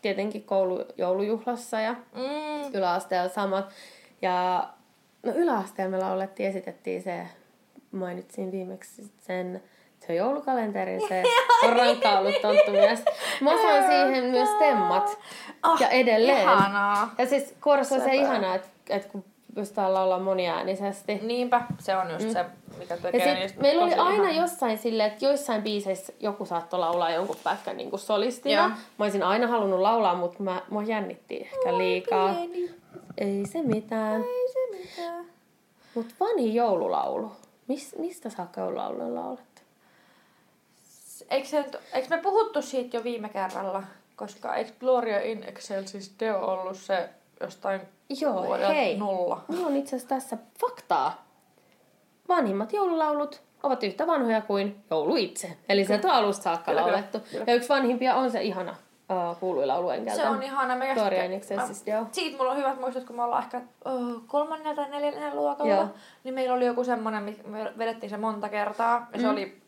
tietenkin 0.01 0.43
koulu 0.43 0.85
joulujuhlassa 0.97 1.79
ja 1.79 1.91
Mm. 1.93 2.73
yläasteella 2.73 3.29
samat. 3.29 3.69
Ja 4.21 4.69
no 5.23 5.31
yläasteella 5.35 5.91
me 5.91 6.03
laulettiin, 6.03 6.49
esitettiin 6.49 7.03
se, 7.03 7.27
mainitsin 7.91 8.51
viimeksi 8.51 9.11
sen, 9.19 9.63
se 10.07 10.15
joulukalenteri, 10.15 10.99
se 11.09 11.23
on 11.63 11.73
rankka 11.73 12.19
ollut 12.19 12.41
tonttumies. 12.41 13.03
Mä 13.41 13.53
osaan 13.53 13.83
siihen 13.83 14.23
myös 14.23 14.49
temmat. 14.59 15.17
Ah, 15.63 15.81
ja 15.81 15.89
edelleen. 15.89 16.41
Ihanaa. 16.41 17.13
Ja 17.17 17.25
siis 17.25 17.55
kuorossa 17.63 17.95
on 17.95 18.01
se 18.01 18.05
Sepä. 18.05 18.21
ihanaa, 18.21 18.55
että, 18.55 18.69
että 18.89 19.09
kun 19.09 19.23
pystytään 19.55 19.93
laulaa 19.93 20.19
moniäänisesti. 20.19 21.19
Niinpä, 21.23 21.61
se 21.79 21.95
on 21.95 22.11
just 22.11 22.25
mm. 22.25 22.31
se, 22.31 22.45
mikä 22.79 22.97
tekee 22.97 23.41
Ja 23.41 23.47
sit, 23.47 23.59
meillä 23.59 23.83
oli 23.83 23.93
aina 23.93 24.31
jossain 24.31 24.77
silleen, 24.77 25.11
että 25.11 25.25
joissain 25.25 25.61
biiseissä 25.61 26.13
joku 26.19 26.45
saattoi 26.45 26.79
laulaa 26.79 27.11
jonkun 27.11 27.35
pätkän 27.43 27.77
niin 27.77 27.89
kuin 27.89 27.99
solistina. 27.99 28.55
Joo. 28.55 28.69
Mä 28.69 29.05
olisin 29.05 29.23
aina 29.23 29.47
halunnut 29.47 29.79
laulaa, 29.79 30.15
mutta 30.15 30.43
mä, 30.43 30.61
mua 30.69 30.83
jännitti 30.83 31.35
ehkä 31.35 31.77
liikaa. 31.77 32.33
Pieni, 32.33 32.71
Ei 33.17 33.45
se 33.45 33.61
mitään. 33.61 34.21
ei 34.21 34.47
se 34.53 34.77
mitään. 34.77 35.25
Mutta 35.95 36.15
vanhin 36.19 36.53
joululaulu. 36.53 37.31
Mis, 37.67 37.95
mistä 37.99 38.29
saakka 38.29 38.61
joululaulu 38.61 39.01
on 39.01 39.15
laulettu? 39.15 39.52
Eikö, 41.29 41.47
se, 41.47 41.65
eikö 41.93 42.07
me 42.09 42.17
puhuttu 42.21 42.61
siitä 42.61 42.97
jo 42.97 43.03
viime 43.03 43.29
kerralla? 43.29 43.83
Koska 44.15 44.55
eikö 44.55 44.71
Gloria 44.79 45.21
in 45.21 45.43
Excelsis 45.43 46.15
Deo 46.19 46.39
ollut 46.45 46.77
se 46.77 47.09
jostain 47.41 47.81
Joo, 48.21 48.57
hei. 48.67 48.97
nolla? 48.97 49.41
Mulla 49.47 49.67
on 49.67 49.75
itse 49.75 49.95
asiassa 49.95 50.15
tässä 50.15 50.37
faktaa. 50.59 51.25
Vanhimmat 52.29 52.73
joululaulut 52.73 53.41
ovat 53.63 53.83
yhtä 53.83 54.07
vanhoja 54.07 54.41
kuin 54.41 54.83
joulu 54.91 55.15
itse. 55.15 55.57
Eli 55.69 55.85
sieltä 55.85 56.07
on 56.07 56.13
alusta 56.13 56.43
saakka 56.43 56.71
Kyllä, 56.71 56.81
kyllä, 56.81 56.93
laulettu. 56.93 57.19
kyllä. 57.31 57.43
Ja 57.47 57.53
yksi 57.53 57.69
vanhimpia 57.69 58.15
on 58.15 58.31
se 58.31 58.41
ihana 58.41 58.75
uh, 59.31 59.37
kuuluilaulu 59.39 59.89
enkeltä. 59.89 60.21
Se 60.21 60.27
on 60.29 60.43
ihana. 60.43 60.75
Me 60.75 60.93
Gloria 60.93 61.23
in 61.23 61.31
Excelsis 61.33 61.85
Deo. 61.85 62.05
Siitä 62.11 62.37
mulla 62.37 62.51
on 62.51 62.57
hyvät 62.57 62.79
muistot, 62.79 63.03
kun 63.03 63.15
me 63.15 63.23
ollaan 63.23 63.43
ehkä 63.43 63.61
uh, 63.85 64.23
kolmannella 64.27 64.75
tai 64.75 64.89
neljännellä 64.89 65.35
luokalla. 65.35 65.73
Joo. 65.73 65.87
Niin 66.23 66.33
meillä 66.33 66.55
oli 66.55 66.65
joku 66.65 66.83
semmonen, 66.83 67.23
mi- 67.23 67.39
me 67.45 67.73
vedettiin 67.77 68.09
se 68.09 68.17
monta 68.17 68.49
kertaa. 68.49 69.07
Ja 69.13 69.19
se 69.19 69.25
Mm. 69.25 69.31
oli 69.33 69.61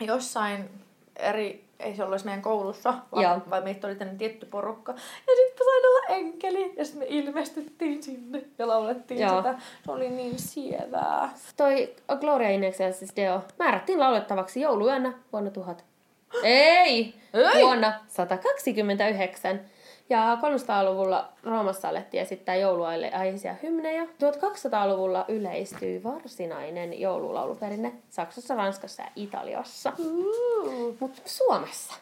jossain 0.00 0.70
eri, 1.18 1.64
ei 1.80 1.96
se 1.96 2.02
ollut 2.02 2.14
edes 2.14 2.24
meidän 2.24 2.42
koulussa, 2.42 2.94
vaan, 3.12 3.22
Joo. 3.22 3.40
vaan 3.50 3.64
meitä 3.64 3.86
oli 3.86 3.94
tänne 3.94 4.14
tietty 4.14 4.46
porukka. 4.46 4.92
Ja 4.92 5.32
sitten 5.36 5.66
sain 5.66 5.86
olla 5.86 6.16
enkeli. 6.16 6.74
Ja 6.76 6.84
sitten 6.84 7.02
me 7.02 7.06
ilmestyttiin 7.08 8.02
sinne 8.02 8.44
ja 8.58 8.68
laulettiin 8.68 9.20
Joo. 9.20 9.36
sitä. 9.36 9.54
Se 9.84 9.90
oli 9.92 10.08
niin 10.10 10.38
sievää. 10.38 11.32
Toi 11.56 11.94
Gloria 12.20 12.50
in 12.50 12.64
Excelsis 12.64 13.16
Deo 13.16 13.42
määrättiin 13.58 14.00
laulettavaksi 14.00 14.60
jouluyönä 14.60 15.12
vuonna 15.32 15.50
1000. 15.50 15.84
Ei! 16.42 17.14
Ei! 17.34 17.62
Vuonna 17.62 17.92
129. 18.08 19.60
Ja 20.10 20.38
300-luvulla 20.42 21.28
Roomassa 21.44 21.88
alettiin 21.88 22.22
esittää 22.22 22.56
jouluaille 22.56 23.10
aiheisia 23.12 23.54
hymnejä. 23.62 24.04
1200-luvulla 24.04 25.24
yleistyi 25.28 26.04
varsinainen 26.04 27.00
joululauluperinne 27.00 27.92
Saksassa, 28.08 28.54
Ranskassa 28.54 29.02
ja 29.02 29.08
Italiassa. 29.16 29.92
Mutta 31.00 31.22
Suomessa 31.24 31.94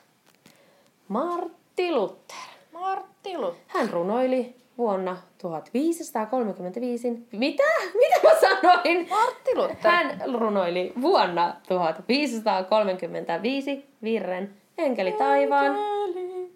Martti 1.08 1.92
Luther. 1.92 2.36
Martti 2.72 3.38
Lut. 3.38 3.56
Hän 3.66 3.90
runoili 3.90 4.54
vuonna 4.78 5.16
1535. 5.38 7.10
Mitä? 7.32 7.62
Mitä 7.94 8.20
mä 8.22 8.30
sanoin? 8.40 9.06
Martti 9.10 9.56
Luther. 9.56 9.92
Hän 9.92 10.20
runoili 10.38 10.92
vuonna 11.00 11.56
1535 11.68 13.86
virren 14.02 14.54
Enkeli 14.78 15.12
taivaan. 15.12 15.66
Enkeli. 15.66 15.95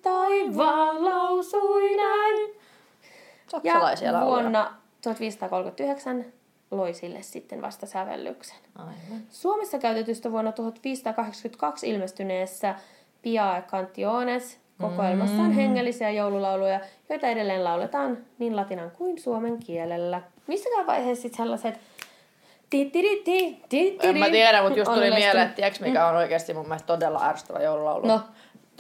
Taivaan 0.03 1.05
lausui 1.05 1.97
näin. 1.97 2.51
Ja 2.51 3.51
Saksalaisia 3.51 4.13
lauluja. 4.13 4.43
vuonna 4.43 4.75
1539 5.03 6.25
loi 6.71 6.95
sille 6.95 7.23
sitten 7.23 7.63
vasta 7.63 7.87
sävellyksen. 7.87 8.57
Aivan. 8.79 9.23
Suomessa 9.31 9.79
käytetystä 9.79 10.33
vuonna 10.33 10.53
1582 10.53 11.91
ilmestyneessä 11.91 12.75
Pia 13.23 13.57
e 13.57 13.63
Cantiones 13.63 14.59
kokoelmassa 14.81 15.43
on 15.43 15.53
hengellisiä 15.53 16.11
joululauluja, 16.11 16.81
joita 17.09 17.27
edelleen 17.27 17.65
lauletaan 17.65 18.19
niin 18.39 18.57
latinan 18.57 18.91
kuin 18.91 19.19
suomen 19.19 19.59
kielellä. 19.59 20.23
Missäkään 20.47 20.87
vaiheessa 20.87 21.23
sitten 21.23 21.37
sellaiset 21.37 21.81
tittiritti, 22.71 23.63
En 24.03 24.19
mä 24.19 24.31
tiedä, 24.31 24.63
mutta 24.63 24.79
just 24.79 24.93
tuli 24.95 25.11
mieleen, 25.11 25.45
että 25.45 25.57
tiiäks, 25.57 25.81
mikä 25.81 26.07
on 26.07 26.17
oikeasti 26.17 26.55
mun 26.55 26.67
mielestä 26.67 26.87
todella 26.87 27.25
ärsyttävä 27.25 27.59
joululaulu. 27.59 28.07
No. 28.07 28.21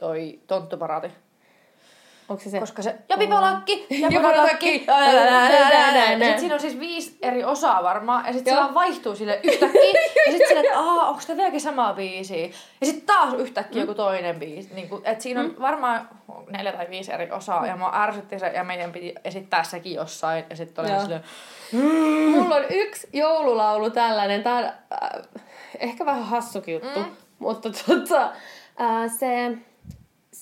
Toi 0.01 0.41
Tonttuparaati. 0.47 1.09
Onko 2.29 2.43
se 2.43 2.51
se? 2.51 2.61
Koska 2.61 2.83
se, 2.83 2.95
ja 3.09 3.17
pipolakki, 3.17 3.87
ja 3.91 3.97
Ja 4.03 4.09
pipolakki, 4.09 4.79
pipolakki. 4.79 6.21
ja 6.21 6.31
sit 6.31 6.39
siinä 6.39 6.55
on 6.55 6.61
siis 6.61 6.81
viisi 6.81 7.19
eri 7.23 7.45
osaa 7.45 7.83
varmaan, 7.83 8.27
ja 8.27 8.33
sit 8.33 8.45
se 8.45 8.57
vaan 8.57 8.75
vaihtuu 8.75 9.17
sille 9.17 9.41
yhtäkkiä, 9.43 9.81
ja 10.27 10.33
sit 10.33 10.43
sille, 10.49 10.61
että 10.61 10.79
aah, 10.79 11.09
onko 11.09 11.21
tämä 11.27 11.37
vieläkin 11.37 11.61
sama 11.61 11.93
biisi? 11.93 12.55
Ja 12.81 12.87
sit 12.87 13.07
taas 13.07 13.35
yhtäkkiä 13.35 13.83
joku 13.83 13.95
toinen 13.95 14.39
biisi. 14.39 14.75
Niin 14.75 14.89
kuin, 14.89 15.03
et 15.05 15.21
siinä 15.21 15.41
on 15.41 15.57
varmaan 15.61 16.09
neljä 16.51 16.73
tai 16.73 16.87
viisi 16.91 17.13
eri 17.13 17.31
osaa, 17.31 17.67
ja 17.67 17.77
mua 17.77 18.03
ärsytti 18.03 18.39
se, 18.39 18.47
ja 18.47 18.65
meidän 18.65 18.93
piti 18.93 19.15
esittää 19.25 19.65
sekin 19.65 19.95
jossain, 19.95 20.45
ja 20.51 20.57
sit 20.57 20.79
oli 20.79 20.89
silleen, 20.89 21.25
Mulla 22.35 22.57
on 22.57 22.65
yksi 22.71 23.09
joululaulu 23.13 23.91
tällainen, 23.91 24.43
tää 24.43 24.57
on 24.57 24.65
äh, 24.65 24.73
ehkä 25.79 26.07
vähän 26.07 26.25
hassukin 26.25 26.75
juttu, 26.75 27.01
mm. 27.01 27.17
mutta 27.39 27.71
tota, 27.71 28.23
äh, 28.81 29.11
se, 29.19 29.59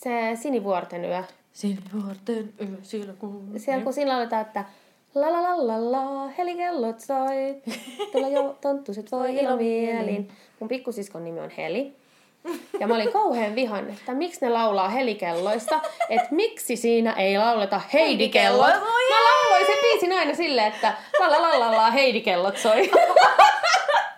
se 0.03 0.37
Sinivuorten 0.43 1.05
yö. 1.05 1.23
Sinivuorten 1.53 2.53
yö, 2.61 2.77
siellä 2.83 3.13
kuuluu. 3.19 3.43
Siellä 3.57 3.85
kun 3.85 3.93
siinä 3.93 4.13
lauletaan, 4.13 4.43
että 4.43 4.65
la 5.15 5.33
la 5.33 5.43
la 5.43 5.67
la 5.67 5.93
la, 5.93 6.29
helikellot 6.39 7.01
soi, 7.01 7.63
tuolla 8.13 8.29
jo 8.29 8.57
tonttuset 8.61 9.13
voi 9.13 9.37
ilomielin. 9.37 10.29
Mun 10.61 10.69
pikkusiskon 10.69 11.25
nimi 11.25 11.41
on 11.41 11.51
Heli. 11.51 11.97
Ja 12.81 12.87
mä 12.87 12.95
olin 12.95 13.13
kauhean 13.13 13.55
vihan, 13.55 13.91
että 13.91 14.15
miksi 14.15 14.41
ne 14.41 14.49
laulaa 14.49 14.89
helikelloista, 14.89 15.81
että 16.09 16.29
miksi 16.31 16.77
siinä 16.77 17.13
ei 17.13 17.39
lauleta 17.39 17.81
heidikellot. 17.93 18.67
Mä 19.11 19.25
lauloin 19.25 19.67
sen 19.67 19.79
biisin 19.83 20.13
aina 20.13 20.35
silleen, 20.35 20.73
että 20.73 20.95
la 21.19 21.31
la 21.31 21.43
la 21.43 21.61
la 21.61 21.77
la, 21.77 21.91
heidikellot 21.91 22.57
soi. 22.57 22.91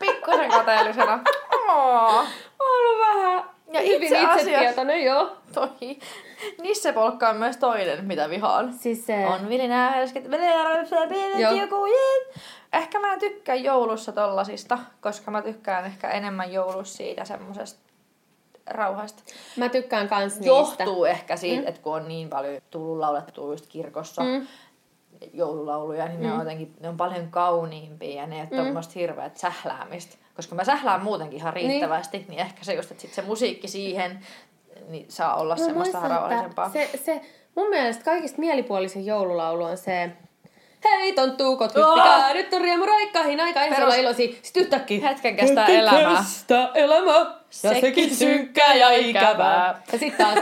Pikkusen 0.01 0.51
kateellisena. 0.51 1.21
Ja 3.73 3.81
hyvin 3.81 4.03
itse 4.03 4.19
asiassa- 4.19 4.41
itsetietoinen, 4.41 5.05
joo. 5.05 5.37
Toi. 5.55 5.69
Nissepolkka 6.63 7.29
on 7.29 7.37
myös 7.37 7.57
toinen, 7.57 8.05
mitä 8.05 8.31
vihaan. 8.31 8.73
Siis 8.73 9.07
se... 9.07 9.27
On 9.27 9.49
vilinää, 9.49 9.91
helsket, 9.91 10.25
Joo. 11.39 11.53
joku 11.53 11.77
Ehkä 12.73 12.99
mä 13.01 13.19
tykkään 13.19 13.65
joulussa 13.65 14.13
tollasista, 14.13 14.79
koska 15.01 15.31
mä 15.31 15.43
tykkään 15.43 15.85
ehkä 15.85 16.09
enemmän 16.11 16.53
joulussa 16.53 16.97
siitä 16.97 17.25
semmosesta 17.25 17.81
rauhasta. 18.67 19.23
Mä 19.57 19.69
tykkään 19.69 20.09
kans 20.09 20.33
niistä. 20.35 20.47
Johtuu 20.47 21.05
ehkä 21.05 21.37
siitä, 21.37 21.63
mm. 21.63 21.69
että 21.69 21.81
kun 21.81 21.95
on 21.95 22.09
niin 22.09 22.29
paljon 22.31 22.63
tullut 22.71 22.99
laulettua 22.99 23.53
just 23.53 23.67
kirkossa 23.67 24.23
Mm. 24.23 24.47
joululauluja, 25.33 26.09
niin 26.09 26.21
mm. 26.21 26.27
ne 26.27 26.33
on 26.33 26.39
jotenkin 26.39 26.75
ne 26.81 26.89
on 26.89 26.97
paljon 26.97 27.29
kauniimpia 27.31 28.21
ja 28.21 28.27
ne 28.27 28.35
ei 28.37 28.41
ole 28.41 28.49
mm. 28.51 28.57
tommoista 28.57 28.93
hirveät 28.95 29.37
sähläämistä. 29.37 30.17
Koska 30.37 30.55
mä 30.55 30.65
sählään 30.65 31.03
muutenkin 31.03 31.39
ihan 31.39 31.53
riittävästi, 31.53 32.19
niin, 32.19 32.29
niin 32.29 32.41
ehkä 32.41 32.65
se 32.65 32.75
just, 32.75 32.91
että 32.91 33.03
sit 33.03 33.15
se 33.15 33.23
musiikki 33.23 33.69
siihen 33.69 34.27
niin 34.89 35.07
saa 35.09 35.35
olla 35.37 35.57
Mä 35.57 35.65
semmoista 35.65 35.99
että 36.47 36.71
Se, 36.73 36.91
se, 37.05 37.21
mun 37.55 37.69
mielestä 37.69 38.05
kaikista 38.05 38.39
mielipuolisin 38.39 39.07
joululaulu 39.07 39.65
on 39.65 39.77
se 39.77 40.11
Hei 40.85 41.13
tonttuukot, 41.13 41.77
Oh! 41.77 41.87
hyppikää, 41.87 42.35
nyt 42.35 42.55
on 42.55 42.61
riemu 42.61 42.87
roikkahin 42.87 43.41
aika, 43.41 43.61
Perus- 43.61 43.83
olla 43.83 43.95
iloisia. 43.95 44.35
Sitten 44.43 44.63
yhtäkkiä. 44.63 45.09
Hetken 45.09 45.37
kestää 45.37 45.67
elämää. 45.67 46.17
kestää 46.17 46.71
elämä. 46.75 47.13
Ja 47.13 47.35
Sekin 47.51 47.81
sekin 47.81 48.17
synkkää 48.17 48.75
ja 48.75 48.91
ikävää. 48.91 49.83
Ja 49.93 49.99
sitten 49.99 50.27
taas. 50.27 50.39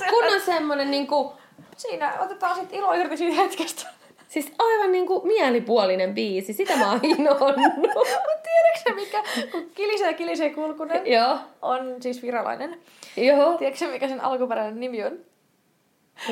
Kun 0.10 0.24
on 0.34 0.40
semmonen 0.40 0.90
niinku, 0.90 1.32
Siinä 1.76 2.14
otetaan 2.20 2.56
sitten 2.56 2.78
ilo 2.78 2.92
irti 2.92 3.16
siitä 3.16 3.42
hetkestä. 3.42 3.97
Siis 4.28 4.52
aivan 4.58 4.92
niinku 4.92 5.22
mielipuolinen 5.26 6.14
biisi. 6.14 6.52
Sitä 6.52 6.76
mä 6.76 6.90
oon 6.90 7.00
inonnut. 7.02 7.56
Mutta 7.76 8.42
tiedätkö 8.42 8.94
mikä, 8.94 9.22
kun 9.52 9.70
kilisee 9.74 10.14
kilisee 10.14 10.50
kulkunen 10.50 11.06
Joo. 11.06 11.38
on 11.62 11.96
siis 12.02 12.22
viralainen. 12.22 12.78
Joo. 13.16 13.58
Tiedätkö 13.58 13.88
mikä 13.88 14.08
sen 14.08 14.20
alkuperäinen 14.20 14.80
nimi 14.80 15.04
on? 15.04 15.18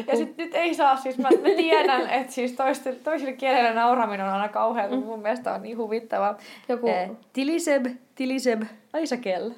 Ja 0.06 0.16
sit 0.16 0.36
nyt 0.36 0.54
ei 0.54 0.74
saa, 0.74 0.96
siis 0.96 1.18
mä, 1.18 1.28
mä 1.42 1.48
tiedän, 1.56 2.10
että 2.20 2.32
siis 2.32 2.52
toisille, 2.52 2.96
toisille 3.04 3.32
kielille 3.32 3.74
nauraminen 3.74 4.26
on 4.26 4.32
aina 4.32 4.48
kauheaa, 4.48 4.88
mutta 4.88 5.06
mun 5.06 5.22
mielestä 5.22 5.54
on 5.54 5.62
niin 5.62 5.78
huvittavaa. 5.78 6.38
Joku- 6.68 6.88
Eh, 6.88 7.10
Tiliseb, 7.32 7.86
Tiliseb, 8.14 8.62
Aisakel. 8.92 9.50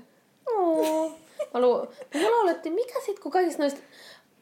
Oo. 0.57 1.13
Mä 1.55 1.61
lu... 1.61 1.89
Me 2.15 2.31
laulettiin, 2.31 2.75
mikä 2.75 3.01
sit, 3.07 3.19
kun 3.19 3.33
kaikista 3.33 3.63
noista 3.63 3.81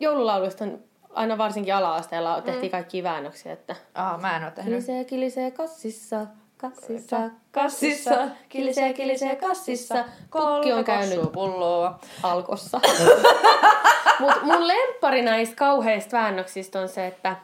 joululauluista 0.00 0.64
on 0.64 0.78
aina 1.16 1.38
varsinkin 1.38 1.74
ala-asteella 1.74 2.40
tehtiin 2.40 2.70
kaikki 2.72 3.02
väännöksiä, 3.02 3.52
että 3.52 3.76
Aa, 3.94 4.18
mä 4.18 4.36
en 4.36 4.44
oo 4.44 4.50
tehnyt. 4.50 4.72
kilisee, 4.72 5.04
kilisee 5.04 5.50
kassissa, 5.50 6.26
kassissa, 6.56 7.16
kassissa, 7.52 8.28
kilisee, 8.48 8.92
kilisee 8.92 9.36
kassissa, 9.36 10.04
pukki 10.30 10.72
on 10.72 10.84
käynyt 10.84 11.32
pulloa. 11.32 11.98
alkossa. 12.22 12.80
Mut 14.20 14.42
mun 14.42 14.68
lemppari 14.68 15.22
näistä 15.22 15.56
kauheista 15.56 16.16
väännöksistä 16.16 16.80
on 16.80 16.88
se, 16.88 17.06
että 17.06 17.36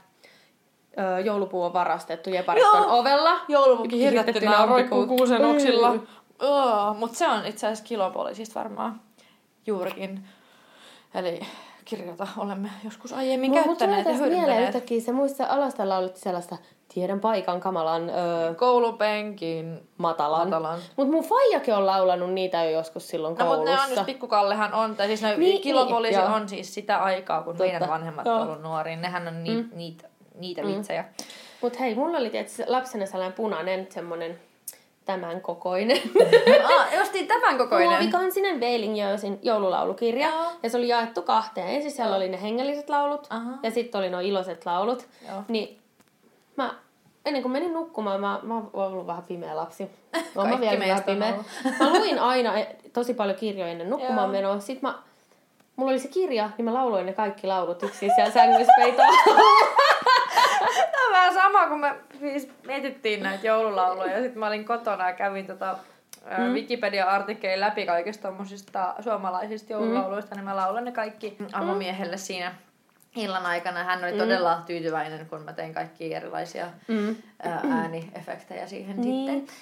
joulupuu 1.25 1.63
on 1.65 1.73
varastettu 1.73 2.31
jepariston 2.31 2.83
Joo. 2.83 2.99
ovella. 2.99 3.41
Joulupukki 3.49 3.99
hirtettynä 3.99 4.67
roikkuu 4.67 5.07
kuusen 5.07 5.45
oksilla. 5.45 5.93
Mm. 5.95 6.07
Oh, 6.41 6.97
mutta 6.97 7.19
se 7.19 7.29
on 7.29 7.47
itse 7.47 7.67
asiassa 7.67 7.85
kilopoliisista 7.85 8.61
varmaan 8.61 9.01
juurikin. 9.67 10.25
Eli 11.15 11.41
kirja, 11.85 12.07
jota 12.07 12.27
olemme 12.39 12.69
joskus 12.85 13.13
aiemmin 13.13 13.51
tulee 13.51 13.65
käyttäneet 13.65 14.07
ja 14.07 14.13
mieleen 14.13 14.31
hyödyntäneet. 14.31 14.69
yhtäkkiä 14.69 15.01
se 15.01 15.13
muista 15.13 15.47
alasta 15.49 15.89
lauletti 15.89 16.21
sellaista 16.21 16.57
tiedän 16.95 17.21
paikan 17.21 17.61
kamalan 17.61 18.11
öö, 18.11 18.55
Koulupenkin 18.55 19.81
matalan. 19.99 20.47
matalan. 20.49 20.79
Mut 20.97 21.09
mun 21.11 21.25
faijakin 21.25 21.75
on 21.75 21.87
laulanut 21.87 22.33
niitä 22.33 22.65
jo 22.65 22.71
joskus 22.71 23.09
silloin 23.09 23.37
No, 23.39 23.45
mutta 23.45 23.57
koulussa. 23.57 23.77
ne 23.77 23.83
on 23.83 23.91
just 23.97 24.07
pikkukallehan 24.07 24.75
on, 24.75 24.97
tai 24.97 25.07
siis 25.07 25.23
ne 25.23 25.29
Niin, 25.29 25.39
niin, 25.41 25.61
kilopoliisi 25.63 26.19
niin, 26.19 26.27
joo. 26.29 26.37
on 26.37 26.49
siis 26.49 26.75
sitä 26.75 26.99
aikaa, 26.99 27.43
kun 27.43 27.57
Totta, 27.57 27.65
meidän 27.73 27.89
vanhemmat 27.89 28.27
joo. 28.27 28.37
on 28.37 28.43
ollut 28.43 28.63
nuoria. 28.63 28.97
Nehän 28.97 29.29
on 29.29 29.45
ni, 29.45 29.51
mm. 29.55 29.69
niitä, 29.75 30.09
niitä 30.35 30.63
vitsejä. 30.67 31.05
Mut 31.63 31.81
hei, 31.81 31.95
mulla 31.95 32.19
oli 32.19 32.31
tietysti 32.31 32.63
lapsena 32.67 33.07
sellainen 33.07 33.33
punainen 33.37 33.87
semmonen 33.91 34.39
tämän 35.05 35.41
kokoinen. 35.41 36.01
ah, 36.77 36.95
justiin 36.99 37.27
tämän 37.43 37.59
kokoinen. 37.59 37.91
Muovikansinen 37.91 38.61
Beilingjörsin 38.61 39.39
joululaulukirja. 39.43 40.29
Joo. 40.29 40.53
Ja 40.63 40.71
se 40.71 40.77
oli 40.77 40.89
jaettu 40.89 41.23
kahteen. 41.23 41.69
Ensin 41.69 41.91
siellä 41.91 42.17
oli 42.17 42.29
ne 42.29 42.43
hengelliset 42.43 42.89
laulut 42.89 43.27
Aha. 43.31 43.53
ja 43.63 43.71
sitten 43.71 43.99
oli 43.99 44.11
nuo 44.11 44.21
iloiset 44.21 44.67
laulut. 44.67 45.07
Joo. 45.29 45.43
Niin 45.49 45.79
mä, 46.57 46.75
ennen 47.25 47.43
kuin 47.43 47.53
menin 47.53 47.73
nukkumaan, 47.73 48.21
mä, 48.21 48.41
mä 48.43 48.55
oon 48.55 48.71
ollut 48.73 49.07
vähän 49.07 49.23
pimeä 49.23 49.57
lapsi. 49.57 49.91
Mä 50.35 50.43
oon 50.43 50.61
vielä 50.61 50.79
vähän 50.79 51.03
pimeä. 51.03 51.35
Mä 51.81 51.91
luin 51.91 52.19
aina 52.19 52.59
e- 52.59 52.77
tosi 52.93 53.15
paljon 53.15 53.37
kirjoja 53.37 53.73
ennen 53.73 53.91
nukkumaan 53.91 54.31
menoa. 54.31 54.61
Sitten 54.61 54.91
mä, 54.91 54.99
mulla 55.77 55.91
oli 55.91 55.99
se 55.99 56.09
kirja, 56.09 56.51
niin 56.59 56.65
mä 56.65 56.75
lauloin 56.75 57.07
ne 57.07 57.13
kaikki 57.13 57.47
laulut 57.47 57.83
yksin 57.83 58.11
siellä 58.15 58.33
sängyssä 58.33 58.73
peitoa. 58.77 59.07
Tämä 60.93 61.07
on 61.07 61.13
vähän 61.13 61.35
sama, 61.35 61.67
kun 61.67 61.81
me 61.81 61.95
siis 62.19 62.49
mietittiin 62.67 63.23
näitä 63.23 63.47
joululauluja. 63.47 64.13
Ja 64.13 64.23
sitten 64.23 64.39
mä 64.39 64.47
olin 64.47 64.65
kotona 64.65 65.07
ja 65.07 65.13
kävin 65.13 65.47
tota, 65.47 65.79
mm. 66.39 66.53
Wikipedia-artikkelin 66.55 67.61
läpi 67.61 67.87
kaikista 67.87 68.29
tommosista 68.29 68.95
suomalaisista 69.01 69.73
joululauluista. 69.73 70.35
Niin 70.35 70.45
mä 70.45 70.57
laulan 70.57 70.85
ne 70.85 70.93
kaikki 70.93 71.37
avomiehelle 71.53 72.17
siinä 72.17 72.55
illan 73.17 73.47
aikana. 73.47 73.85
Hän 73.85 74.05
oli 74.05 74.13
todella 74.19 74.63
tyytyväinen, 74.67 75.27
kun 75.27 75.43
mä 75.43 75.53
tein 75.53 75.75
kaikki 75.75 76.15
erilaisia 76.15 76.67
Mm. 76.89 77.17
ää, 77.43 77.61
ääniefektejä 77.71 78.67
siihen 78.67 79.01
Niin. 79.01 79.43
sitten. 79.43 79.57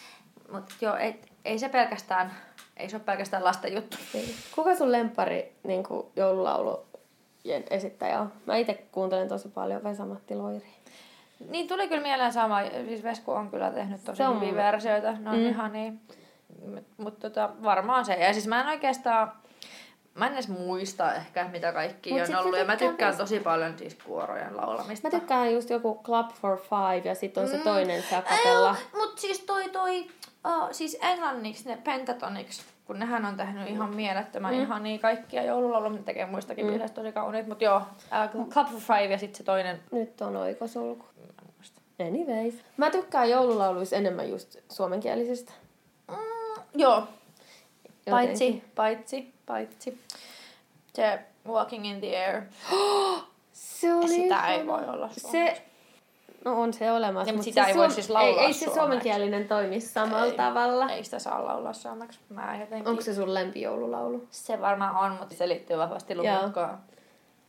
Mutta 0.53 0.75
joo, 0.81 0.97
ei, 0.97 1.21
ei 1.45 1.59
se 1.59 1.69
pelkästään, 1.69 2.33
ei 2.77 2.91
se 2.91 2.97
ole 2.97 3.03
pelkästään 3.05 3.45
lasten 3.45 3.75
juttu. 3.75 3.97
Kuka 4.55 4.75
sun 4.75 4.93
lempari 4.93 5.53
niin 5.65 5.85
joululaulujen 6.17 7.65
esittäjä 7.71 8.21
on? 8.21 8.33
Mä 8.47 8.57
itse 8.57 8.85
kuuntelen 8.93 9.29
tosi 9.29 9.49
paljon 9.49 9.85
Vesa-Matti 9.85 10.35
Loiri. 10.35 10.67
Niin 11.49 11.69
tuli 11.69 11.89
kyllä 11.89 12.03
mieleen 12.03 12.33
sama. 12.33 12.61
Siis 12.89 13.03
Vesku 13.03 13.33
on 13.33 13.51
kyllä 13.51 13.71
tehnyt 13.71 14.05
tosi 14.05 14.23
hyviä 14.25 14.55
versioita. 14.55 15.13
Ne 15.13 15.31
on 15.31 15.37
Mm. 15.37 15.43
mm. 15.43 15.49
ihan 15.49 15.73
niin. 15.73 16.01
Mutta 16.97 17.31
tota, 17.31 17.51
varmaan 17.63 18.05
se. 18.05 18.15
Ja 18.15 18.33
siis 18.33 18.47
mä 18.47 18.61
en 18.61 18.67
oikeastaan... 18.67 19.33
Mä 20.15 20.27
en 20.27 20.33
edes 20.33 20.49
muista 20.49 21.15
ehkä, 21.15 21.49
mitä 21.49 21.73
kaikki 21.73 22.13
Mut 22.13 22.29
on 22.29 22.37
ollut. 22.37 22.59
Ja 22.59 22.65
mä 22.65 22.77
tykkään 22.77 23.17
tosi 23.17 23.41
paljon 23.41 23.79
siis 23.79 23.95
kuorojen 23.95 24.57
laulamista. 24.57 25.09
Mä 25.09 25.19
tykkään 25.19 25.53
just 25.53 25.71
joku 25.71 26.01
Club 26.05 26.31
for 26.31 26.59
Five 26.59 27.09
ja 27.09 27.15
sitten 27.15 27.43
on 27.43 27.49
se 27.49 27.59
toinen 27.59 28.03
se 28.03 28.09
kapella. 28.15 28.77
Mut 28.97 29.19
siis 29.19 29.41
toi 29.41 29.69
toi... 29.69 30.07
Uh, 30.47 30.69
siis 30.73 30.99
englanniksi 31.03 31.69
ne 31.69 31.77
Pentatonix, 31.77 32.63
kun 32.85 32.99
nehän 32.99 33.25
on 33.25 33.37
tehnyt 33.37 33.69
ihan 33.69 33.95
mielettömän 33.95 34.55
mm. 34.55 34.61
ihan 34.61 34.83
niin 34.83 35.01
kaikkia 35.01 35.43
joululauluja, 35.43 35.93
ne 35.93 36.03
tekee 36.03 36.27
muistakin 36.27 36.65
mm. 36.65 36.69
biiseistä 36.71 36.95
tosi 36.95 37.13
kauniit. 37.13 37.47
Mut 37.47 37.63
joo, 37.63 37.77
uh, 37.77 38.49
Club 38.49 38.67
for 38.67 38.81
Five 38.81 39.13
ja 39.13 39.19
sitten 39.19 39.37
se 39.37 39.45
toinen... 39.45 39.81
Nyt 39.93 40.21
on 40.21 40.37
oikosulku. 40.37 41.05
Anyways. 42.07 42.55
Mä 42.77 42.91
tykkään 42.91 43.31
joululauluissa 43.31 43.97
enemmän 43.97 44.31
just 44.31 44.57
suomenkielisistä. 44.73 45.53
Joo, 46.75 47.09
Paitsi, 48.11 48.45
Jotenkin. 48.45 48.71
paitsi, 48.75 49.35
paitsi. 49.47 50.01
Se 50.95 51.19
Walking 51.49 51.87
in 51.87 52.01
the 52.01 52.27
Air. 52.27 52.43
Se 53.53 53.95
oli 53.95 54.09
Sitä 54.09 54.49
ei 54.49 54.67
voi 54.67 54.85
olla 54.89 55.09
Se, 55.13 55.63
no 56.45 56.61
on 56.63 56.73
se 56.73 56.93
olemassa. 56.93 57.29
Ja, 57.29 57.33
mut 57.33 57.37
mut 57.37 57.45
sitä 57.45 57.65
se 57.65 57.71
ei 57.71 57.77
voi 57.77 57.91
siis 57.91 58.11
laulaa 58.11 58.41
Ei, 58.41 58.47
ei 58.47 58.53
se 58.53 58.59
suomeksi. 58.59 58.81
suomenkielinen 58.81 59.49
toimi 59.49 59.81
samalla 59.81 60.27
Ei. 60.27 60.33
tavalla. 60.33 60.91
Ei 60.91 61.05
sitä 61.05 61.19
saa 61.19 61.45
laulaa 61.45 61.73
suomeksi. 61.73 62.19
Mä 62.29 62.57
jotenkin... 62.61 62.89
Onko 62.89 63.03
se 63.03 63.15
sun 63.15 63.35
lempijoululaulu? 63.35 64.27
Se 64.31 64.61
varmaan 64.61 64.97
on, 64.97 65.19
mutta 65.19 65.35
se 65.35 65.49
liittyy 65.49 65.79
vahvasti 65.79 66.15
lumikkoon. 66.15 66.79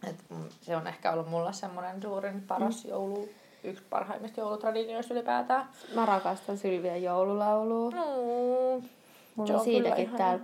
Et 0.09 0.15
se 0.61 0.75
on 0.75 0.87
ehkä 0.87 1.11
ollut 1.11 1.29
mulla 1.29 1.51
semmoinen 1.51 2.01
suurin 2.01 2.41
paras 2.41 2.83
mm. 2.83 2.89
joulu, 2.89 3.29
yksi 3.63 3.83
parhaimmista 3.89 4.39
joulutraditioista 4.39 5.13
ylipäätään. 5.13 5.69
Mä 5.95 6.05
rakastan 6.05 6.57
Sylvian 6.57 7.03
joululaulua. 7.03 7.91
Mm. 7.91 8.89
Mulla 9.35 9.47
Se 9.47 9.53
on 9.53 9.63
siitäkin 9.63 10.05
kyllä 10.05 10.17
täällä 10.17 10.43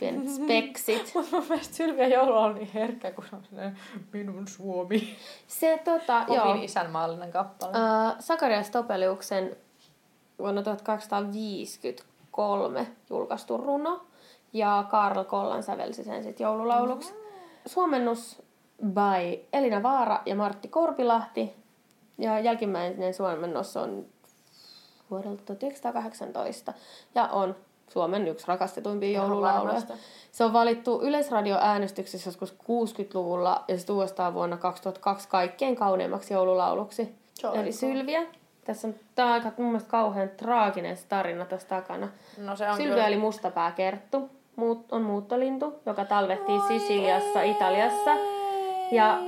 pienet 0.00 0.30
speksit. 0.36 1.12
Mun 1.14 1.44
mielestä 1.48 1.74
Sylvia 1.74 2.08
joulu 2.08 2.36
on 2.36 2.54
niin 2.54 2.70
herkkä, 2.74 3.10
kun 3.10 3.24
on 3.32 3.44
sellainen 3.44 3.78
minun 4.12 4.48
Suomi. 4.48 5.16
Se 5.46 5.80
tota, 5.84 6.22
Opin 6.28 6.34
joo. 6.34 6.54
isänmaallinen 6.62 7.32
kappale. 7.32 7.70
Uh, 7.70 7.76
Sakarias 8.18 8.70
Topeliuksen 8.70 9.56
vuonna 10.38 10.62
1253 10.62 12.86
julkaistu 13.10 13.56
runo. 13.56 14.06
Ja 14.52 14.84
Karl 14.90 15.24
Kollan 15.24 15.62
sävelsi 15.62 16.04
sen 16.04 16.24
sitten 16.24 16.44
joululauluksi. 16.44 17.14
Suomennus 17.66 18.42
by 18.84 19.46
Elina 19.52 19.82
Vaara 19.82 20.22
ja 20.26 20.34
Martti 20.34 20.68
Korpilahti. 20.68 21.54
Ja 22.18 22.40
jälkimmäinen 22.40 23.14
suomennos 23.14 23.76
on 23.76 24.06
vuodelta 25.10 25.42
1918 25.42 26.72
ja 27.14 27.28
on 27.28 27.56
Suomen 27.88 28.28
yksi 28.28 28.46
rakastetuimpia 28.48 29.20
joululauluja. 29.20 29.80
Se 30.32 30.44
on 30.44 30.52
valittu 30.52 31.00
yleisradioäänestyksessä 31.02 32.28
joskus 32.28 32.54
60-luvulla 32.62 33.64
ja 33.68 33.78
se 33.78 33.92
uudestaan 33.92 34.34
vuonna 34.34 34.56
2002 34.56 35.28
kaikkein 35.28 35.76
kauneimmaksi 35.76 36.34
joululauluksi. 36.34 37.14
On 37.44 37.56
Eli 37.56 37.72
Sylviä. 37.72 38.22
Tässä 38.64 38.88
on 38.88 38.94
tää 39.14 39.26
on 39.26 39.32
aika 39.32 39.52
mun 39.56 39.66
mielestä 39.66 39.90
kauhean 39.90 40.28
traaginen 40.28 40.98
tarina 41.08 41.44
tässä 41.44 41.68
takana. 41.68 42.08
No 42.38 42.56
se 42.56 42.70
on 42.70 42.76
Sylviä 42.76 42.94
kyllä... 42.94 43.06
oli 43.06 43.16
mustapääkerttu. 43.16 44.30
Muut, 44.56 44.92
on 44.92 45.02
muuttolintu, 45.02 45.74
joka 45.86 46.04
talvehtii 46.04 46.60
Sisiliassa, 46.68 47.42
Italiassa. 47.42 48.10
Ja 48.92 49.18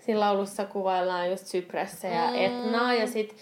siinä 0.00 0.20
laulussa 0.20 0.64
kuvaillaan 0.64 1.30
just 1.30 1.46
Cypressejä 1.46 2.24
ja 2.24 2.30
Mm. 2.30 2.36
Etnaa. 2.36 2.94
Ja 2.94 3.06
sit 3.06 3.36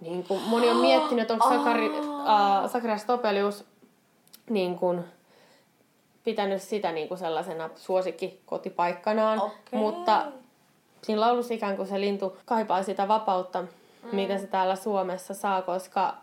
niin 0.00 0.24
kuin, 0.24 0.40
moni 0.46 0.68
on 0.70 0.76
miettinyt, 0.76 1.22
että 1.22 1.34
onko 1.34 1.48
Sakari, 1.48 1.86
äh, 1.86 2.70
Sakarias 2.70 3.04
Topelius 3.04 3.64
niin 4.50 4.78
kuin, 4.78 5.04
pitänyt 6.24 6.62
sitä 6.62 6.92
niin 6.92 7.08
kuin 7.08 7.18
sellaisena 7.18 7.70
suosikkikotipaikkanaan. 7.76 9.40
Okei. 9.40 9.78
Mutta 9.80 10.26
siinä 11.02 11.20
laulussa 11.20 11.54
ikään 11.54 11.76
kuin 11.76 11.88
se 11.88 12.00
lintu 12.00 12.36
kaipaa 12.44 12.82
sitä 12.82 13.08
vapautta, 13.08 13.62
mm. 13.62 13.68
mitä 14.12 14.38
se 14.38 14.46
täällä 14.46 14.76
Suomessa 14.76 15.34
saa, 15.34 15.62
koska 15.62 16.14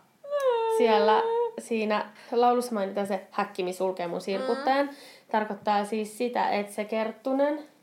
siellä 0.76 1.22
siinä 1.58 2.12
laulussa 2.32 2.74
mainitaan 2.74 3.06
se 3.06 3.26
häkkimi 3.30 3.72
sulkee 3.72 4.06
mun 4.06 4.20
sirkuttajan. 4.20 4.90
Tarkoittaa 5.30 5.84
siis 5.84 6.18
sitä, 6.18 6.48
että 6.50 6.72
se 6.72 6.84
kerttunen 6.84 7.73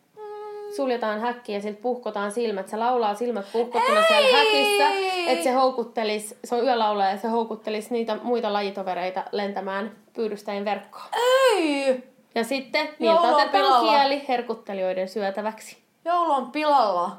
suljetaan 0.76 1.20
häkki 1.22 1.54
ja 1.54 1.62
siltä 1.62 1.82
puhkotaan 1.82 2.32
silmät. 2.32 2.68
Se 2.70 2.78
laulaa 2.78 3.16
silmät 3.16 3.46
puhkottuna 3.54 4.02
siellä 4.08 4.38
häkissä, 4.38 4.90
että 5.28 5.44
se 5.44 5.52
houkuttelis, 5.52 6.36
se 6.44 6.56
on 6.56 6.64
yölaulaja 6.64 7.12
ja 7.12 7.18
se 7.18 7.28
houkuttelis 7.28 7.92
niitä 7.92 8.18
muita 8.24 8.54
lajitovereita 8.54 9.24
lentämään 9.32 9.92
pyydystäjien 10.14 10.66
verkkoon. 10.66 11.06
Ei! 11.54 12.04
Ja 12.36 12.44
sitten 12.44 12.90
niiltä 13.00 13.22
otetaan 13.22 13.90
kieli 13.90 14.26
herkuttelijoiden 14.28 15.10
syötäväksi. 15.10 15.78
Joulu 16.06 16.32
on 16.32 16.52
pilalla. 16.52 17.18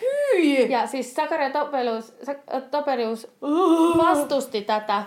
Hyi! 0.00 0.70
Ja 0.70 0.86
siis 0.86 1.14
Sakaria 1.14 1.50
Topelius, 1.50 2.12
Topelius 2.70 3.28
vastusti 3.96 4.62
tätä 4.62 5.02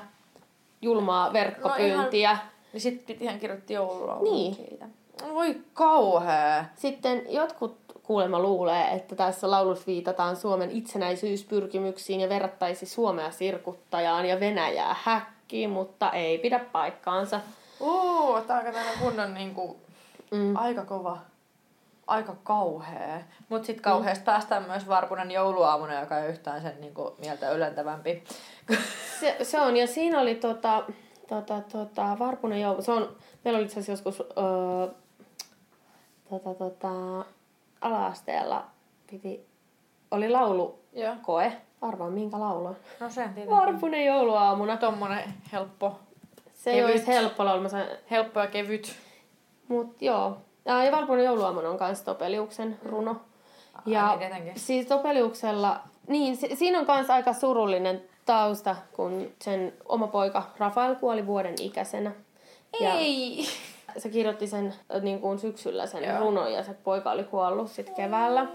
julmaa 0.81 1.33
verkkopyyntiä. 1.33 2.37
Niin 2.73 2.81
sit 2.81 3.05
piti 3.05 3.25
hän 3.25 3.39
kirjoitti 3.39 3.73
joululaulun 3.73 4.33
Niin. 4.33 4.55
siitä. 4.55 4.85
Voi 5.33 5.61
kauhea. 5.73 6.65
Sitten 6.75 7.21
jotkut 7.29 7.77
kuulemma 8.03 8.39
luulee, 8.39 8.87
että 8.93 9.15
tässä 9.15 9.51
laulussa 9.51 9.85
viitataan 9.87 10.35
Suomen 10.35 10.71
itsenäisyyspyrkimyksiin 10.71 12.19
ja 12.21 12.29
verrattaisi 12.29 12.85
Suomea 12.85 13.31
sirkuttajaan 13.31 14.25
ja 14.25 14.39
Venäjää 14.39 14.95
häkkiin, 15.03 15.69
mutta 15.69 16.11
ei 16.11 16.37
pidä 16.37 16.59
paikkaansa. 16.59 17.39
Uu, 17.79 18.41
tää 18.47 18.59
on 18.59 18.99
kunnon 18.99 19.33
niinku, 19.33 19.77
Mm. 20.31 20.55
aika 20.55 20.85
kova. 20.85 21.17
Aika 22.07 22.35
kauhea. 22.43 23.19
Mut 23.49 23.65
sit 23.65 23.81
kauheasta 23.81 24.25
päästään 24.25 24.63
myös 24.63 24.87
Varpunen 24.87 25.31
jouluaamuna, 25.31 25.99
joka 25.99 26.19
ei 26.19 26.29
yhtään 26.29 26.61
sen 26.61 26.81
niinku 26.81 27.15
mieltä 27.19 27.51
ylentävämpi. 27.51 28.23
Se, 29.19 29.37
se 29.43 29.61
on, 29.61 29.77
ja 29.77 29.87
siinä 29.87 30.19
oli 30.19 30.35
tota, 30.35 30.83
tota, 31.27 31.61
tota, 31.71 32.15
Varpunen 32.19 32.61
joulu. 32.61 32.81
Se 32.81 32.91
on, 32.91 33.15
meillä 33.43 33.57
oli 33.57 33.65
itse 33.65 33.79
asiassa 33.79 34.09
joskus 34.09 34.27
öö, 34.37 34.87
tota, 36.39 36.53
tota, 36.69 36.89
ala-asteella 37.81 38.65
piti, 39.11 39.45
oli 40.11 40.29
laulukoe. 40.29 41.45
Joo. 41.45 41.53
Arvaa 41.81 42.09
minkä 42.09 42.39
laulu 42.39 42.65
on. 42.65 42.75
No 42.99 43.09
sen 43.09 43.33
tietenkin. 43.33 43.57
Varpunen 43.57 44.05
jouluaamuna. 44.05 44.77
Tommonen 44.77 45.33
helppo, 45.51 45.99
Se 46.53 46.69
ei 46.71 46.75
Kevyt. 46.75 46.91
olisi 46.91 47.07
helppo 47.07 47.45
laulu, 47.45 47.69
sain, 47.69 47.87
helppo 48.11 48.39
ja 48.39 48.47
kevyt. 48.47 48.95
mut 49.67 50.01
joo. 50.01 50.37
Ja, 50.65 50.83
ja 50.83 50.91
Valpuinen 50.91 51.25
jouluaamon 51.25 51.65
on 51.65 51.77
myös 51.79 52.01
Topeliuksen 52.01 52.79
runo. 52.85 53.15
Ja 53.85 54.07
niin 54.07 54.19
tietenkin. 54.19 54.59
siis 54.59 54.87
Topeliuksella, 54.87 55.79
niin 56.07 56.37
si- 56.37 56.55
siinä 56.55 56.79
on 56.79 56.85
myös 56.87 57.09
aika 57.09 57.33
surullinen 57.33 58.01
tausta, 58.25 58.75
kun 58.95 59.31
sen 59.41 59.73
oma 59.85 60.07
poika 60.07 60.43
Rafael 60.57 60.95
kuoli 60.95 61.25
vuoden 61.27 61.55
ikäisenä. 61.61 62.11
Ja 62.79 62.93
Ei! 62.93 63.45
Se 63.97 64.09
kirjoitti 64.09 64.47
sen 64.47 64.73
niin 65.01 65.19
kuin 65.19 65.39
syksyllä 65.39 65.87
sen 65.87 66.03
Joo. 66.03 66.19
runon 66.19 66.53
ja 66.53 66.63
se 66.63 66.73
poika 66.73 67.11
oli 67.11 67.23
kuollut 67.23 67.71
sitten 67.71 67.95
keväällä. 67.95 68.47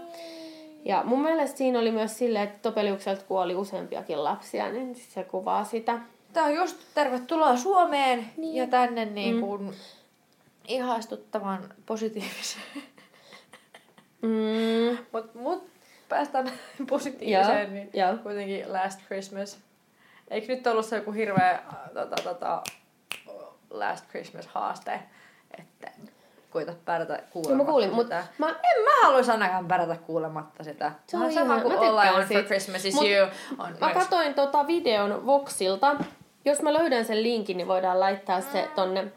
Ja 0.85 1.03
mun 1.05 1.21
mielestä 1.21 1.57
siinä 1.57 1.79
oli 1.79 1.91
myös 1.91 2.17
silleen, 2.17 2.43
että 2.43 2.59
Topeliukselta 2.61 3.25
kuoli 3.27 3.55
useampiakin 3.55 4.23
lapsia, 4.23 4.71
niin 4.71 4.95
se 4.95 5.23
kuvaa 5.23 5.63
sitä. 5.63 5.99
Tää 6.33 6.43
on 6.43 6.55
just 6.55 6.77
tervetuloa 6.93 7.57
Suomeen 7.57 8.25
niin. 8.37 8.55
ja 8.55 8.67
tänne 8.67 9.05
niin 9.05 9.41
kuin 9.41 9.61
mm. 9.61 9.73
ihastuttavan 10.67 11.73
positiivisen. 11.85 12.61
Mm. 14.21 14.97
mut, 15.13 15.35
mut 15.35 15.69
päästään 16.09 16.51
positiiviseen, 16.89 17.61
Joo, 17.61 17.73
niin 17.73 17.89
joo. 17.93 18.17
kuitenkin 18.23 18.73
Last 18.73 18.99
Christmas. 19.05 19.59
Eikö 20.29 20.55
nyt 20.55 20.67
ollut 20.67 20.85
se 20.85 20.95
joku 20.95 21.11
hirveä 21.11 21.63
tota, 21.93 22.15
tota, 22.23 22.63
Last 23.69 24.09
Christmas 24.09 24.47
haaste, 24.47 24.99
että 25.59 25.91
koita 26.49 26.73
pärjätä 26.85 27.23
kuulematta 27.33 27.63
mä 27.63 27.71
kuulin, 27.71 27.93
mut 27.93 28.05
sitä. 28.05 28.23
mä- 28.37 28.49
En 28.49 28.83
mä 28.83 29.01
haluaisi 29.03 29.31
ainakaan 29.31 29.67
pärjätä 29.67 29.95
kuulematta 29.95 30.63
sitä. 30.63 30.91
Se 31.07 31.17
on 31.17 31.33
sama 31.33 31.45
ihan- 31.45 31.61
kuin 31.61 31.73
mä 31.73 31.79
All 31.79 31.97
I 31.97 32.11
Want 32.17 32.27
for. 32.33 32.43
Christmas 32.43 32.85
is 32.85 32.93
Mut 32.95 33.03
You. 33.09 33.27
On 33.57 33.69
Mä 33.81 33.85
myös- 33.87 33.93
katsoin 33.93 34.33
tota 34.33 34.67
videon 34.67 35.25
Voxilta. 35.25 35.95
Jos 36.45 36.61
mä 36.61 36.73
löydän 36.73 37.05
sen 37.05 37.23
linkin, 37.23 37.57
niin 37.57 37.67
voidaan 37.67 37.99
laittaa 37.99 38.41
se 38.41 38.67
tonne 38.75 39.07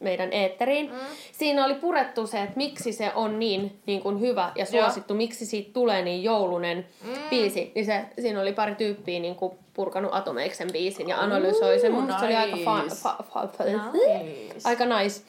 meidän 0.00 0.32
eetteriin. 0.32 0.90
Mm. 0.90 0.98
Siinä 1.32 1.64
oli 1.64 1.74
purettu 1.74 2.26
se, 2.26 2.42
että 2.42 2.56
miksi 2.56 2.92
se 2.92 3.12
on 3.14 3.38
niin, 3.38 3.82
niin 3.86 4.00
kuin 4.02 4.20
hyvä 4.20 4.52
ja 4.54 4.66
suosittu, 4.66 5.14
miksi 5.14 5.46
siitä 5.46 5.70
tulee 5.72 6.02
niin 6.02 6.22
joulunen 6.22 6.86
mm. 7.04 7.12
biisi. 7.30 7.72
Niin 7.74 7.86
se, 7.86 8.04
siinä 8.20 8.40
oli 8.40 8.52
pari 8.52 8.74
tyyppiä 8.74 9.20
niin 9.20 9.34
kuin 9.34 9.52
purkanut 9.74 10.14
Atomeiksen 10.14 10.72
biisin 10.72 11.08
ja 11.08 11.20
analysoi 11.20 11.78
sen. 11.80 11.92
Mun 11.92 12.02
mielestä 12.04 12.20
se 12.20 12.26
oli 12.26 12.36
aika 12.36 12.56
fa- 12.56 12.82
nice. 12.84 12.96
fa- 13.08 13.24
fa- 13.24 13.92
Nice. 13.92 14.68
aika 14.68 14.84
nice. 14.86 15.22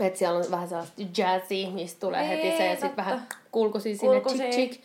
Että 0.00 0.18
siellä 0.18 0.38
on 0.38 0.44
vähän 0.50 0.68
sellaista 0.68 1.02
jazzy, 1.16 1.66
mistä 1.72 2.00
tulee 2.00 2.20
Niin, 2.28 2.30
heti 2.30 2.56
se 2.56 2.66
ja 2.66 2.72
sitten 2.72 2.96
vähän 2.96 3.26
kulkusi 3.52 3.96
sinne 3.96 4.20
Kulkusi. 4.20 4.36
chick 4.50 4.72
chick. 4.72 4.84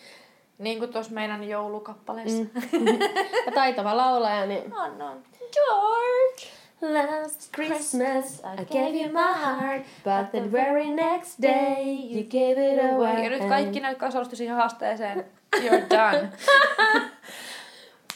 Niin 0.58 0.80
kuin 0.80 0.94
tuossa 0.94 1.14
meidän 1.14 1.44
joulukappaleessa. 1.50 2.44
Ja 3.46 3.52
taitava 3.52 3.98
laulaja, 3.98 4.46
niin 4.46 4.74
On, 4.84 5.02
on. 5.02 5.24
George! 5.54 6.48
Last 6.82 7.52
Christmas 7.56 8.40
I 8.40 8.66
gave 8.66 9.02
you 9.02 9.10
my 9.12 9.34
heart, 9.46 9.84
but 10.04 10.32
the 10.32 10.52
very 10.52 10.86
next 10.86 11.42
day 11.42 11.84
you 11.86 12.24
gave 12.24 12.74
it 12.74 12.80
away. 12.94 13.24
Ja 13.24 13.30
nyt 13.30 13.46
kaikki 13.50 13.80
ne, 13.80 13.90
jotka 13.90 14.08
osallistuivat 14.08 14.38
siihen 14.38 14.56
haasteeseen, 14.56 15.26
you're 15.56 15.90
done. 15.90 16.30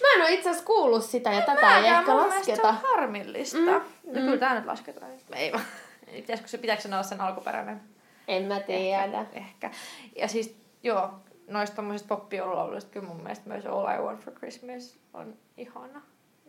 Mä 0.01 0.07
en 0.15 0.21
ole 0.21 0.33
itse 0.33 0.49
asiassa 0.49 0.65
kuullut 0.67 1.03
sitä 1.03 1.31
ja 1.31 1.41
tätä 1.41 1.77
ei 1.79 1.85
ehkä 1.87 2.11
mun 2.11 2.29
lasketa. 2.29 2.67
On 2.67 2.75
harmillista. 2.83 3.57
Mm. 3.57 3.71
No 4.05 4.13
kyllä 4.13 4.37
tää 4.37 4.55
nyt 4.55 4.65
lasketaan. 4.65 5.11
Ei 5.35 5.51
vaan. 5.51 5.63
Pitäisikö 6.21 6.49
se, 6.49 6.57
pitääkö 6.57 6.81
sen 6.81 6.93
olla 6.93 7.03
sen 7.03 7.21
alkuperäinen? 7.21 7.81
En 8.27 8.43
mä 8.43 8.59
tiedä. 8.59 9.25
Ehkä. 9.33 9.71
Ja 10.15 10.27
siis, 10.27 10.55
joo, 10.83 11.09
noista 11.47 11.75
tommosista 11.75 12.07
poppijoululauluista 12.07 12.91
kyllä 12.91 13.07
mun 13.07 13.21
mielestä 13.23 13.49
myös 13.49 13.65
All 13.65 13.87
I 13.87 13.97
Want 14.01 14.21
for 14.21 14.33
Christmas 14.33 14.97
on 15.13 15.33
ihana. 15.57 16.01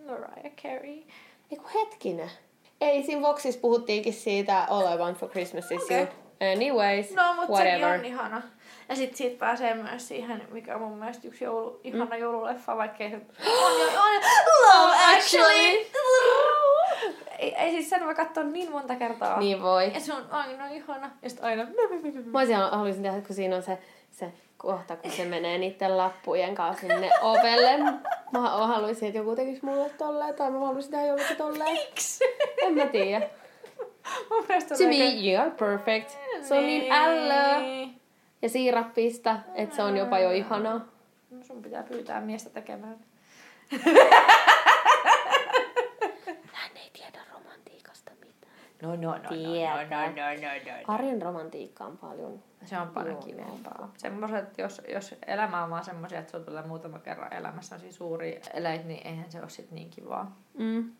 Mariah 0.06 0.54
Carey. 0.62 1.02
Eiku 1.50 1.68
hetkinen. 1.74 2.30
Ei, 2.80 3.02
siinä 3.02 3.22
Voxissa 3.22 3.60
puhuttiinkin 3.60 4.12
siitä 4.12 4.64
All 4.70 4.94
I 4.94 4.98
Want 4.98 5.18
for 5.18 5.28
Christmas 5.28 5.72
is. 5.72 5.90
You. 5.90 6.06
Anyways, 6.52 7.10
No, 7.10 7.34
mutta 7.34 7.52
whatever. 7.52 7.80
sekin 7.80 7.98
on 8.00 8.04
ihana. 8.04 8.42
Ja 8.88 8.96
sit 8.96 9.16
siitä 9.16 9.38
pääsee 9.38 9.74
myös 9.74 10.08
siihen, 10.08 10.42
mikä 10.50 10.74
on 10.74 10.80
mun 10.82 10.98
mielestä 10.98 11.28
yksi 11.28 11.44
joulu, 11.44 11.80
ihana 11.84 12.04
mm. 12.04 12.20
joululeffa, 12.20 12.76
vaikka 12.76 13.04
ei 13.04 13.10
se... 13.10 13.16
on, 13.64 13.80
jo- 13.80 14.00
on, 14.00 14.22
Love 14.74 14.96
Actually! 15.16 15.86
Ei, 17.44 17.54
ei 17.54 17.70
siis 17.70 17.90
sen 17.90 18.04
voi 18.04 18.14
katsoa 18.14 18.44
niin 18.44 18.70
monta 18.70 18.96
kertaa. 18.96 19.38
Niin 19.38 19.62
voi. 19.62 19.92
Ja 19.94 20.00
se 20.00 20.14
on 20.14 20.26
aina 20.30 20.68
ihana. 20.68 21.10
Ja 21.22 21.30
sit 21.30 21.44
aina... 21.44 21.66
Mä 22.32 22.38
olisin, 22.38 22.56
haluaisin 22.56 23.02
tehdä, 23.02 23.20
kun 23.20 23.36
siinä 23.36 23.56
on 23.56 23.62
se, 23.62 23.78
se 24.10 24.32
kohta, 24.56 24.96
kun 24.96 25.10
se 25.10 25.24
menee 25.24 25.58
niiden 25.58 25.96
lappujen 25.96 26.54
kanssa 26.54 26.80
sinne 26.80 27.10
ovelle. 27.22 27.78
Mä 28.32 28.40
haluaisin, 28.50 29.08
että 29.08 29.18
joku 29.18 29.36
tekisi 29.36 29.64
mulle 29.64 29.90
tolleen, 29.90 30.34
tai 30.34 30.50
mä 30.50 30.58
haluaisin 30.58 30.90
tehdä 30.90 31.06
jollekin 31.06 31.36
tolleen. 31.36 31.72
Miksi? 31.72 32.24
En 32.62 32.74
mä 32.74 32.86
tiedä. 32.86 33.28
To 34.78 34.84
me, 34.88 35.28
you 35.28 35.42
are 35.42 35.50
perfect. 35.50 36.10
Se 36.42 36.54
on 36.54 36.66
niin 36.66 36.92
ällöä 36.92 37.60
ja 38.42 38.48
siirappista, 38.48 39.36
että 39.54 39.76
se 39.76 39.82
on 39.82 39.96
jopa 39.96 40.18
jo 40.18 40.30
ihanaa. 40.30 40.80
No 41.30 41.42
sun 41.42 41.62
pitää 41.62 41.82
pyytää 41.82 42.20
miestä 42.20 42.50
tekemään. 42.50 42.96
Hän 46.52 46.70
ei 46.76 46.90
tiedä 46.92 47.18
romantiikasta 47.32 48.10
mitään. 48.20 48.52
No, 48.84 48.96
no, 48.96 48.96
no, 48.96 49.18
no, 49.18 49.28
Tietää. 49.28 49.84
no, 49.84 50.06
no, 50.06 50.12
no, 50.16 50.72
no, 50.72 50.76
no. 50.88 50.94
Arjen 50.94 51.22
romantiikka 51.22 51.84
on 51.84 51.96
paljon. 51.96 52.42
Se 52.64 52.78
on 52.78 52.88
paljon 52.88 53.16
kivempaa. 53.16 53.92
Semmoiset, 53.96 54.58
jos, 54.58 54.82
jos 54.92 55.14
elämä 55.26 55.64
on 55.64 55.70
vaan 55.70 55.84
semmoisia, 55.84 56.18
että 56.18 56.30
sulla 56.30 56.44
tulee 56.44 56.62
muutama 56.66 56.98
kerran 56.98 57.32
elämässä 57.32 57.74
on 57.74 57.92
suuri 57.92 58.40
eleit, 58.54 58.84
niin 58.84 59.06
eihän 59.06 59.32
se 59.32 59.40
ole 59.40 59.50
sit 59.50 59.70
niin 59.70 59.90
kivaa. 59.90 60.36
Mm. 60.58 60.92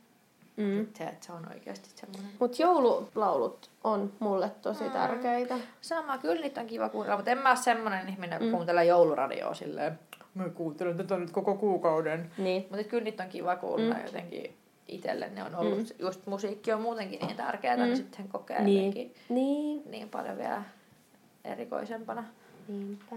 Mm. 0.57 0.87
Se, 0.95 1.05
että 1.05 1.27
se 1.27 1.33
on 1.33 1.47
oikeasti 1.53 1.89
semmoinen. 1.95 2.31
Mut 2.41 2.59
joululaulut 2.59 3.71
on 3.85 4.13
mulle 4.19 4.51
tosi 4.63 4.85
tärkeitä. 4.91 5.55
Sama, 5.81 6.19
kyllä 6.19 6.41
niitä 6.41 6.61
on 6.61 6.67
kiva 6.67 6.89
kuunnella, 6.89 7.17
mutta 7.17 7.31
en 7.31 7.39
mä 7.39 7.49
ole 7.49 7.57
semmoinen 7.57 8.09
ihminen, 8.09 8.43
mm. 8.43 8.51
kuuntelee 8.51 8.85
jouluradioa 8.85 9.55
silleen. 9.55 9.99
Mä 10.35 10.49
kuuntelen 10.49 10.97
tätä 10.97 11.19
nyt 11.19 11.31
koko 11.31 11.55
kuukauden. 11.55 12.31
Niin. 12.39 12.67
Mutta 12.71 12.85
kyllä 12.85 13.05
niitä 13.05 13.23
on 13.23 13.29
kiva 13.29 13.57
kuulla 13.57 13.95
mm. 13.95 14.05
jotenkin 14.05 14.57
itselle. 14.89 15.29
Ne 15.29 15.45
on 15.45 15.55
ollut, 15.55 15.79
mm. 15.79 15.87
just 15.99 16.27
musiikki 16.27 16.73
on 16.73 16.83
muutenkin 16.83 17.21
niin 17.27 17.37
tärkeää, 17.37 17.77
mm. 17.77 17.83
niin 17.83 17.97
sitten 17.97 18.29
kokee 18.29 18.65
Niin. 18.65 19.15
Niin. 19.29 19.83
niin 19.91 20.09
paljon 20.09 20.39
vielä 20.39 20.63
erikoisempana. 21.45 22.25
Niinpä. 22.69 23.17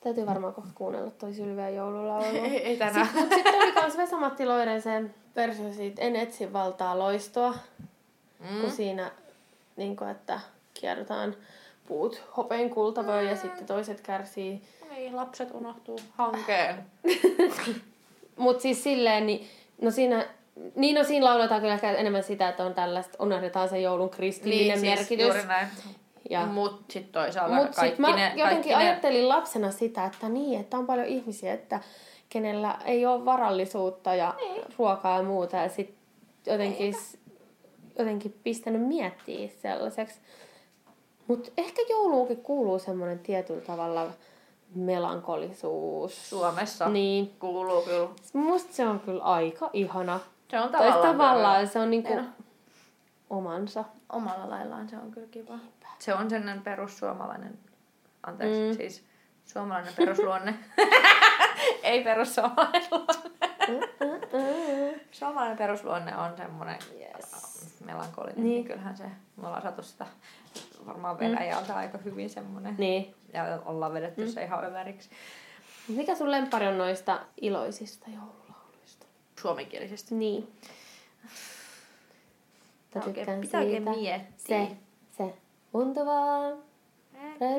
Täytyy 0.00 0.26
varmaan 0.26 0.54
kohta 0.54 0.70
kuunnella 0.74 1.10
toi 1.10 1.34
Sylveä 1.34 1.68
joululaulu. 1.68 2.24
Ei, 2.44 2.62
ei 2.62 2.76
tänään. 2.76 3.06
Sitten 3.06 3.54
oli 3.54 3.72
kans 3.72 3.96
Vesa-Matti 3.96 4.46
Loirensen 4.46 5.14
versio 5.36 5.72
siitä 5.72 6.02
En 6.02 6.16
etsi 6.16 6.52
valtaa 6.52 6.98
loistoa. 6.98 7.54
Mm. 8.50 8.60
Kun 8.60 8.70
siinä, 8.70 9.10
niin 9.76 9.96
kun, 9.96 10.08
että 10.08 10.40
kierrotaan 10.74 11.34
puut 11.86 12.22
hopein 12.36 12.70
kultavöi 12.70 13.24
mm. 13.24 13.30
ja 13.30 13.36
sitten 13.36 13.66
toiset 13.66 14.00
kärsii. 14.00 14.62
Niin, 14.90 15.16
lapset 15.16 15.54
unohtuu 15.54 15.98
hankeen. 16.16 16.86
Mut 18.36 18.60
siis 18.60 18.82
silleen, 18.82 19.26
niin, 19.26 19.48
no 19.80 19.90
siinä, 19.90 20.26
niin 20.74 20.94
no 20.94 21.04
siinä 21.04 21.24
lauletaan 21.26 21.60
kyllä 21.60 21.74
ehkä 21.74 21.92
enemmän 21.92 22.22
sitä, 22.22 22.48
että 22.48 22.64
on 22.64 22.74
tällaista, 22.74 23.24
unohdetaan 23.24 23.68
se 23.68 23.80
joulun 23.80 24.10
kristillinen 24.10 24.82
niin, 24.82 24.90
merkitys. 24.90 25.08
Siis, 25.08 25.20
juuri 25.20 25.46
näin. 25.46 25.68
Ja- 26.30 26.46
Mut 26.46 26.84
sit 26.90 27.12
toisaalta 27.12 27.54
Mutta 27.54 27.76
kaikki 27.76 27.96
sitten 27.96 28.10
mä 28.10 28.16
ne, 28.16 28.22
jotenkin 28.22 28.42
kaikki 28.48 28.68
ne, 28.68 28.74
ajattelin 28.74 29.28
lapsena 29.28 29.70
sitä, 29.70 30.04
että 30.04 30.28
niin, 30.28 30.60
että 30.60 30.76
on 30.78 30.86
paljon 30.86 31.06
ihmisiä, 31.06 31.52
että 31.54 31.80
kenellä 32.28 32.78
ei 32.84 33.06
ole 33.06 33.24
varallisuutta 33.24 34.14
ja 34.14 34.34
niin. 34.40 34.62
ruokaa 34.78 35.16
ja 35.16 35.22
muuta. 35.22 35.56
Ja 35.56 35.68
sitten 35.68 35.96
jotenkin, 36.46 36.94
jotenkin 37.98 38.34
pistänyt 38.42 38.82
miettiä 38.82 39.48
sellaiseksi. 39.62 40.20
Mutta 41.26 41.50
ehkä 41.56 41.82
jouluunkin 41.90 42.36
kuuluu 42.42 42.78
semmoinen 42.78 43.18
tietyllä 43.18 43.60
tavalla 43.60 44.06
melankolisuus. 44.74 46.30
Suomessa 46.30 46.88
Niin. 46.88 47.32
kuuluu 47.38 47.82
kyllä. 47.82 48.08
Musta 48.32 48.72
se 48.72 48.86
on 48.86 49.00
kyllä 49.00 49.22
aika 49.22 49.70
ihana. 49.72 50.20
Se 50.48 50.60
on 50.60 50.70
tavallaan, 50.72 51.02
tavallaan 51.12 51.66
se 51.68 51.78
on 51.78 51.90
niinku 51.90 52.20
omansa. 53.30 53.84
omalla 54.12 54.50
laillaan 54.50 54.88
se 54.88 54.96
on 54.96 55.10
kyllä 55.10 55.26
kiva. 55.30 55.58
Se 55.98 56.14
on 56.14 56.30
sellainen 56.30 56.62
perussuomalainen, 56.62 57.58
anteeksi, 58.22 58.60
Mm. 58.70 58.76
siis 58.76 59.04
suomalainen 59.46 59.94
perusluonne. 59.96 60.54
Ei 61.82 62.04
perussuomalainen 62.04 62.82
luonne. 62.90 63.40
Suomalainen 65.10 65.56
perusluonne 65.58 66.16
on 66.16 66.36
semmoinen 66.36 66.78
Yes. 67.00 67.80
melankolinen, 67.84 68.36
Niin. 68.36 68.48
niin. 68.48 68.64
kyllähän 68.64 68.96
se, 68.96 69.04
me 69.36 69.46
ollaan 69.46 69.62
saatu 69.62 69.82
sitä 69.82 70.06
varmaan 70.86 71.18
Venäjältä 71.18 71.72
mm. 71.72 71.78
aika 71.78 71.98
hyvin 71.98 72.30
semmoinen. 72.30 72.74
Niin. 72.78 73.14
Ja 73.32 73.58
ollaan 73.64 73.92
vedetty 73.92 74.24
mm. 74.24 74.30
se 74.30 74.44
ihan 74.44 74.64
överiksi 74.64 75.10
Mikä 75.88 76.14
sun 76.14 76.30
lempari 76.30 76.66
on 76.66 76.78
noista 76.78 77.20
iloisista 77.40 78.06
joululauluista? 78.10 78.45
Suomenkielisesti. 79.40 80.14
Niin. 80.14 80.48
Mä 82.94 83.02
tykkään 83.02 83.40
pitää 83.40 83.60
oikein 83.60 83.82
miettiä. 83.82 84.20
Se, 84.36 84.76
se. 85.16 85.34
Unta 85.74 86.06
vaan, 86.06 86.58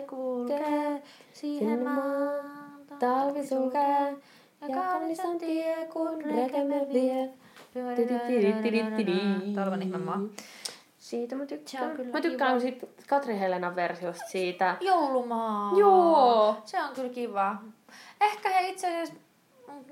kulkee, 0.10 1.04
siihen 1.34 1.84
maalta 1.84 2.96
talvi 3.00 3.48
sulkee. 3.48 4.18
Ja 4.62 4.76
kaunis 4.76 5.20
on 5.20 5.38
tie, 5.38 5.88
kun 5.94 6.22
rekemme 6.22 6.88
vie. 6.94 7.30
Talven 9.56 9.82
ihme 9.82 9.98
maa. 9.98 10.20
Siitä 10.98 11.36
mä 11.36 11.46
tykkään. 11.46 11.96
Kyllä 11.96 12.12
mä 12.12 12.22
tykkään 12.22 12.52
kiva. 12.52 12.60
siitä 12.60 12.88
Katri 13.08 13.40
Helenan 13.40 13.76
versiosta 13.76 14.28
siitä. 14.28 14.78
Joulumaa. 14.82 15.80
Joo. 15.80 16.58
Se 16.66 16.84
on 16.84 16.90
kyllä 16.96 17.10
kiva. 17.10 17.56
Ehkä 18.22 18.50
he 18.50 18.70
itse 18.70 18.88
asiassa 18.88 19.14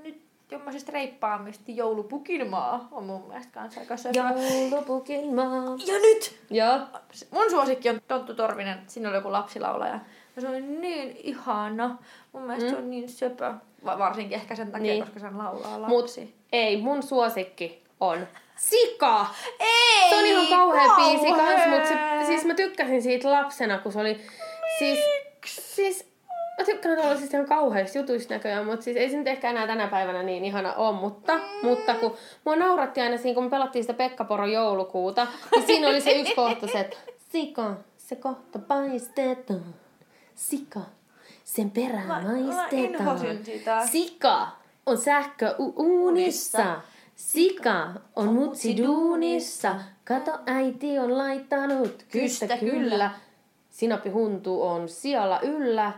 nyt 0.04 0.22
jommosesta 0.52 0.92
reippaamisti 0.92 1.78
joulupukin 1.78 2.50
maa 2.50 2.88
on 2.92 3.04
mun 3.04 3.28
mielestä 3.28 3.52
kanssa 3.54 3.80
aika 3.80 3.98
söpö. 3.98 4.20
Joulupukin 4.20 5.34
maa. 5.36 5.64
Ja 5.86 6.00
nyt! 6.00 6.40
Joo. 6.50 6.80
Mun 7.32 7.50
suosikki 7.50 7.90
on 7.90 8.00
Tonttu 8.08 8.36
Torvinen. 8.36 8.78
Siinä 8.88 9.10
oli 9.10 9.18
joku 9.18 9.32
lapsilaulaja. 9.32 10.00
Ja 10.36 10.42
se 10.42 10.48
on 10.48 10.82
niin 10.82 11.18
ihana. 11.24 11.98
Mun 12.34 12.44
mielestä 12.44 12.66
mm. 12.70 12.72
se 12.72 12.78
on 12.78 12.90
niin 12.90 13.10
söpö. 13.10 13.54
Va- 13.86 14.00
Varsinkin 14.00 14.36
ehkä 14.38 14.56
sen 14.56 14.72
takia, 14.72 14.92
Niin. 14.94 15.04
koska 15.04 15.20
se 15.20 15.30
laulaa 15.30 15.80
Mut 15.80 16.00
lapsi. 16.00 16.36
ei, 16.52 16.78
mun 16.82 17.04
suosikki 17.04 17.84
on 18.00 18.28
Sika! 18.56 19.26
Ei! 19.60 20.10
Se 20.10 20.16
on 20.16 20.26
ihan 20.26 20.48
kauhea 20.48 20.96
biisi 20.96 21.32
kans, 21.34 21.62
mutta 21.70 21.88
se, 21.88 22.26
siis 22.26 22.46
mä 22.46 22.54
tykkäsin 22.54 23.02
siitä 23.02 23.32
lapsena, 23.32 23.78
kun 23.78 23.92
se 23.92 24.00
oli... 24.00 24.18
Siis, 24.80 25.00
siis 25.46 26.10
mä 26.58 26.66
tykkään 26.66 26.98
tällaisista 26.98 27.38
ihan 27.38 27.48
kauheista 27.50 27.98
jutuista 27.98 28.34
näköjään, 28.34 28.66
mutta 28.66 28.82
siis 28.84 28.98
ei 28.98 29.10
se 29.10 29.18
nyt 29.18 29.28
ehkä 29.28 29.50
enää 29.50 29.68
tänä 29.68 29.88
päivänä 29.88 30.24
niin 30.24 30.46
ihana 30.46 30.74
ole, 30.74 30.96
mutta, 30.96 31.40
mutta 31.64 31.94
kun 31.94 32.16
mua 32.46 32.56
nauratti 32.56 33.02
aina 33.02 33.18
siinä, 33.18 33.34
kun 33.36 33.44
me 33.44 33.50
pelattiin 33.50 33.84
sitä 33.84 33.94
Pekka 33.94 34.24
Poron 34.24 34.52
joulukuuta, 34.52 35.28
niin 35.56 35.66
siinä 35.66 35.88
oli 35.88 36.02
se 36.02 36.12
yksi 36.12 36.36
kohta 36.36 36.68
se, 36.68 36.80
että 36.80 36.98
Sika, 37.32 37.74
se 37.98 38.16
kohta 38.16 38.60
paistetaan. 38.60 39.76
Sika, 40.36 40.82
sen 41.44 41.72
mä 42.08 42.22
maistetaan. 42.22 43.88
Sika 43.88 44.48
on 44.86 44.98
sähkö 44.98 45.56
u- 45.60 45.74
uunissa. 45.78 46.82
Sika 47.16 47.88
on 48.16 48.34
mutsi 48.34 48.78
duunissa. 48.78 49.76
Kato 50.06 50.32
äiti 50.46 51.00
on 51.00 51.18
laittanut 51.18 52.06
kystä 52.12 52.58
kyllä. 52.58 52.72
kyllä. 52.72 53.12
Sinappi 53.70 54.10
huntu 54.10 54.64
on 54.64 54.90
sijalla 54.90 55.40
yllä. 55.40 55.94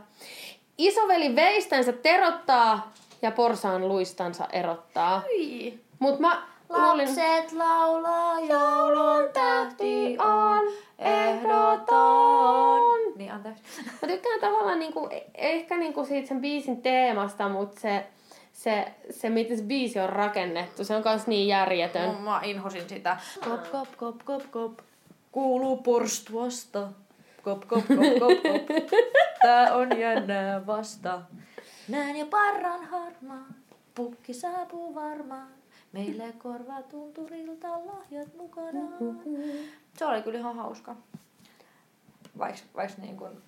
Isoveli 0.78 1.36
veistänsä 1.36 1.94
terottaa 1.94 2.94
ja 3.22 3.32
porsaan 3.32 3.88
luistansa 3.88 4.48
erottaa. 4.54 5.20
Hyi. 5.20 5.80
Mut 6.00 6.20
mä 6.20 6.48
luulin... 6.70 7.08
Lapset 7.08 7.52
laulaa, 7.52 8.40
joulun 8.40 9.30
tähti 9.34 10.18
on 10.20 10.74
ehdoton. 11.00 12.88
Niin, 13.16 13.32
anteeksi. 13.32 13.64
Mä 14.02 14.08
tykkään 14.08 14.40
tavallaan 14.40 14.80
niinku, 14.80 15.10
ehkä 15.36 15.78
niinku 15.78 16.06
siitä 16.06 16.28
sen 16.28 16.42
biisin 16.42 16.82
teemasta, 16.82 17.50
mutta 17.50 17.82
se, 17.82 18.06
se, 18.54 18.92
se, 19.10 19.30
miten 19.30 19.58
se 19.58 19.64
biisi 19.64 20.00
on 20.00 20.10
rakennettu, 20.10 20.84
se 20.84 20.96
on 20.96 21.04
kans 21.04 21.28
niin 21.28 21.48
järjetön. 21.48 22.16
Mä, 22.16 22.20
mä 22.20 22.42
inhosin 22.44 22.90
sitä. 22.90 23.18
Kop, 23.44 23.72
kop, 23.72 23.88
kop, 23.98 24.16
kop, 24.26 24.44
kop. 24.52 24.74
Kuuluu 25.32 25.78
porstuasta. 25.78 26.88
Kop, 27.48 27.68
kop, 27.68 27.88
kop, 27.88 27.98
kop, 28.20 28.44
kop. 28.44 28.90
Tää 29.42 29.74
on 29.76 30.00
jännää 30.00 30.66
vasta. 30.66 31.22
Näen 31.88 32.16
jo 32.16 32.26
parran 32.26 32.86
harmaan. 32.86 33.46
Pukki 33.96 34.34
saapuu 34.34 34.96
varmaan. 34.96 35.48
Meille 35.92 36.34
korvatunturilta 36.38 37.68
lahjat 37.86 38.36
mukana. 38.38 38.80
Se 39.98 40.06
oli 40.06 40.22
kyllä 40.22 40.40
ihan 40.40 40.56
hauska. 40.56 40.96
Vaikka 42.38 42.62
vaiks 42.76 42.98
niin 42.98 43.18
kun, 43.18 43.42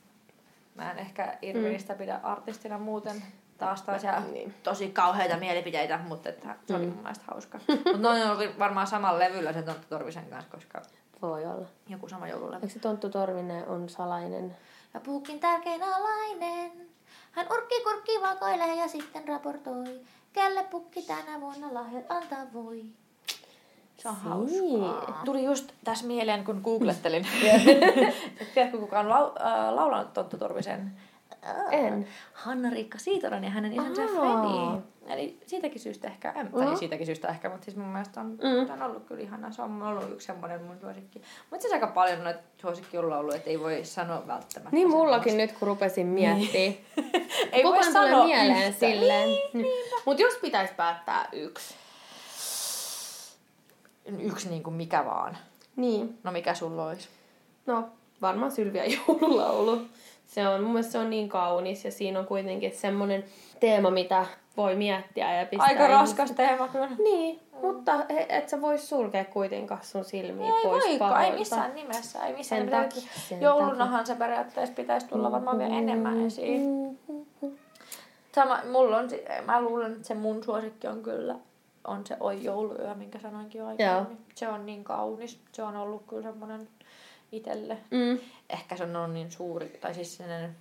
mä 0.75 0.91
en 0.91 0.97
ehkä 0.99 1.37
Irvinistä 1.41 1.95
pidä 1.95 2.19
artistina 2.23 2.77
muuten 2.77 3.23
taas 3.57 3.81
taas 3.81 4.03
ja 4.03 4.19
Niin. 4.19 4.53
tosi 4.63 4.89
kauheita 4.89 5.37
mielipiteitä, 5.37 5.99
mutta 6.07 6.29
että 6.29 6.55
se 6.67 6.75
oli 6.75 6.85
mun 6.85 6.97
mielestä 7.03 7.25
hauska. 7.31 7.59
mutta 7.67 7.97
noin 7.97 8.27
oli 8.27 8.59
varmaan 8.59 8.87
samalla 8.87 9.19
levyllä 9.19 9.53
sen 9.53 9.63
Tonttu 9.63 9.87
Torvisen 9.89 10.25
kanssa, 10.25 10.51
koska 10.51 10.81
Voi 11.21 11.45
olla. 11.45 11.67
joku 11.89 12.09
sama 12.09 12.27
joululevy. 12.27 12.55
Eikö 12.63 12.73
se 12.73 12.79
Tonttu 12.79 13.09
Torvinen 13.09 13.67
on 13.67 13.89
salainen? 13.89 14.57
Ja 14.93 14.99
puukin 14.99 15.39
tärkein 15.39 15.83
alainen. 15.83 16.71
Hän 17.31 17.47
urkki 17.51 17.83
kurkki 17.83 18.11
vakoilee 18.21 18.75
ja 18.75 18.87
sitten 18.87 19.27
raportoi. 19.27 19.99
Kelle 20.33 20.63
pukki 20.63 21.01
tänä 21.01 21.41
vuonna 21.41 21.73
lahjat 21.73 22.05
antaa 22.11 22.45
voi. 22.53 22.83
Se 23.97 24.09
on 24.09 24.15
hauskaa. 24.15 25.21
Tuli 25.25 25.43
just 25.43 25.71
tässä 25.83 26.05
mieleen, 26.05 26.43
kun 26.45 26.61
googlettelin. 26.63 27.27
Tiedätkö, 28.53 28.77
kuka 28.77 28.99
on 28.99 29.05
lau- 29.05 29.45
äh, 29.45 29.73
laulanut 29.73 30.13
Tonttu 30.13 30.37
Torvisen? 30.37 30.91
En. 31.71 32.07
Hanna-Riikka 32.33 32.97
Siitonen 32.97 33.43
ja 33.43 33.49
hänen 33.49 33.73
isänsä 33.73 34.21
Ahaa. 34.21 34.81
Eli 35.09 35.39
siitäkin 35.45 35.81
syystä 35.81 36.07
ehkä, 36.07 36.31
en, 36.31 36.51
tai 36.51 36.65
Mhm. 36.65 36.75
siitäkin 36.75 37.05
syystä 37.05 37.27
ehkä, 37.27 37.49
mutta 37.49 37.65
siis 37.65 37.77
mun 37.77 37.87
mielestä 37.87 38.19
on, 38.21 38.27
Mm. 38.27 38.67
mm. 38.67 38.73
on 38.73 38.81
ollut 38.81 39.05
kyllä 39.05 39.21
ihana. 39.21 39.51
Se 39.51 39.61
on 39.61 39.83
ollut 39.83 40.11
yksi 40.11 40.27
semmoinen 40.27 40.63
mun 40.63 40.77
suosikki. 40.81 41.21
Mutta 41.49 41.61
siis 41.61 41.73
aika 41.73 41.87
paljon 41.87 42.23
noita 42.23 42.39
suosikkijoululauluja, 42.61 43.37
että 43.37 43.49
ei 43.49 43.59
voi 43.59 43.85
sanoa 43.85 44.27
välttämättä. 44.27 44.75
Niin 44.75 44.89
mullakin 44.89 45.37
nyt, 45.37 45.51
kun 45.51 45.67
rupesin 45.67 46.07
miettimään. 46.07 46.73
Ei 47.51 47.63
Koko 47.63 47.75
voi 47.75 47.91
sanoa 47.93 48.25
mieleen 48.25 48.67
yhtä. 48.69 48.79
silleen. 48.79 49.29
Mutta 50.05 50.21
jos 50.21 50.33
pitäisi 50.41 50.73
päättää 50.73 51.29
yksi. 51.31 51.75
Yksi 54.19 54.49
niin 54.49 54.63
kuin 54.63 54.73
mikä 54.73 55.05
vaan. 55.05 55.37
Niin. 55.75 56.17
No 56.23 56.31
mikä 56.31 56.53
sulla 56.53 56.85
olisi? 56.85 57.09
No, 57.65 57.89
varmaan 58.21 58.51
Sylviä 58.51 58.85
joululaulu. 58.85 59.81
Se 60.29 60.47
on, 60.47 60.61
mun 60.63 60.71
mielestä 60.71 60.91
se 60.91 60.97
on 60.99 61.09
niin 61.09 61.29
kaunis 61.29 61.85
ja 61.85 61.91
siinä 61.91 62.19
on 62.19 62.25
kuitenkin 62.27 62.71
semmoinen 62.75 63.23
teema, 63.59 63.91
mitä 63.91 64.25
voi 64.57 64.75
miettiä 64.75 65.33
ja 65.39 65.45
pistää 65.45 65.67
Aika 65.67 65.83
ihmiset- 65.85 65.99
raskas 66.01 66.31
teema 66.31 66.67
kyllä. 66.67 66.89
Niin, 67.03 67.39
mutta 67.61 67.91
he- 68.09 68.25
et 68.29 68.49
sä 68.49 68.61
vois 68.61 68.89
sulkea 68.89 69.25
kuitenkaan 69.25 69.83
sun 69.83 70.05
silmiä 70.05 70.45
Ei 70.45 70.63
pois 70.63 70.85
voiko, 70.99 71.15
ei 71.15 71.31
missään 71.31 71.75
nimessä. 71.75 72.25
Ei 72.25 72.33
missään 72.35 72.61
Sen 72.61 72.69
takia, 72.71 73.01
sen 73.29 73.41
Joulunahan 73.41 74.05
se 74.05 74.15
periaatteessa 74.15 74.75
pitäisi 74.75 75.07
tulla 75.07 75.31
varmaan 75.31 75.57
vielä 75.59 75.75
enemmän 75.75 76.25
esiin. 76.25 76.99
Sama, 78.35 78.59
mulla 78.71 78.97
on, 78.97 79.09
mä 79.45 79.61
luulen, 79.61 79.91
että 79.91 80.07
se 80.07 80.13
mun 80.13 80.43
suosikki 80.43 80.87
on 80.87 81.03
kyllä 81.03 81.35
on 81.87 82.05
se 82.07 82.17
Oi 82.19 82.43
jouluyö, 82.43 82.95
minkä 82.95 83.19
sanoinkin 83.19 83.59
jo 83.59 83.67
aikaisemmin. 83.67 84.17
Se 84.35 84.47
on 84.47 84.65
niin 84.65 84.83
kaunis. 84.83 85.39
Se 85.51 85.63
on 85.63 85.75
ollut 85.75 86.03
kyllä 86.07 86.21
semmoinen 86.23 86.67
itselle. 87.31 87.77
Mm. 87.91 88.19
Ehkä 88.49 88.77
se 88.77 88.83
on 88.83 88.95
ollut 88.95 89.13
niin 89.13 89.31
suuri, 89.31 89.69
tai 89.81 89.93
siis 89.95 90.17
sellainen 90.17 90.55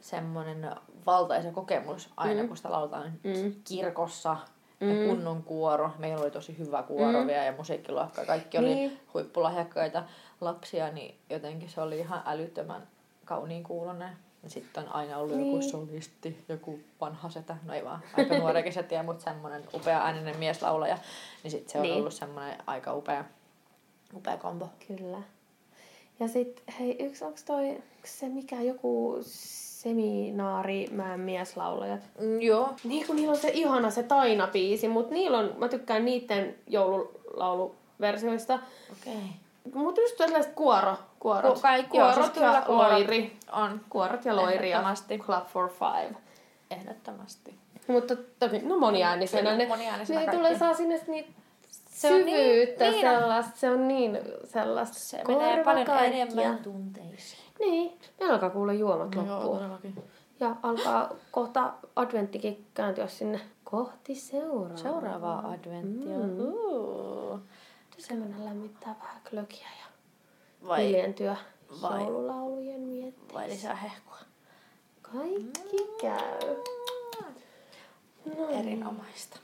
semmoinen 0.00 0.70
valtaisa 1.06 1.50
kokemus 1.52 2.08
aina, 2.16 2.42
Mm. 2.42 2.48
kun 2.48 2.56
sitä 2.56 2.70
lauletaan 2.70 3.12
Mm. 3.22 3.54
kirkossa. 3.64 4.36
Ja 4.80 4.86
Mm. 4.86 5.08
kunnon 5.08 5.42
kuoro. 5.42 5.90
Meillä 5.98 6.22
oli 6.22 6.30
tosi 6.30 6.58
hyvä 6.58 6.82
kuoro 6.82 7.20
Mm. 7.20 7.26
vielä 7.26 7.44
ja 7.44 7.52
musiikkiluokka. 7.56 8.24
Kaikki 8.24 8.58
oli 8.58 8.74
Niin. 8.74 9.00
huippulahjakkaita 9.14 10.04
lapsia, 10.40 10.90
niin 10.90 11.14
jotenkin 11.30 11.70
se 11.70 11.80
oli 11.80 11.98
ihan 11.98 12.22
älyttömän 12.26 12.88
kauniin 13.24 13.62
kuulonen. 13.62 14.16
Ja 14.42 14.50
sitten 14.50 14.84
on 14.84 14.94
aina 14.94 15.18
ollut 15.18 15.36
Niin. 15.36 15.52
joku 15.52 15.68
solisti, 15.68 16.44
joku 16.48 16.80
vanha 17.00 17.30
setä, 17.30 17.56
no 17.62 17.74
ei 17.74 17.84
vaan, 17.84 18.02
aika 18.16 18.38
nuorekin 18.38 18.72
setiä, 18.72 19.02
mutta 19.02 19.24
semmoinen 19.24 19.64
upea 19.74 20.02
ääninen 20.02 20.36
mieslaulaja. 20.36 20.98
Niin 21.42 21.50
sitten 21.50 21.72
se 21.72 21.78
on 21.78 21.82
Niin. 21.82 21.94
ollut 21.96 22.14
semmoinen 22.14 22.56
aika 22.66 22.94
upea, 22.94 23.24
upea 24.16 24.36
kombo. 24.36 24.68
Kyllä. 24.88 25.18
Ja 26.20 26.28
sit, 26.28 26.62
hei, 26.80 26.96
yksi, 27.00 27.24
onks 27.24 27.42
toi 27.44 27.68
onks 27.68 28.20
se 28.20 28.28
mikä 28.28 28.60
joku 28.60 29.16
seminaari 29.20 30.88
mä 30.92 31.16
mieslaulajat? 31.16 32.00
Mm, 32.20 32.40
joo. 32.40 32.74
Niin 32.84 33.06
kun 33.06 33.16
niillä 33.16 33.30
on 33.32 33.38
se 33.38 33.50
ihana 33.54 33.90
se 33.90 34.02
Taina-biisi, 34.02 34.88
mut 34.88 35.10
niillä 35.10 35.38
on, 35.38 35.54
mä 35.58 35.68
tykkään 35.68 36.04
niitten 36.04 36.54
joululauluversioista. 36.66 38.58
Okei. 38.92 39.14
Okay. 39.14 39.82
Mut 39.82 39.96
just 39.96 40.16
tällaiset 40.16 40.52
kuoro, 40.54 40.96
kuorot. 41.20 41.54
Ku- 41.54 41.60
kaikki 41.60 42.00
on, 42.00 42.04
kuorot 42.12 42.24
siis 42.24 42.30
kyllä 42.44 42.54
ja 42.56 42.62
kuorot. 42.62 42.92
loiri. 42.92 43.36
On. 43.52 43.80
Kuorot 43.90 44.24
ja 44.24 44.36
loiri 44.36 44.70
ja. 44.70 44.94
Club 45.18 45.46
for 45.46 45.68
Five. 45.70 46.16
Ehdottomasti. 46.70 47.54
Mutta 47.86 48.16
toki, 48.38 48.58
no 48.58 48.78
moniäänisenä. 48.78 49.42
Kyllä, 49.42 49.56
Ne, 49.56 49.66
moniäänisenä 49.68 50.20
ne 50.20 50.26
kaikki. 50.26 50.36
tulee 50.38 50.58
saa 50.58 50.74
sinne 50.74 51.00
niitä 51.06 51.28
Se 51.94 52.14
on 52.14 52.24
niin- 52.24 52.36
syvyyttä, 52.36 52.84
niin 52.90 53.00
sellaista, 53.00 53.56
se 53.58 53.70
on 53.70 53.88
niin 53.88 54.18
sellaista 54.44 54.98
Se 54.98 55.22
menee 55.28 55.64
paljon 55.64 55.88
enemmän 55.98 56.58
tunteisiin. 56.58 57.42
Niin, 57.60 57.98
meillä 58.18 58.32
alkaa 58.34 58.50
kuule 58.50 58.74
juomat 58.74 59.14
loppuu. 59.14 59.54
todellakin. 59.56 60.04
Ja 60.40 60.56
alkaa 60.62 61.14
kohta 61.30 61.72
adventtikin 61.96 62.66
kääntyä 62.74 63.06
sinne 63.06 63.40
kohti 63.64 64.14
seuraavaa. 64.14 64.76
Seuraavaa 64.76 65.50
adventtia. 65.50 66.18
Mm. 66.18 66.40
Uh. 66.40 67.40
Se 67.98 68.14
mennä 68.14 68.44
lämmittää 68.44 68.94
vähän 69.02 69.20
klökiä 69.30 69.68
ja 69.80 69.86
Vai, 70.68 70.84
hiljentyä 70.86 71.36
vai- 71.82 72.00
joululaulujen 72.02 72.80
miettiä. 72.80 73.34
vai 73.34 73.48
lisää 73.48 73.74
hehkua? 73.74 74.18
Kaikki 75.02 75.90
käy. 76.00 76.56
No, 78.38 78.48
Erinomaista. 78.48 79.38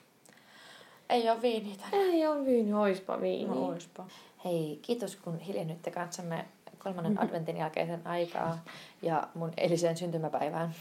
Ei 1.11 1.31
ole 1.31 1.43
viiniä 1.43 1.75
tänään. 1.77 2.11
ei 2.11 2.27
ole 2.27 2.47
viini, 2.47 2.75
oispa 2.75 3.21
viini. 3.21 3.55
No, 3.55 3.67
oispa. 3.67 4.07
Hei, 4.45 4.79
kiitos 4.83 5.17
kun 5.17 5.39
hiljennytte 5.39 5.91
kanssamme 5.91 6.45
kolmannen 6.79 7.21
adventin 7.25 7.57
jälkeisen 7.57 8.07
aikaa 8.07 8.59
ja 9.03 9.29
mun 9.35 9.53
eiliseen 9.57 9.97
syntymäpäivään. 9.97 10.75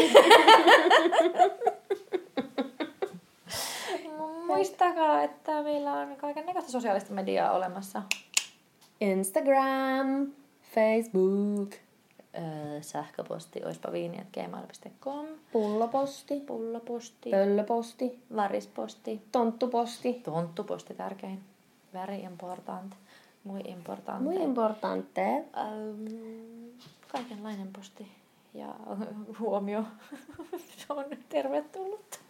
Muistakaa, 4.46 5.22
että 5.22 5.62
meillä 5.62 5.92
on 5.92 6.16
kaiken 6.16 6.46
näköistä 6.46 6.70
sosiaalista 6.70 7.12
mediaa 7.12 7.52
olemassa. 7.52 8.02
Instagram, 9.00 10.32
Facebook, 10.74 11.74
Öö, 12.34 12.82
sähköposti 12.82 13.64
oispa 13.64 13.92
viini.gmail.com, 13.92 15.26
pulloposti, 15.52 16.40
pulloposti, 16.40 17.30
pöllöposti, 17.30 18.20
varisposti, 18.36 19.22
tonttuposti. 19.32 20.14
tonttuposti 20.14 20.94
tärkein, 20.94 21.40
very 21.92 22.16
important, 22.16 22.94
muy 23.44 23.60
importante. 23.64 24.22
Muy 24.22 24.42
importante. 24.42 25.44
Ähm, 25.56 26.06
kaikenlainen 27.08 27.72
posti 27.72 28.08
ja 28.54 28.74
huomio. 29.40 29.84
Se 30.76 30.86
on 30.92 31.04
tervetullut. 31.28 32.27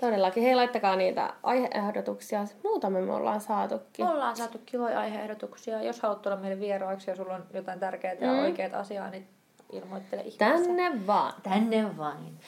Todellakin. 0.00 0.42
Hei, 0.42 0.54
laittakaa 0.54 0.96
niitä 0.96 1.32
aiheehdotuksia. 1.42 2.44
Muutama 2.64 3.00
me 3.00 3.12
ollaan 3.12 3.40
saatukin. 3.40 4.04
Me 4.06 4.10
ollaan 4.12 4.36
saatu 4.36 4.58
kivoja 4.66 5.00
aiheehdotuksia. 5.00 5.82
Jos 5.82 6.00
haluat 6.00 6.22
tulla 6.22 6.36
meille 6.36 6.60
vieraaksi 6.60 7.10
ja 7.10 7.16
sulla 7.16 7.34
on 7.34 7.44
jotain 7.54 7.80
tärkeää 7.80 8.14
ja 8.14 8.32
Mm. 8.32 8.38
oikeat 8.38 8.74
asiaa, 8.74 9.10
niin 9.10 9.28
ilmoittele 9.72 10.22
ihmeessä. 10.22 10.64
Tänne 10.66 11.06
vaan. 11.06 11.32
Tänne 11.42 11.96
vain. 11.96 12.38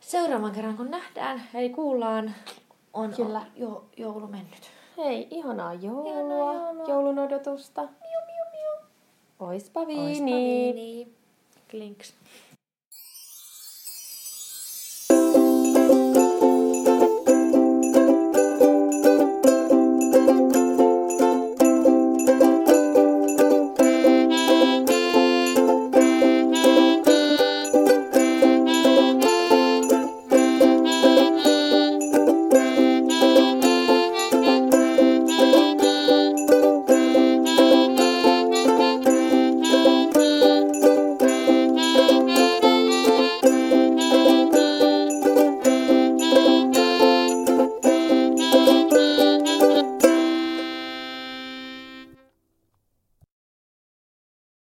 Seuraavan 0.00 0.52
kerran 0.52 0.76
kun 0.76 0.90
nähdään, 0.90 1.42
eli 1.54 1.70
kuullaan, 1.70 2.34
on 2.94 3.12
Kyllä. 3.16 3.42
jo, 3.56 3.84
joulu 3.96 4.26
mennyt. 4.26 4.70
Hei, 4.96 5.28
ihanaa 5.30 5.74
joulua. 5.74 6.12
Ihanaa 6.12 6.62
joulua. 6.62 6.88
Joulun 6.88 7.18
odotusta. 7.18 7.82
Miu, 7.82 8.20
miu, 8.26 8.44
miu. 8.52 8.86
Oispa 9.48 9.80
Oispa 9.80 9.86
viini. 9.86 10.32
viini. 10.32 11.12
Klinks. 11.70 12.14